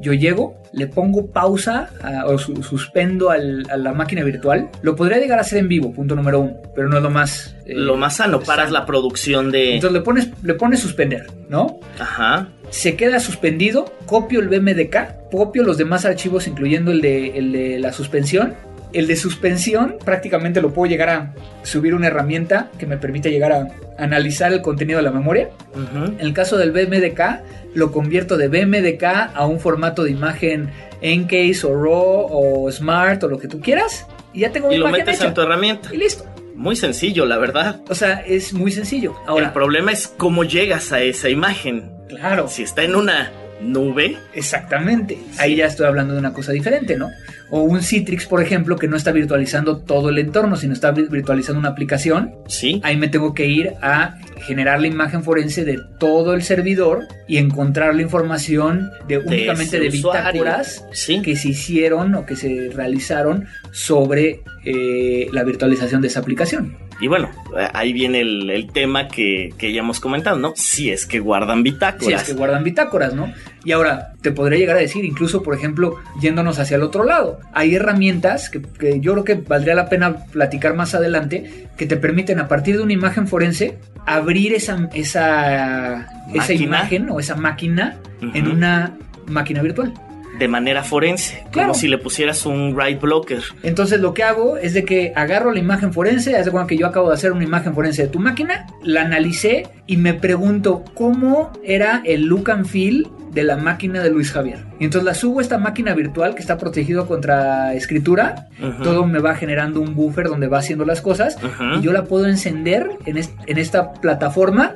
yo 0.00 0.12
llego, 0.12 0.62
le 0.72 0.86
pongo 0.86 1.26
pausa 1.26 1.90
o 2.26 2.38
suspendo 2.38 3.30
a 3.30 3.36
la 3.38 3.92
máquina 3.92 4.22
virtual. 4.22 4.70
Lo 4.82 4.94
podría 4.94 5.18
llegar 5.18 5.38
a 5.38 5.42
hacer 5.42 5.58
en 5.58 5.68
vivo, 5.68 5.92
punto 5.92 6.14
número 6.14 6.40
uno, 6.40 6.56
pero 6.74 6.88
no 6.88 6.96
es 6.96 7.02
lo 7.02 7.10
más... 7.10 7.56
Eh, 7.66 7.74
lo 7.74 7.96
más 7.96 8.16
sano, 8.16 8.40
paras 8.40 8.70
la 8.70 8.86
producción 8.86 9.50
de... 9.50 9.74
Entonces 9.74 9.98
le 9.98 10.04
pones, 10.04 10.28
le 10.42 10.54
pones 10.54 10.80
suspender, 10.80 11.26
¿no? 11.48 11.80
Ajá. 11.98 12.48
Se 12.70 12.94
queda 12.94 13.18
suspendido, 13.18 13.92
copio 14.06 14.40
el 14.40 14.48
BMDK, 14.48 15.30
copio 15.32 15.64
los 15.64 15.76
demás 15.76 16.04
archivos, 16.04 16.46
incluyendo 16.46 16.92
el 16.92 17.00
de, 17.00 17.36
el 17.38 17.52
de 17.52 17.78
la 17.80 17.92
suspensión, 17.92 18.54
el 18.92 19.06
de 19.06 19.16
suspensión 19.16 19.96
prácticamente 20.04 20.60
lo 20.60 20.72
puedo 20.72 20.90
llegar 20.90 21.08
a 21.10 21.34
subir 21.62 21.94
una 21.94 22.08
herramienta 22.08 22.70
que 22.78 22.86
me 22.86 22.96
permite 22.96 23.30
llegar 23.30 23.52
a 23.52 23.68
analizar 23.98 24.52
el 24.52 24.62
contenido 24.62 24.98
de 24.98 25.04
la 25.04 25.10
memoria. 25.10 25.50
En 25.74 26.20
el 26.20 26.32
caso 26.32 26.56
del 26.56 26.72
BMDK, 26.72 27.74
lo 27.74 27.92
convierto 27.92 28.36
de 28.36 28.48
BMDK 28.48 29.34
a 29.34 29.46
un 29.46 29.60
formato 29.60 30.04
de 30.04 30.10
imagen 30.10 30.70
Encase 31.02 31.66
o 31.66 31.74
RAW 31.74 32.26
o 32.30 32.72
Smart 32.72 33.22
o 33.24 33.28
lo 33.28 33.38
que 33.38 33.48
tú 33.48 33.60
quieras. 33.60 34.06
Y 34.32 34.40
ya 34.40 34.52
tengo 34.52 34.68
mi 34.68 34.74
y 34.74 34.78
lo 34.78 34.88
metes 34.88 35.20
en 35.20 35.34
tu 35.34 35.40
herramienta. 35.40 35.94
Y 35.94 35.98
listo. 35.98 36.24
Muy 36.54 36.76
sencillo, 36.76 37.24
la 37.24 37.38
verdad. 37.38 37.80
O 37.88 37.94
sea, 37.94 38.20
es 38.20 38.52
muy 38.52 38.70
sencillo. 38.70 39.14
Ahora, 39.26 39.46
el 39.46 39.52
problema 39.52 39.92
es 39.92 40.08
cómo 40.08 40.44
llegas 40.44 40.92
a 40.92 41.00
esa 41.00 41.30
imagen. 41.30 41.90
Claro. 42.08 42.48
Si 42.48 42.62
está 42.62 42.82
en 42.82 42.96
una 42.96 43.32
nube. 43.60 44.16
Exactamente. 44.34 45.18
Ahí 45.38 45.56
ya 45.56 45.66
estoy 45.66 45.86
hablando 45.86 46.14
de 46.14 46.20
una 46.20 46.32
cosa 46.32 46.52
diferente, 46.52 46.96
¿no? 46.96 47.10
O 47.50 47.62
un 47.62 47.82
Citrix, 47.82 48.26
por 48.26 48.40
ejemplo, 48.40 48.76
que 48.76 48.88
no 48.88 48.96
está 48.96 49.12
virtualizando 49.12 49.78
todo 49.78 50.08
el 50.10 50.18
entorno, 50.18 50.56
sino 50.56 50.72
está 50.72 50.92
virtualizando 50.92 51.58
una 51.58 51.70
aplicación. 51.70 52.32
Sí. 52.46 52.80
Ahí 52.84 52.96
me 52.96 53.08
tengo 53.08 53.34
que 53.34 53.46
ir 53.46 53.74
a 53.82 54.16
generar 54.40 54.80
la 54.80 54.86
imagen 54.86 55.22
forense 55.22 55.64
de 55.64 55.78
todo 55.98 56.34
el 56.34 56.42
servidor 56.42 57.06
y 57.28 57.38
encontrar 57.38 57.94
la 57.94 58.02
información 58.02 58.90
de, 59.06 59.18
únicamente 59.18 59.78
de 59.78 59.88
bitácoras 59.90 60.84
que 61.22 61.36
se 61.36 61.48
hicieron 61.48 62.14
o 62.14 62.24
que 62.24 62.36
se 62.36 62.70
realizaron 62.74 63.46
sobre 63.72 64.42
eh, 64.64 65.28
la 65.32 65.44
virtualización 65.44 66.00
de 66.00 66.08
esa 66.08 66.20
aplicación. 66.20 66.76
Y 67.00 67.08
bueno, 67.08 67.30
ahí 67.72 67.92
viene 67.92 68.20
el, 68.20 68.68
tema 68.72 69.08
que, 69.08 69.54
ya 69.58 69.80
hemos 69.80 70.00
comentado, 70.00 70.38
¿no? 70.38 70.52
Si 70.54 70.90
es 70.90 71.06
que 71.06 71.18
guardan 71.18 71.62
bitácoras. 71.62 72.06
Si 72.06 72.12
es 72.12 72.22
que 72.24 72.32
guardan 72.34 72.62
bitácoras, 72.62 73.14
¿no? 73.14 73.32
Y 73.64 73.72
ahora, 73.72 74.12
te 74.20 74.32
podría 74.32 74.58
llegar 74.58 74.76
a 74.76 74.80
decir, 74.80 75.04
incluso, 75.04 75.42
por 75.42 75.54
ejemplo, 75.54 75.96
yéndonos 76.20 76.58
hacia 76.58 76.76
el 76.76 76.82
otro 76.82 77.04
lado, 77.04 77.40
hay 77.52 77.74
herramientas 77.74 78.50
que, 78.50 79.00
yo 79.00 79.12
creo 79.12 79.24
que 79.24 79.34
valdría 79.34 79.74
la 79.74 79.88
pena 79.88 80.26
platicar 80.26 80.74
más 80.74 80.94
adelante, 80.94 81.68
que 81.78 81.86
te 81.86 81.96
permiten 81.96 82.38
a 82.38 82.48
partir 82.48 82.76
de 82.76 82.82
una 82.82 82.92
imagen 82.92 83.26
forense 83.26 83.78
abrir 84.06 84.52
esa, 84.52 84.90
esa, 84.92 86.06
esa 86.34 86.52
imagen 86.52 87.08
o 87.10 87.18
esa 87.18 87.36
máquina 87.36 87.96
en 88.34 88.48
una 88.48 88.94
máquina 89.26 89.62
virtual 89.62 89.94
de 90.38 90.48
manera 90.48 90.82
forense, 90.82 91.44
como 91.52 91.74
si 91.74 91.88
le 91.88 91.98
pusieras 91.98 92.46
un 92.46 92.74
write 92.74 93.00
blocker. 93.00 93.42
Entonces 93.62 94.00
lo 94.00 94.14
que 94.14 94.22
hago 94.22 94.56
es 94.56 94.74
de 94.74 94.84
que 94.84 95.12
agarro 95.14 95.52
la 95.52 95.58
imagen 95.58 95.92
forense, 95.92 96.36
hace 96.36 96.50
cuando 96.50 96.68
que 96.68 96.78
yo 96.78 96.86
acabo 96.86 97.08
de 97.08 97.14
hacer 97.14 97.32
una 97.32 97.44
imagen 97.44 97.74
forense 97.74 98.02
de 98.02 98.08
tu 98.08 98.18
máquina, 98.18 98.66
la 98.82 99.02
analicé 99.02 99.66
y 99.86 99.96
me 99.96 100.14
pregunto 100.14 100.84
cómo 100.94 101.52
era 101.64 102.02
el 102.04 102.26
look 102.26 102.50
and 102.50 102.66
feel 102.66 103.08
de 103.32 103.44
la 103.44 103.56
máquina 103.56 104.02
de 104.02 104.10
Luis 104.10 104.32
Javier. 104.32 104.64
Y 104.78 104.84
entonces 104.84 105.04
la 105.04 105.14
subo 105.14 105.38
a 105.38 105.42
esta 105.42 105.58
máquina 105.58 105.94
virtual 105.94 106.34
que 106.34 106.40
está 106.40 106.58
protegido 106.58 107.06
contra 107.06 107.74
escritura. 107.74 108.48
Todo 108.82 109.06
me 109.06 109.18
va 109.18 109.34
generando 109.34 109.80
un 109.80 109.94
buffer 109.94 110.28
donde 110.28 110.48
va 110.48 110.58
haciendo 110.58 110.84
las 110.84 111.00
cosas. 111.00 111.36
Y 111.78 111.82
yo 111.82 111.92
la 111.92 112.04
puedo 112.04 112.26
encender 112.26 112.90
en, 113.06 113.18
en 113.18 113.58
esta 113.58 113.92
plataforma. 113.92 114.74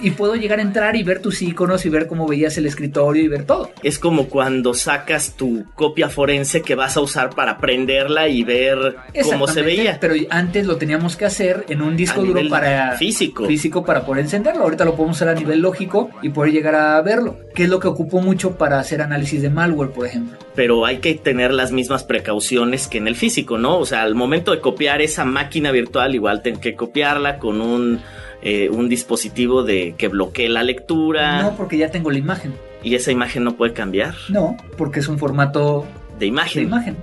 Y 0.00 0.10
puedo 0.12 0.36
llegar 0.36 0.58
a 0.58 0.62
entrar 0.62 0.96
y 0.96 1.02
ver 1.02 1.20
tus 1.20 1.42
iconos 1.42 1.86
y 1.86 1.88
ver 1.88 2.06
cómo 2.06 2.26
veías 2.26 2.56
el 2.58 2.66
escritorio 2.66 3.22
y 3.22 3.28
ver 3.28 3.44
todo. 3.44 3.70
Es 3.82 3.98
como 3.98 4.26
cuando 4.26 4.74
sacas 4.74 5.34
tu 5.36 5.64
copia 5.74 6.08
forense 6.08 6.62
que 6.62 6.74
vas 6.74 6.96
a 6.96 7.00
usar 7.00 7.30
para 7.30 7.58
prenderla 7.58 8.28
y 8.28 8.44
ver 8.44 8.96
cómo 9.22 9.46
se 9.48 9.62
veía. 9.62 9.98
Pero 10.00 10.14
antes 10.30 10.66
lo 10.66 10.76
teníamos 10.76 11.16
que 11.16 11.24
hacer 11.24 11.64
en 11.68 11.82
un 11.82 11.96
disco 11.96 12.22
duro 12.22 12.40
para 12.48 12.92
físico. 12.92 13.46
físico 13.46 13.84
para 13.84 14.04
poder 14.04 14.24
encenderlo. 14.24 14.62
Ahorita 14.62 14.84
lo 14.84 14.94
podemos 14.94 15.16
hacer 15.16 15.28
a 15.28 15.34
nivel 15.34 15.60
lógico 15.60 16.10
y 16.22 16.28
poder 16.28 16.52
llegar 16.52 16.74
a 16.74 17.00
verlo, 17.02 17.38
que 17.56 17.64
es 17.64 17.70
lo 17.70 17.80
que 17.80 17.88
ocupó 17.88 18.20
mucho 18.20 18.58
para 18.58 18.78
hacer 18.78 19.00
análisis 19.00 19.40
de 19.40 19.48
malware, 19.48 19.90
por 19.90 20.06
ejemplo. 20.06 20.38
Pero 20.54 20.84
hay 20.84 20.98
que 20.98 21.14
tener 21.14 21.54
las 21.54 21.72
mismas 21.72 22.04
precauciones 22.04 22.86
que 22.86 22.98
en 22.98 23.08
el 23.08 23.16
físico, 23.16 23.56
¿no? 23.56 23.78
O 23.78 23.86
sea, 23.86 24.02
al 24.02 24.14
momento 24.14 24.52
de 24.52 24.60
copiar 24.60 25.00
esa 25.00 25.24
máquina 25.24 25.72
virtual, 25.72 26.14
igual 26.14 26.42
tengo 26.42 26.60
que 26.60 26.74
copiarla 26.74 27.38
con 27.38 27.62
un, 27.62 28.00
eh, 28.42 28.68
un 28.68 28.90
dispositivo 28.90 29.62
de 29.62 29.94
que 29.96 30.08
bloquee 30.08 30.50
la 30.50 30.62
lectura. 30.62 31.40
No, 31.40 31.56
porque 31.56 31.78
ya 31.78 31.90
tengo 31.90 32.10
la 32.10 32.18
imagen. 32.18 32.52
¿Y 32.82 32.94
esa 32.94 33.10
imagen 33.10 33.42
no 33.42 33.56
puede 33.56 33.72
cambiar? 33.72 34.14
No, 34.28 34.58
porque 34.76 35.00
es 35.00 35.08
un 35.08 35.18
formato 35.18 35.86
de 36.18 36.26
imagen. 36.26 36.64
De 36.64 36.68
imagen. 36.68 36.96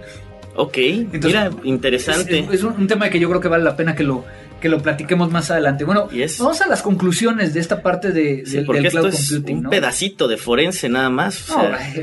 Ok, 0.55 0.77
mira, 1.11 1.49
interesante. 1.63 2.47
Es, 2.51 2.63
un, 2.63 2.85
tema 2.85 3.09
que 3.09 3.19
yo 3.19 3.27
creo 3.27 3.41
que 3.41 3.47
vale 3.47 3.63
la 3.63 3.75
pena 3.75 3.95
que 3.95 4.03
lo, 4.03 4.23
que 4.63 4.69
lo 4.69 4.81
platiquemos 4.81 5.29
más 5.29 5.51
adelante. 5.51 5.83
Bueno, 5.83 6.07
vamos 6.39 6.61
a 6.61 6.67
las 6.67 6.81
conclusiones 6.81 7.53
de 7.53 7.59
esta 7.59 7.81
parte 7.81 8.13
de, 8.13 8.43
del, 8.43 8.65
cloud 8.65 9.11
computing. 9.11 9.57
un 9.57 9.69
pedacito 9.69 10.29
de 10.29 10.37
forense 10.37 10.87
nada 10.87 11.09
más. 11.09 11.47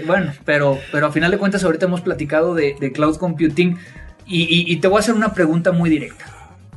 bueno, 0.06 0.34
pero, 0.44 0.78
pero 0.92 1.06
a 1.06 1.10
final 1.10 1.30
de 1.30 1.38
cuentas 1.38 1.64
ahorita 1.64 1.86
hemos 1.86 2.02
platicado 2.02 2.54
de, 2.54 2.74
cloud 2.92 3.16
computing 3.16 3.78
y, 4.26 4.76
te 4.76 4.88
voy 4.88 4.98
a 4.98 5.00
hacer 5.00 5.14
una 5.14 5.32
pregunta 5.32 5.72
muy 5.72 5.88
directa. 5.88 6.26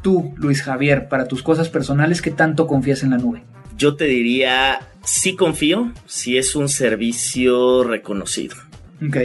Tú, 0.01 0.33
Luis 0.37 0.63
Javier, 0.63 1.09
para 1.09 1.27
tus 1.27 1.43
cosas 1.43 1.67
personales, 1.67 2.21
¿qué 2.21 2.31
tanto 2.31 2.65
confías 2.65 3.03
en 3.03 3.09
la 3.09 3.17
nube? 3.17 3.43
Yo 3.77 3.97
te 3.97 4.05
diría, 4.05 4.87
sí 5.03 5.35
confío 5.35 5.91
si 6.05 6.37
es 6.37 6.55
un 6.55 6.69
servicio 6.69 7.83
reconocido. 7.83 8.55
Ok. 9.05 9.17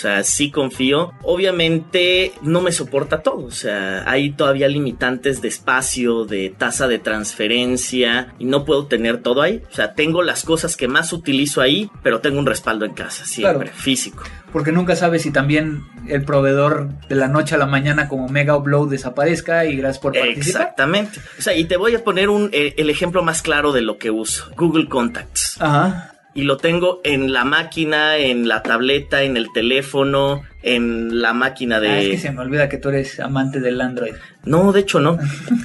O 0.00 0.02
sea, 0.02 0.24
sí 0.24 0.50
confío. 0.50 1.12
Obviamente 1.22 2.32
no 2.40 2.62
me 2.62 2.72
soporta 2.72 3.22
todo. 3.22 3.44
O 3.44 3.50
sea, 3.50 4.10
hay 4.10 4.30
todavía 4.30 4.66
limitantes 4.66 5.42
de 5.42 5.48
espacio, 5.48 6.24
de 6.24 6.48
tasa 6.56 6.88
de 6.88 6.98
transferencia 6.98 8.32
y 8.38 8.46
no 8.46 8.64
puedo 8.64 8.86
tener 8.86 9.20
todo 9.20 9.42
ahí. 9.42 9.62
O 9.70 9.74
sea, 9.74 9.92
tengo 9.92 10.22
las 10.22 10.42
cosas 10.42 10.78
que 10.78 10.88
más 10.88 11.12
utilizo 11.12 11.60
ahí, 11.60 11.90
pero 12.02 12.20
tengo 12.20 12.38
un 12.38 12.46
respaldo 12.46 12.86
en 12.86 12.94
casa, 12.94 13.26
siempre, 13.26 13.68
físico. 13.72 14.22
Porque 14.54 14.72
nunca 14.72 14.96
sabes 14.96 15.20
si 15.20 15.32
también 15.32 15.82
el 16.08 16.24
proveedor 16.24 16.88
de 17.06 17.16
la 17.16 17.28
noche 17.28 17.56
a 17.56 17.58
la 17.58 17.66
mañana 17.66 18.08
como 18.08 18.26
Mega 18.30 18.56
Upload 18.56 18.88
desaparezca 18.88 19.66
y 19.66 19.76
gracias 19.76 20.00
por 20.00 20.14
participar. 20.14 20.62
Exactamente. 20.62 21.20
O 21.38 21.42
sea, 21.42 21.54
y 21.54 21.64
te 21.64 21.76
voy 21.76 21.94
a 21.94 22.02
poner 22.02 22.30
un, 22.30 22.48
eh, 22.54 22.72
el 22.78 22.88
ejemplo 22.88 23.22
más 23.22 23.42
claro 23.42 23.72
de 23.72 23.82
lo 23.82 23.98
que 23.98 24.10
uso. 24.10 24.50
Google 24.56 24.88
Contacts. 24.88 25.60
Ajá 25.60 26.14
y 26.34 26.42
lo 26.42 26.56
tengo 26.56 27.00
en 27.04 27.32
la 27.32 27.44
máquina, 27.44 28.16
en 28.16 28.48
la 28.48 28.62
tableta, 28.62 29.22
en 29.22 29.36
el 29.36 29.52
teléfono, 29.52 30.42
en 30.62 31.20
la 31.20 31.32
máquina 31.32 31.80
de... 31.80 31.88
Ah, 31.88 32.00
es 32.00 32.08
que 32.08 32.18
se 32.18 32.30
me 32.30 32.40
olvida 32.40 32.68
que 32.68 32.78
tú 32.78 32.90
eres 32.90 33.18
amante 33.20 33.60
del 33.60 33.80
Android. 33.80 34.14
No, 34.44 34.72
de 34.72 34.80
hecho 34.80 35.00
no. 35.00 35.18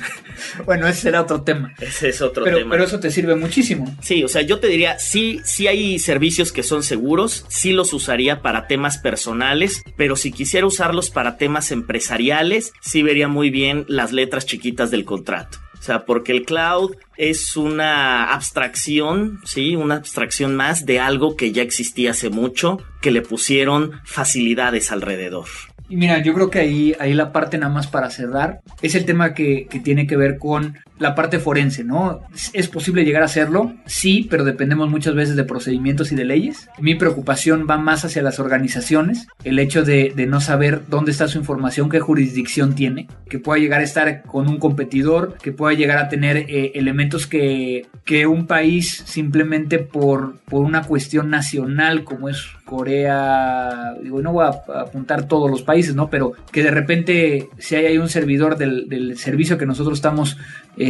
bueno, 0.65 0.87
ese 0.87 1.01
será 1.01 1.21
otro 1.21 1.41
tema. 1.41 1.73
Ese 1.79 2.09
es 2.09 2.21
otro 2.21 2.43
pero, 2.43 2.57
tema. 2.57 2.71
Pero 2.71 2.83
eso 2.85 2.99
te 2.99 3.11
sirve 3.11 3.35
muchísimo. 3.35 3.95
Sí, 4.01 4.23
o 4.23 4.27
sea, 4.27 4.41
yo 4.41 4.59
te 4.59 4.67
diría, 4.67 4.97
sí, 4.99 5.41
sí 5.43 5.67
hay 5.67 5.99
servicios 5.99 6.51
que 6.51 6.63
son 6.63 6.83
seguros, 6.83 7.45
sí 7.49 7.73
los 7.73 7.93
usaría 7.93 8.41
para 8.41 8.67
temas 8.67 8.97
personales, 8.97 9.83
pero 9.95 10.15
si 10.15 10.31
quisiera 10.31 10.65
usarlos 10.65 11.09
para 11.09 11.37
temas 11.37 11.71
empresariales, 11.71 12.73
sí 12.81 13.03
vería 13.03 13.27
muy 13.27 13.49
bien 13.49 13.85
las 13.87 14.11
letras 14.11 14.45
chiquitas 14.45 14.91
del 14.91 15.05
contrato. 15.05 15.59
Sea, 15.85 16.03
porque 16.03 16.31
el 16.31 16.45
cloud 16.45 16.95
es 17.15 17.55
una 17.55 18.33
abstracción, 18.33 19.39
¿sí? 19.45 19.75
Una 19.75 19.97
abstracción 19.97 20.55
más 20.55 20.87
de 20.87 20.99
algo 20.99 21.35
que 21.35 21.51
ya 21.51 21.61
existía 21.61 22.09
hace 22.09 22.31
mucho, 22.31 22.79
que 23.03 23.11
le 23.11 23.21
pusieron 23.21 23.91
facilidades 24.03 24.91
alrededor. 24.91 25.45
Y 25.87 25.97
mira, 25.97 26.23
yo 26.23 26.33
creo 26.33 26.49
que 26.49 26.57
ahí, 26.57 26.95
ahí 26.99 27.13
la 27.13 27.31
parte 27.31 27.59
nada 27.59 27.71
más 27.71 27.85
para 27.85 28.09
cerrar 28.09 28.61
es 28.81 28.95
el 28.95 29.05
tema 29.05 29.35
que, 29.35 29.67
que 29.69 29.79
tiene 29.79 30.07
que 30.07 30.17
ver 30.17 30.39
con 30.39 30.75
la 30.99 31.15
parte 31.15 31.39
forense, 31.39 31.83
¿no? 31.83 32.21
¿Es 32.53 32.67
posible 32.67 33.03
llegar 33.03 33.21
a 33.21 33.25
hacerlo? 33.25 33.73
Sí, 33.85 34.27
pero 34.29 34.43
dependemos 34.43 34.89
muchas 34.89 35.15
veces 35.15 35.35
de 35.35 35.43
procedimientos 35.43 36.11
y 36.11 36.15
de 36.15 36.25
leyes. 36.25 36.69
Mi 36.79 36.95
preocupación 36.95 37.67
va 37.69 37.77
más 37.77 38.05
hacia 38.05 38.21
las 38.21 38.39
organizaciones, 38.39 39.27
el 39.43 39.59
hecho 39.59 39.83
de, 39.83 40.13
no 40.27 40.41
saber 40.41 40.81
dónde 40.87 41.11
está 41.11 41.27
su 41.27 41.37
información, 41.37 41.89
qué 41.89 41.99
jurisdicción 41.99 42.75
tiene, 42.75 43.07
que 43.29 43.39
pueda 43.39 43.59
llegar 43.59 43.81
a 43.81 43.83
estar 43.83 44.23
con 44.23 44.47
un 44.47 44.57
competidor, 44.57 45.37
que 45.41 45.51
pueda 45.51 45.75
llegar 45.75 45.97
a 45.97 46.09
tener 46.09 46.37
eh, 46.37 46.71
elementos 46.75 47.27
que, 47.27 47.85
que 48.05 48.27
un 48.27 48.47
país 48.47 49.03
simplemente 49.05 49.79
por, 49.79 50.37
por 50.45 50.63
una 50.63 50.83
cuestión 50.83 51.29
nacional 51.29 52.03
como 52.03 52.29
es 52.29 52.47
Corea, 52.65 53.93
digo, 54.01 54.21
no 54.21 54.33
voy 54.33 54.45
a 54.45 54.81
apuntar 54.81 55.27
todos 55.27 55.49
los 55.49 55.61
países, 55.61 55.95
¿no? 55.95 56.09
Pero 56.09 56.33
que 56.51 56.63
de 56.63 56.71
repente 56.71 57.49
si 57.59 57.75
hay, 57.75 57.97
un 57.97 58.09
servidor 58.09 58.57
del, 58.57 59.17
servicio 59.17 59.57
que 59.57 59.67
nosotros 59.67 59.97
estamos 59.97 60.37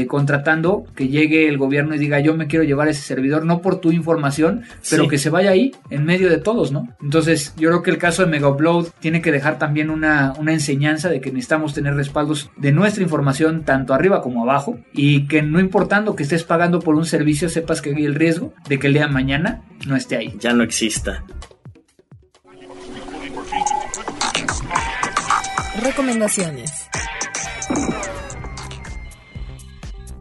contratando, 0.06 0.86
que 0.96 1.08
llegue 1.08 1.48
el 1.48 1.58
gobierno 1.58 1.96
y 1.96 1.98
diga 1.98 2.20
yo 2.20 2.36
me 2.36 2.48
quiero 2.48 2.66
llevar 2.66 2.88
ese 2.88 3.02
servidor, 3.02 3.46
no 3.46 3.62
por 3.62 3.80
tu 3.80 3.92
información, 3.92 4.64
pero 4.90 5.08
que 5.08 5.18
se 5.18 5.30
vaya 5.30 5.52
ahí 5.52 5.72
en 5.90 6.06
medio 6.06 6.30
de 6.30 6.38
todos, 6.38 6.72
¿no? 6.72 6.90
Entonces 7.02 7.54
yo 7.58 7.70
creo 7.70 7.84
que 7.84 7.92
el 7.92 7.98
caso 7.98 8.24
de 8.24 8.30
Mega 8.30 8.50
Upload 8.50 8.88
tiene 9.00 9.22
que 9.22 9.32
dejar 9.32 9.58
también 9.58 9.90
una, 9.90 10.34
una 10.38 10.54
enseñanza 10.54 11.10
de 11.10 11.22
que 11.22 11.32
necesitamos 11.32 11.74
tener 11.74 11.96
respaldos 11.96 12.50
de 12.58 12.72
nuestra 12.72 13.04
información 13.04 13.64
tanto 13.64 13.94
arriba 13.94 14.22
como 14.22 14.44
abajo 14.44 14.78
y 14.94 15.28
que 15.28 15.42
no 15.42 15.60
importando 15.60 16.16
que 16.16 16.24
estés 16.24 16.44
pagando 16.44 16.80
por 16.80 16.96
un 16.96 17.06
servicio 17.06 17.50
sepas 17.50 17.82
que 17.82 17.96
hay 17.96 18.06
el 18.06 18.16
riesgo 18.16 18.54
de 18.68 18.80
que 18.80 18.88
el 18.88 18.94
día 18.94 19.08
de 19.08 19.14
mañana 19.14 19.62
no 19.88 19.96
esté 19.96 20.18
ahí. 20.18 20.36
Ya 20.40 20.54
no 20.54 20.64
exista. 20.64 21.24
Recomendaciones. 25.82 26.90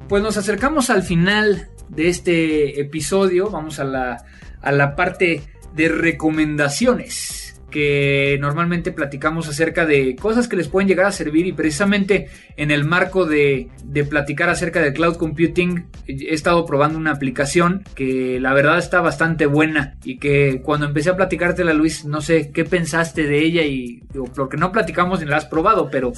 Pues 0.08 0.22
nos 0.22 0.36
acercamos 0.36 0.90
al 0.90 1.02
final 1.02 1.68
de 1.88 2.08
este 2.08 2.80
episodio. 2.80 3.50
Vamos 3.50 3.78
a 3.78 3.84
la, 3.84 4.24
a 4.60 4.72
la 4.72 4.96
parte 4.96 5.42
de 5.74 5.88
recomendaciones 5.88 7.43
que 7.74 8.38
normalmente 8.40 8.92
platicamos 8.92 9.48
acerca 9.48 9.84
de 9.84 10.14
cosas 10.14 10.46
que 10.46 10.54
les 10.54 10.68
pueden 10.68 10.86
llegar 10.86 11.06
a 11.06 11.10
servir 11.10 11.44
y 11.44 11.50
precisamente 11.50 12.28
en 12.56 12.70
el 12.70 12.84
marco 12.84 13.26
de, 13.26 13.66
de, 13.82 14.04
platicar 14.04 14.48
acerca 14.48 14.80
del 14.80 14.92
cloud 14.92 15.16
computing 15.16 15.86
he 16.06 16.32
estado 16.32 16.66
probando 16.66 16.96
una 17.00 17.10
aplicación 17.10 17.82
que 17.96 18.38
la 18.38 18.54
verdad 18.54 18.78
está 18.78 19.00
bastante 19.00 19.46
buena 19.46 19.96
y 20.04 20.18
que 20.18 20.62
cuando 20.62 20.86
empecé 20.86 21.10
a 21.10 21.16
platicártela 21.16 21.72
Luis 21.72 22.04
no 22.04 22.20
sé 22.20 22.52
qué 22.52 22.64
pensaste 22.64 23.24
de 23.24 23.40
ella 23.40 23.62
y 23.62 24.04
porque 24.36 24.56
no 24.56 24.70
platicamos 24.70 25.18
ni 25.18 25.26
la 25.26 25.38
has 25.38 25.46
probado 25.46 25.90
pero, 25.90 26.12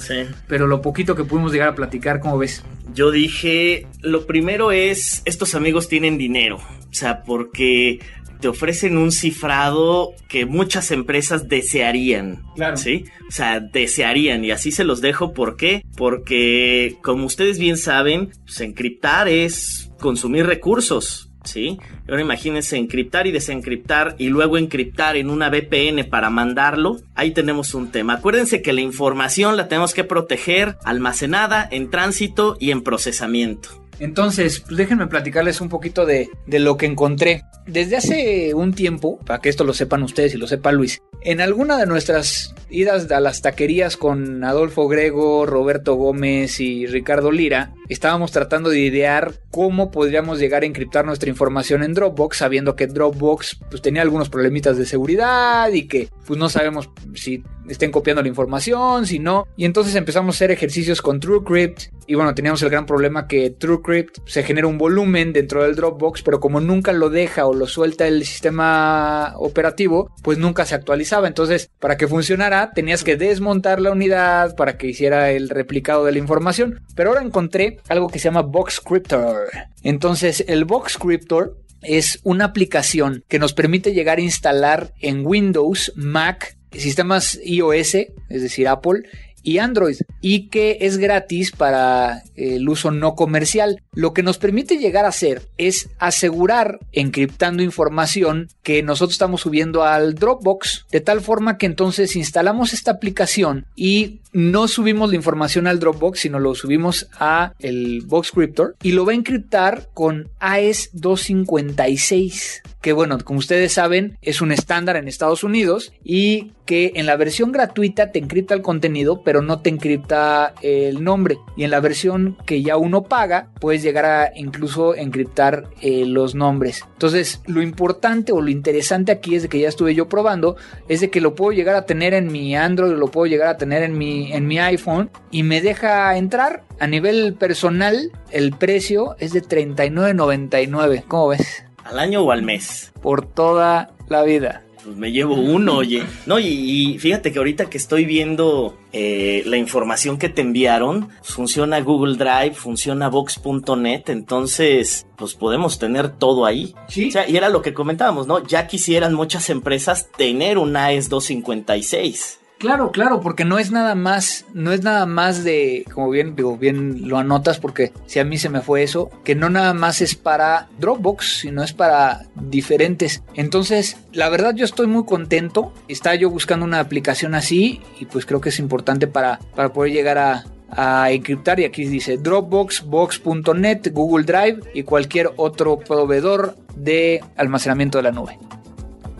pero 0.47 0.67
lo 0.67 0.83
poquito 0.83 1.15
que 1.15 1.23
pudimos 1.23 1.53
llegar 1.53 1.69
a 1.69 1.75
platicar 1.75 2.19
¿cómo 2.19 2.37
ves? 2.37 2.63
Yo 2.93 3.09
dije 3.09 3.87
lo 4.03 4.27
primero 4.27 4.71
es 4.71 5.23
estos 5.25 5.55
amigos 5.55 5.89
tienen 5.89 6.19
dinero 6.19 6.57
o 6.57 6.93
sea 6.93 7.23
porque 7.23 7.99
te 8.39 8.47
ofrecen 8.47 8.97
un 8.97 9.11
cifrado 9.11 10.13
que 10.27 10.45
muchas 10.45 10.91
empresas 10.91 11.47
desearían. 11.47 12.43
Claro. 12.55 12.77
¿Sí? 12.77 13.05
O 13.27 13.31
sea, 13.31 13.59
desearían. 13.59 14.43
Y 14.43 14.51
así 14.51 14.71
se 14.71 14.83
los 14.83 15.01
dejo. 15.01 15.33
¿Por 15.33 15.57
qué? 15.57 15.83
Porque, 15.95 16.97
como 17.01 17.25
ustedes 17.25 17.59
bien 17.59 17.77
saben, 17.77 18.31
pues, 18.45 18.61
encriptar 18.61 19.27
es 19.27 19.91
consumir 19.99 20.45
recursos. 20.45 21.23
¿Sí? 21.43 21.77
Ahora 22.09 22.21
imagínense 22.21 22.75
encriptar 22.75 23.25
y 23.25 23.31
desencriptar 23.31 24.15
y 24.17 24.27
luego 24.27 24.57
encriptar 24.57 25.15
en 25.15 25.29
una 25.29 25.49
VPN 25.49 26.03
para 26.09 26.29
mandarlo. 26.29 26.97
Ahí 27.15 27.31
tenemos 27.31 27.73
un 27.73 27.89
tema. 27.89 28.15
Acuérdense 28.15 28.61
que 28.61 28.73
la 28.73 28.81
información 28.81 29.55
la 29.55 29.69
tenemos 29.69 29.93
que 29.93 30.03
proteger 30.03 30.75
almacenada, 30.83 31.65
en 31.71 31.89
tránsito 31.89 32.57
y 32.59 32.71
en 32.71 32.81
procesamiento. 32.81 33.86
Entonces, 33.99 34.59
pues 34.59 34.77
déjenme 34.77 35.07
platicarles 35.07 35.61
un 35.61 35.69
poquito 35.69 36.05
de, 36.05 36.29
de, 36.45 36.59
lo 36.59 36.77
que 36.77 36.85
encontré. 36.85 37.43
Desde 37.65 37.97
hace 37.97 38.53
un 38.53 38.73
tiempo, 38.73 39.19
para 39.19 39.39
que 39.39 39.49
esto 39.49 39.63
lo 39.63 39.73
sepan 39.73 40.03
ustedes 40.03 40.33
y 40.33 40.37
lo 40.37 40.47
sepa 40.47 40.71
Luis, 40.71 41.01
en 41.21 41.41
alguna 41.41 41.77
de 41.77 41.85
nuestras 41.87 42.53
idas 42.69 43.11
a 43.11 43.19
las 43.19 43.41
taquerías 43.41 43.97
con 43.97 44.43
Adolfo 44.43 44.87
Grego, 44.87 45.45
Roberto 45.45 45.95
Gómez 45.95 46.59
y 46.59 46.85
Ricardo 46.85 47.31
Lira, 47.31 47.73
estábamos 47.89 48.31
tratando 48.31 48.69
de 48.69 48.79
idear 48.79 49.33
cómo 49.51 49.91
podríamos 49.91 50.39
llegar 50.39 50.63
a 50.63 50.67
encriptar 50.67 51.05
nuestra 51.05 51.29
información 51.29 51.83
en 51.83 51.93
Dropbox, 51.93 52.37
sabiendo 52.37 52.75
que 52.75 52.87
Dropbox 52.87 53.59
pues, 53.69 53.81
tenía 53.81 54.01
algunos 54.03 54.29
problemitas 54.29 54.77
de 54.77 54.85
seguridad 54.85 55.71
y 55.71 55.87
que 55.87 56.09
pues 56.25 56.37
no 56.37 56.49
sabemos 56.49 56.89
si 57.15 57.43
estén 57.67 57.91
copiando 57.91 58.21
la 58.21 58.27
información, 58.27 59.05
si 59.05 59.19
no. 59.19 59.47
Y 59.55 59.65
entonces 59.65 59.95
empezamos 59.95 60.35
a 60.35 60.37
hacer 60.37 60.51
ejercicios 60.51 61.01
con 61.01 61.19
TrueCrypt. 61.19 61.93
Y 62.07 62.15
bueno, 62.15 62.33
teníamos 62.33 62.61
el 62.61 62.69
gran 62.69 62.85
problema 62.85 63.27
que 63.27 63.49
TrueCrypt 63.49 64.19
se 64.25 64.43
genera 64.43 64.67
un 64.67 64.77
volumen 64.77 65.33
dentro 65.33 65.63
del 65.63 65.75
Dropbox, 65.75 66.21
pero 66.21 66.39
como 66.39 66.59
nunca 66.59 66.93
lo 66.93 67.09
deja 67.09 67.45
o 67.45 67.53
lo 67.53 67.67
suelta 67.67 68.07
el 68.07 68.25
sistema 68.25 69.33
operativo, 69.37 70.11
pues 70.23 70.37
nunca 70.37 70.65
se 70.65 70.75
actualizaba. 70.75 71.27
Entonces, 71.27 71.69
para 71.79 71.97
que 71.97 72.07
funcionara, 72.07 72.71
tenías 72.71 73.03
que 73.03 73.17
desmontar 73.17 73.81
la 73.81 73.91
unidad 73.91 74.55
para 74.55 74.77
que 74.77 74.87
hiciera 74.87 75.31
el 75.31 75.49
replicado 75.49 76.05
de 76.05 76.13
la 76.13 76.19
información. 76.19 76.81
Pero 76.95 77.09
ahora 77.09 77.23
encontré 77.23 77.79
algo 77.89 78.07
que 78.07 78.19
se 78.19 78.25
llama 78.25 78.41
Boxcryptor. 78.41 79.49
Entonces, 79.83 80.43
el 80.47 80.65
Boxcryptor 80.65 81.57
es 81.81 82.19
una 82.23 82.45
aplicación 82.45 83.23
que 83.27 83.39
nos 83.39 83.53
permite 83.53 83.93
llegar 83.93 84.17
a 84.17 84.21
instalar 84.21 84.93
en 84.99 85.25
Windows, 85.25 85.93
Mac, 85.95 86.56
sistemas 86.71 87.39
iOS, 87.43 87.95
es 87.95 88.41
decir, 88.41 88.67
Apple, 88.67 89.03
y 89.47 89.59
Android 89.59 89.95
y 90.19 90.49
que 90.49 90.79
es 90.81 90.97
gratis 90.97 91.51
para 91.51 92.23
el 92.35 92.67
uso 92.67 92.91
no 92.91 93.15
comercial. 93.15 93.81
Lo 93.97 94.13
que 94.13 94.21
nos 94.21 94.37
permite 94.37 94.77
llegar 94.77 95.05
a 95.05 95.07
hacer 95.07 95.41
es 95.57 95.89
asegurar 95.97 96.77
encriptando 96.91 97.63
información 97.63 98.47
que 98.61 98.83
nosotros 98.83 99.13
estamos 99.13 99.41
subiendo 99.41 99.83
al 99.83 100.13
Dropbox 100.13 100.85
de 100.91 101.01
tal 101.01 101.19
forma 101.19 101.57
que 101.57 101.65
entonces 101.65 102.15
instalamos 102.15 102.73
esta 102.73 102.91
aplicación 102.91 103.65
y 103.75 104.19
no 104.33 104.67
subimos 104.67 105.09
la 105.09 105.15
información 105.15 105.65
al 105.65 105.79
Dropbox, 105.79 106.19
sino 106.19 106.37
lo 106.37 106.53
subimos 106.53 107.07
a 107.17 107.53
el 107.57 108.03
Boxcryptor 108.05 108.75
y 108.83 108.91
lo 108.91 109.03
va 109.03 109.13
a 109.13 109.15
encriptar 109.15 109.89
con 109.95 110.29
AES 110.37 110.91
256 110.93 112.61
que 112.81 112.93
bueno, 112.93 113.17
como 113.23 113.39
ustedes 113.39 113.73
saben, 113.73 114.17
es 114.21 114.39
un 114.39 114.51
estándar 114.51 114.95
en 114.95 115.09
Estados 115.09 115.43
Unidos 115.43 115.91
y 116.05 116.51
que 116.65 116.93
en 116.95 117.05
la 117.05 117.17
versión 117.17 117.51
gratuita 117.51 118.11
te 118.11 118.19
encripta 118.19 118.53
el 118.53 118.61
contenido, 118.61 119.23
pero 119.23 119.41
no 119.41 119.59
te 119.59 119.69
encripta 119.69 120.53
el 120.61 121.03
nombre. 121.03 121.37
Y 121.55 121.63
en 121.63 121.71
la 121.71 121.79
versión 121.79 122.37
que 122.45 122.61
ya 122.61 122.77
uno 122.77 123.03
paga, 123.03 123.49
puedes 123.59 123.83
llegar 123.87 124.05
a 124.05 124.31
incluso 124.35 124.95
encriptar 124.95 125.65
eh, 125.81 126.05
los 126.05 126.35
nombres. 126.35 126.83
Entonces, 126.93 127.41
lo 127.45 127.61
importante 127.61 128.31
o 128.31 128.41
lo 128.41 128.49
interesante 128.49 129.11
aquí 129.11 129.35
es 129.35 129.43
de 129.43 129.49
que 129.49 129.59
ya 129.59 129.69
estuve 129.69 129.95
yo 129.95 130.07
probando, 130.07 130.55
es 130.87 131.01
de 131.01 131.09
que 131.09 131.21
lo 131.21 131.35
puedo 131.35 131.51
llegar 131.51 131.75
a 131.75 131.85
tener 131.85 132.13
en 132.13 132.31
mi 132.31 132.55
Android, 132.55 132.93
lo 132.93 133.07
puedo 133.07 133.27
llegar 133.27 133.47
a 133.47 133.57
tener 133.57 133.83
en 133.83 133.97
mi, 133.97 134.31
en 134.33 134.47
mi 134.47 134.59
iPhone 134.59 135.09
y 135.31 135.43
me 135.43 135.61
deja 135.61 136.17
entrar. 136.17 136.63
A 136.79 136.87
nivel 136.87 137.33
personal, 137.33 138.11
el 138.31 138.51
precio 138.51 139.15
es 139.19 139.33
de 139.33 139.41
$39.99. 139.41 141.03
¿Cómo 141.07 141.29
ves? 141.29 141.63
¿Al 141.83 141.99
año 141.99 142.21
o 142.21 142.31
al 142.31 142.43
mes? 142.43 142.91
Por 143.01 143.25
toda 143.25 143.91
la 144.09 144.23
vida. 144.23 144.66
Pues 144.87 144.95
me 144.95 145.11
llevo 145.11 145.35
uno, 145.35 145.75
oye. 145.75 146.05
No, 146.25 146.39
y, 146.39 146.97
fíjate 146.97 147.33
que 147.33 147.39
ahorita 147.39 147.65
que 147.65 147.77
estoy 147.77 148.05
viendo 148.05 148.77
eh, 148.93 149.43
la 149.45 149.57
información 149.57 150.17
que 150.17 150.29
te 150.29 150.41
enviaron, 150.41 151.09
funciona 151.23 151.81
Google 151.81 152.15
Drive, 152.15 152.53
funciona 152.53 153.09
Vox.net, 153.09 154.03
entonces, 154.07 155.05
pues 155.17 155.33
podemos 155.33 155.77
tener 155.77 156.07
todo 156.07 156.45
ahí. 156.45 156.73
Sí. 156.87 157.09
O 157.09 157.11
sea, 157.11 157.29
y 157.29 157.35
era 157.35 157.49
lo 157.49 157.61
que 157.61 157.73
comentábamos, 157.73 158.27
¿no? 158.27 158.47
Ya 158.47 158.65
quisieran 158.67 159.13
muchas 159.13 159.49
empresas 159.49 160.07
tener 160.15 160.57
un 160.57 160.77
AES 160.77 161.09
256. 161.09 162.39
Claro, 162.57 162.91
claro, 162.91 163.21
porque 163.21 163.45
no 163.45 163.59
es 163.59 163.69
nada 163.69 163.93
más, 163.93 164.45
no 164.53 164.71
es 164.71 164.81
nada 164.81 165.05
más 165.05 165.43
de, 165.43 165.85
como 165.93 166.09
bien, 166.09 166.35
digo, 166.35 166.57
bien 166.57 167.07
lo 167.07 167.19
anotas, 167.19 167.59
porque 167.59 167.93
si 168.07 168.17
a 168.19 168.25
mí 168.25 168.39
se 168.39 168.49
me 168.49 168.61
fue 168.61 168.81
eso, 168.81 169.11
que 169.23 169.35
no 169.35 169.49
nada 169.49 169.75
más 169.75 170.01
es 170.01 170.15
para 170.15 170.67
Dropbox, 170.79 171.41
sino 171.41 171.63
es 171.63 171.73
para 171.73 172.25
diferentes. 172.33 173.21
Entonces, 173.35 173.97
la 174.11 174.29
verdad 174.29 174.55
yo 174.55 174.65
estoy 174.65 174.87
muy 174.87 175.05
contento. 175.05 175.71
Está 175.87 176.15
yo 176.15 176.31
buscando 176.31 176.65
una 176.65 176.79
aplicación 176.79 177.35
así 177.35 177.79
y 177.99 178.05
pues 178.05 178.25
creo 178.25 178.41
que 178.41 178.49
es 178.49 178.57
importante 178.57 179.05
para, 179.05 179.37
para 179.55 179.71
poder 179.71 179.93
llegar 179.93 180.17
a, 180.17 180.45
a 180.71 181.11
encriptar 181.11 181.59
y 181.59 181.65
aquí 181.65 181.85
dice 181.85 182.17
Dropbox, 182.17 182.85
Box.net, 182.85 183.91
Google 183.91 184.25
Drive 184.25 184.61
y 184.73 184.81
cualquier 184.81 185.31
otro 185.37 185.77
proveedor 185.77 186.55
de 186.75 187.23
almacenamiento 187.35 187.99
de 187.99 188.03
la 188.03 188.11
nube. 188.11 188.39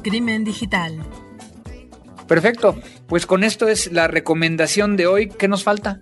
Crimen 0.02 0.44
digital. 0.44 0.98
Perfecto. 2.28 2.76
Pues 3.08 3.26
con 3.26 3.44
esto 3.44 3.68
es 3.68 3.92
la 3.92 4.08
recomendación 4.08 4.98
de 4.98 5.08
hoy. 5.08 5.30
¿Qué 5.30 5.48
nos 5.48 5.64
falta? 5.64 6.02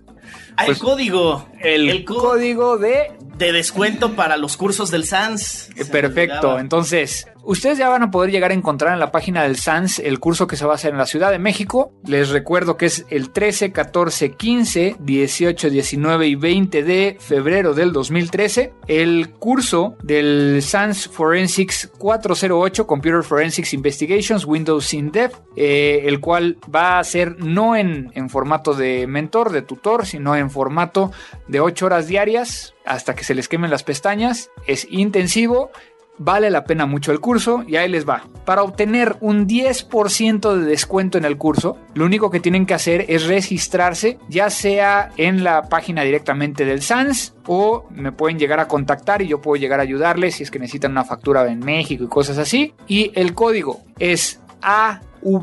Ah, 0.56 0.64
Pues, 0.66 0.78
el 0.78 0.84
código. 0.84 1.48
El, 1.60 2.04
código 2.04 2.78
de... 2.78 3.12
de 3.36 3.52
descuento 3.52 4.14
para 4.16 4.36
los 4.36 4.56
cursos 4.56 4.90
del 4.90 5.04
SANS. 5.04 5.70
Perfecto. 5.90 6.58
Entonces, 6.58 7.28
ustedes 7.46 7.78
ya 7.78 7.88
van 7.88 8.02
a 8.02 8.10
poder 8.10 8.30
llegar 8.30 8.50
a 8.50 8.54
encontrar 8.54 8.92
en 8.92 8.98
la 8.98 9.12
página 9.12 9.44
del 9.44 9.56
SANS 9.56 10.00
el 10.00 10.18
curso 10.18 10.46
que 10.46 10.56
se 10.56 10.66
va 10.66 10.72
a 10.72 10.74
hacer 10.74 10.92
en 10.92 10.98
la 10.98 11.06
Ciudad 11.06 11.30
de 11.30 11.38
México. 11.38 11.92
Les 12.04 12.28
recuerdo 12.30 12.76
que 12.76 12.86
es 12.86 13.06
el 13.08 13.30
13, 13.30 13.72
14, 13.72 14.32
15, 14.32 14.96
18, 14.98 15.70
19 15.70 16.26
y 16.26 16.34
20 16.34 16.82
de 16.82 17.16
febrero 17.18 17.72
del 17.72 17.92
2013. 17.92 18.72
El 18.88 19.30
curso 19.30 19.96
del 20.02 20.60
SANS 20.62 21.08
Forensics 21.08 21.90
408, 21.98 22.86
Computer 22.86 23.22
Forensics 23.22 23.72
Investigations, 23.72 24.44
Windows 24.44 24.92
in 24.92 25.12
Depth, 25.12 25.40
eh, 25.56 26.02
el 26.04 26.20
cual 26.20 26.58
va 26.74 26.98
a 26.98 27.04
ser 27.04 27.38
no 27.38 27.76
en, 27.76 28.10
en 28.14 28.28
formato 28.28 28.74
de 28.74 29.06
mentor, 29.06 29.52
de 29.52 29.62
tutor, 29.62 30.06
sino 30.06 30.34
en 30.36 30.50
formato 30.50 31.12
de 31.46 31.60
8 31.60 31.86
horas 31.86 32.08
diarias 32.08 32.74
hasta 32.84 33.14
que 33.14 33.24
se 33.24 33.34
les 33.34 33.48
quemen 33.48 33.70
las 33.70 33.82
pestañas. 33.82 34.50
Es 34.66 34.86
intensivo. 34.90 35.70
Vale 36.18 36.50
la 36.50 36.64
pena 36.64 36.86
mucho 36.86 37.12
el 37.12 37.20
curso 37.20 37.62
y 37.66 37.76
ahí 37.76 37.88
les 37.88 38.08
va. 38.08 38.22
Para 38.44 38.62
obtener 38.62 39.16
un 39.20 39.46
10% 39.46 40.54
de 40.54 40.64
descuento 40.64 41.18
en 41.18 41.24
el 41.24 41.36
curso, 41.36 41.76
lo 41.94 42.04
único 42.04 42.30
que 42.30 42.40
tienen 42.40 42.64
que 42.64 42.74
hacer 42.74 43.04
es 43.08 43.26
registrarse, 43.26 44.18
ya 44.28 44.48
sea 44.50 45.10
en 45.16 45.44
la 45.44 45.62
página 45.68 46.02
directamente 46.02 46.64
del 46.64 46.80
SANS 46.80 47.34
o 47.46 47.86
me 47.90 48.12
pueden 48.12 48.38
llegar 48.38 48.60
a 48.60 48.68
contactar 48.68 49.20
y 49.20 49.28
yo 49.28 49.40
puedo 49.40 49.60
llegar 49.60 49.80
a 49.80 49.82
ayudarles 49.82 50.36
si 50.36 50.42
es 50.44 50.50
que 50.50 50.58
necesitan 50.58 50.92
una 50.92 51.04
factura 51.04 51.46
en 51.50 51.60
México 51.60 52.04
y 52.04 52.08
cosas 52.08 52.38
así. 52.38 52.74
Y 52.86 53.12
el 53.14 53.34
código 53.34 53.82
es 53.98 54.40
AVPOD. 54.62 55.40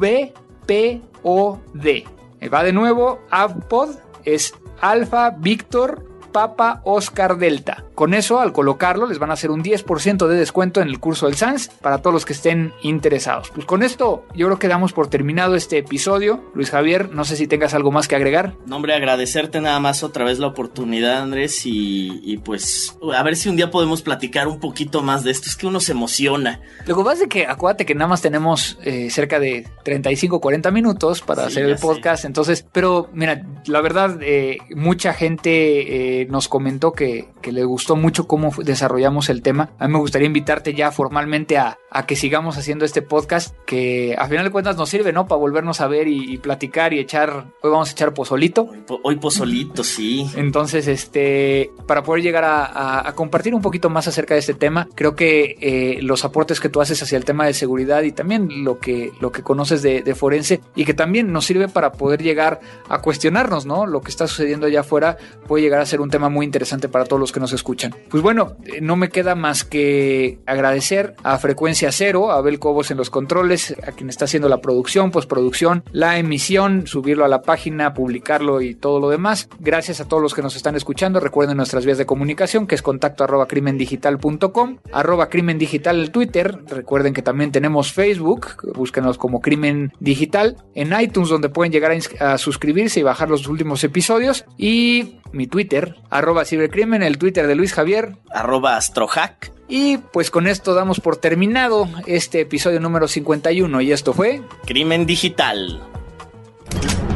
Va 2.54 2.64
de 2.64 2.74
nuevo, 2.74 3.20
AVPOD 3.30 3.96
es 4.26 4.54
Alfa 4.82 5.30
Víctor 5.30 6.13
Papa 6.34 6.82
Oscar 6.84 7.38
Delta. 7.38 7.86
Con 7.96 8.14
eso, 8.14 8.42
al 8.42 8.52
colocarlo, 8.52 9.08
les 9.08 9.20
van 9.20 9.30
a 9.30 9.34
hacer 9.34 9.52
un 9.52 9.64
10% 9.64 10.28
de 10.28 10.36
descuento 10.36 10.82
en 10.82 10.90
el 10.90 11.00
curso 11.00 11.28
del 11.28 11.36
SANS 11.36 11.70
para 11.82 12.00
todos 12.00 12.14
los 12.14 12.26
que 12.26 12.34
estén 12.34 12.74
interesados. 12.82 13.52
Pues 13.54 13.66
con 13.66 13.84
esto, 13.84 14.26
yo 14.36 14.48
creo 14.48 14.60
que 14.60 14.68
damos 14.68 14.92
por 14.92 15.08
terminado 15.08 15.56
este 15.56 15.78
episodio. 15.78 16.44
Luis 16.56 16.72
Javier, 16.72 17.12
no 17.12 17.24
sé 17.24 17.38
si 17.38 17.48
tengas 17.48 17.74
algo 17.74 17.92
más 17.92 18.08
que 18.10 18.16
agregar. 18.16 18.56
No, 18.66 18.76
hombre, 18.78 18.94
agradecerte 18.96 19.62
nada 19.62 19.80
más 19.80 20.04
otra 20.04 20.26
vez 20.26 20.40
la 20.40 20.48
oportunidad, 20.48 21.22
Andrés, 21.22 21.66
y, 21.66 22.20
y 22.24 22.38
pues 22.38 22.98
a 23.16 23.24
ver 23.24 23.36
si 23.36 23.48
un 23.50 23.56
día 23.56 23.70
podemos 23.72 24.02
platicar 24.02 24.48
un 24.48 24.60
poquito 24.60 25.02
más 25.04 25.24
de 25.24 25.32
esto. 25.32 25.48
Es 25.50 25.56
que 25.56 25.68
uno 25.68 25.80
se 25.80 25.92
emociona. 25.92 26.60
Lo 26.88 26.98
que 26.98 27.04
pasa 27.04 27.24
es 27.24 27.30
que 27.30 27.46
acuérdate 27.46 27.86
que 27.86 27.94
nada 27.96 28.08
más 28.08 28.22
tenemos 28.22 28.78
eh, 28.84 29.10
cerca 29.12 29.40
de 29.40 29.68
35 29.84 30.42
40 30.42 30.72
minutos 30.72 31.22
para 31.22 31.44
Sí, 31.44 31.48
hacer 31.50 31.66
el 31.66 31.78
podcast. 31.78 32.26
Entonces, 32.26 32.66
pero 32.72 33.10
mira, 33.14 33.46
la 33.68 33.82
verdad, 33.82 34.18
eh, 34.22 34.58
mucha 34.76 35.14
gente 35.14 36.22
eh, 36.22 36.23
nos 36.26 36.48
comentó 36.48 36.92
que, 36.94 37.28
que 37.42 37.52
le 37.52 37.64
gustó 37.64 37.96
mucho 37.96 38.28
cómo 38.28 38.52
desarrollamos 38.64 39.30
el 39.30 39.42
tema. 39.42 39.72
A 39.80 39.88
mí 39.88 39.94
me 39.94 40.00
gustaría 40.00 40.28
invitarte 40.28 40.74
ya 40.74 40.92
formalmente 40.92 41.58
a, 41.58 41.78
a 41.92 42.06
que 42.06 42.16
sigamos 42.16 42.58
haciendo 42.58 42.86
este 42.86 43.02
podcast, 43.02 43.56
que 43.66 44.16
a 44.18 44.28
final 44.28 44.46
de 44.46 44.52
cuentas 44.52 44.78
nos 44.78 44.90
sirve, 44.90 45.14
¿no? 45.14 45.28
Para 45.28 45.40
volvernos 45.40 45.82
a 45.82 45.88
ver 45.88 46.08
y, 46.08 46.34
y 46.34 46.38
platicar 46.38 46.94
y 46.94 47.00
echar. 47.00 47.46
Hoy 47.62 47.72
vamos 47.72 47.90
a 47.90 47.92
echar 47.92 48.14
pozolito. 48.14 48.64
Hoy, 48.70 48.80
po- 48.86 49.00
hoy 49.04 49.16
pozolito, 49.18 49.84
sí. 49.84 50.30
Entonces, 50.36 50.88
este, 50.88 51.72
para 51.88 52.04
poder 52.04 52.24
llegar 52.24 52.44
a, 52.44 52.66
a- 52.66 53.08
a 53.10 53.16
compartir 53.16 53.54
un 53.54 53.62
poquito 53.62 53.90
más 53.90 54.08
acerca 54.08 54.34
de 54.34 54.40
este 54.40 54.54
tema, 54.54 54.88
creo 54.96 55.16
que 55.16 55.58
eh, 55.62 56.00
los 56.02 56.24
aportes 56.26 56.60
que 56.60 56.70
tú 56.70 56.82
haces 56.82 57.02
hacia 57.04 57.18
el 57.18 57.26
tema 57.26 57.46
de 57.46 57.54
seguridad 57.54 58.04
y 58.04 58.12
también 58.12 58.64
lo 58.64 58.80
que, 58.80 59.12
lo 59.20 59.32
que 59.32 59.44
conoces 59.44 59.82
de, 59.82 60.02
de 60.02 60.16
forense 60.16 60.62
y 60.76 60.86
que 60.86 60.94
también 60.94 61.32
nos 61.32 61.46
sirve 61.46 61.68
para 61.68 61.92
poder 61.94 62.22
llegar 62.24 62.60
a 62.90 63.02
cuestionarnos, 63.02 63.66
¿no? 63.66 63.86
Lo 63.86 64.02
que 64.02 64.10
está 64.10 64.28
sucediendo 64.28 64.68
allá 64.68 64.82
afuera 64.82 65.18
puede 65.48 65.64
llegar 65.64 65.82
a 65.82 65.86
ser 65.86 66.02
un 66.02 66.10
tema 66.14 66.30
muy 66.30 66.46
interesante 66.46 66.90
para 66.90 67.06
todos 67.06 67.20
los 67.20 67.32
que 67.32 67.40
nos 67.40 67.54
escuchan. 67.54 67.96
Pues 68.10 68.22
bueno, 68.22 68.56
eh, 68.66 68.82
no 68.82 68.96
me 68.96 69.10
queda 69.10 69.34
más 69.34 69.64
que 69.64 70.38
agradecer 70.46 71.16
a 71.24 71.40
Frecuencia 71.40 71.92
Cero, 71.92 72.32
a 72.32 72.36
Abel 72.36 72.60
Cobos 72.60 72.92
en 72.92 72.98
los 72.98 73.10
controles, 73.10 73.76
a 73.88 73.94
quien 73.94 74.10
está 74.10 74.26
haciendo 74.26 74.48
la 74.48 74.62
producción, 74.62 75.10
postproducción, 75.10 75.84
la 75.92 76.20
emisión, 76.20 76.86
subirlo 76.86 77.26
a 77.26 77.28
la 77.28 77.42
página, 77.42 77.96
publicarlo 77.96 78.62
y 78.62 78.76
todo 78.76 79.00
lo 79.00 79.10
demás. 79.10 79.50
Gracias 79.60 80.02
a 80.02 80.08
todos 80.08 80.22
los 80.22 80.36
que 80.36 80.44
nos 80.44 80.56
están 80.56 80.76
escuchando. 80.76 81.20
Recuerden 81.20 81.58
nuestras 81.58 81.84
vías 81.84 81.98
de 81.98 82.06
comunicación, 82.06 82.68
que 82.68 82.76
es 82.76 82.84
contacto 82.84 83.24
arroba 83.24 83.48
crimendigital.com, 83.48 84.78
arroba 84.92 85.30
crimen 85.30 85.58
digital 85.58 86.00
el 86.00 86.12
Twitter. 86.12 86.60
Recuerden 86.68 87.16
que 87.16 87.24
también 87.24 87.52
tenemos 87.52 87.92
Facebook, 87.92 88.48
búsquenos 88.76 89.18
como 89.18 89.42
Crimen 89.42 89.94
Digital, 90.00 90.58
en 90.76 90.94
iTunes, 91.00 91.30
donde 91.30 91.50
pueden 91.50 91.72
llegar 91.72 91.98
a, 92.20 92.38
suscribirse 92.38 93.00
y 93.00 93.04
bajar 93.04 93.30
los 93.30 93.48
últimos 93.48 93.84
episodios, 93.84 94.46
y 94.58 95.20
mi 95.32 95.48
Twitter, 95.48 95.96
arroba 96.10 96.46
cibercrimen, 96.46 97.04
el 97.04 97.18
Twitter 97.18 97.48
de 97.48 97.56
Luis 97.56 97.74
Javier. 97.74 98.16
Arroba 98.32 98.78
astrohack. 98.78 99.52
Y 99.68 99.98
pues 99.98 100.30
con 100.30 100.48
esto 100.48 100.74
damos 100.74 101.00
por 101.00 101.18
terminado 101.18 101.88
este 102.06 102.42
episodio 102.42 102.80
número 102.80 103.08
51 103.08 103.82
y 103.82 103.92
esto 103.92 104.14
fue 104.14 104.42
Crimen 104.66 105.06
Digital. 105.06 105.82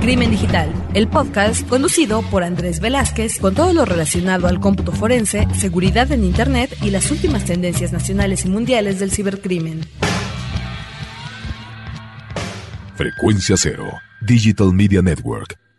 Crimen 0.01 0.31
Digital, 0.31 0.71
el 0.93 1.07
podcast 1.07 1.67
conducido 1.67 2.21
por 2.29 2.43
Andrés 2.43 2.79
Velázquez 2.79 3.39
con 3.39 3.55
todo 3.55 3.73
lo 3.73 3.83
relacionado 3.83 4.47
al 4.47 4.59
cómputo 4.59 4.91
forense, 4.91 5.47
seguridad 5.53 6.11
en 6.11 6.23
Internet 6.23 6.77
y 6.81 6.91
las 6.91 7.11
últimas 7.11 7.45
tendencias 7.45 7.91
nacionales 7.91 8.45
y 8.45 8.49
mundiales 8.49 8.99
del 8.99 9.11
cibercrimen. 9.11 9.81
Frecuencia 12.95 13.55
Cero, 13.57 13.91
Digital 14.21 14.73
Media 14.73 15.01
Network, 15.01 15.59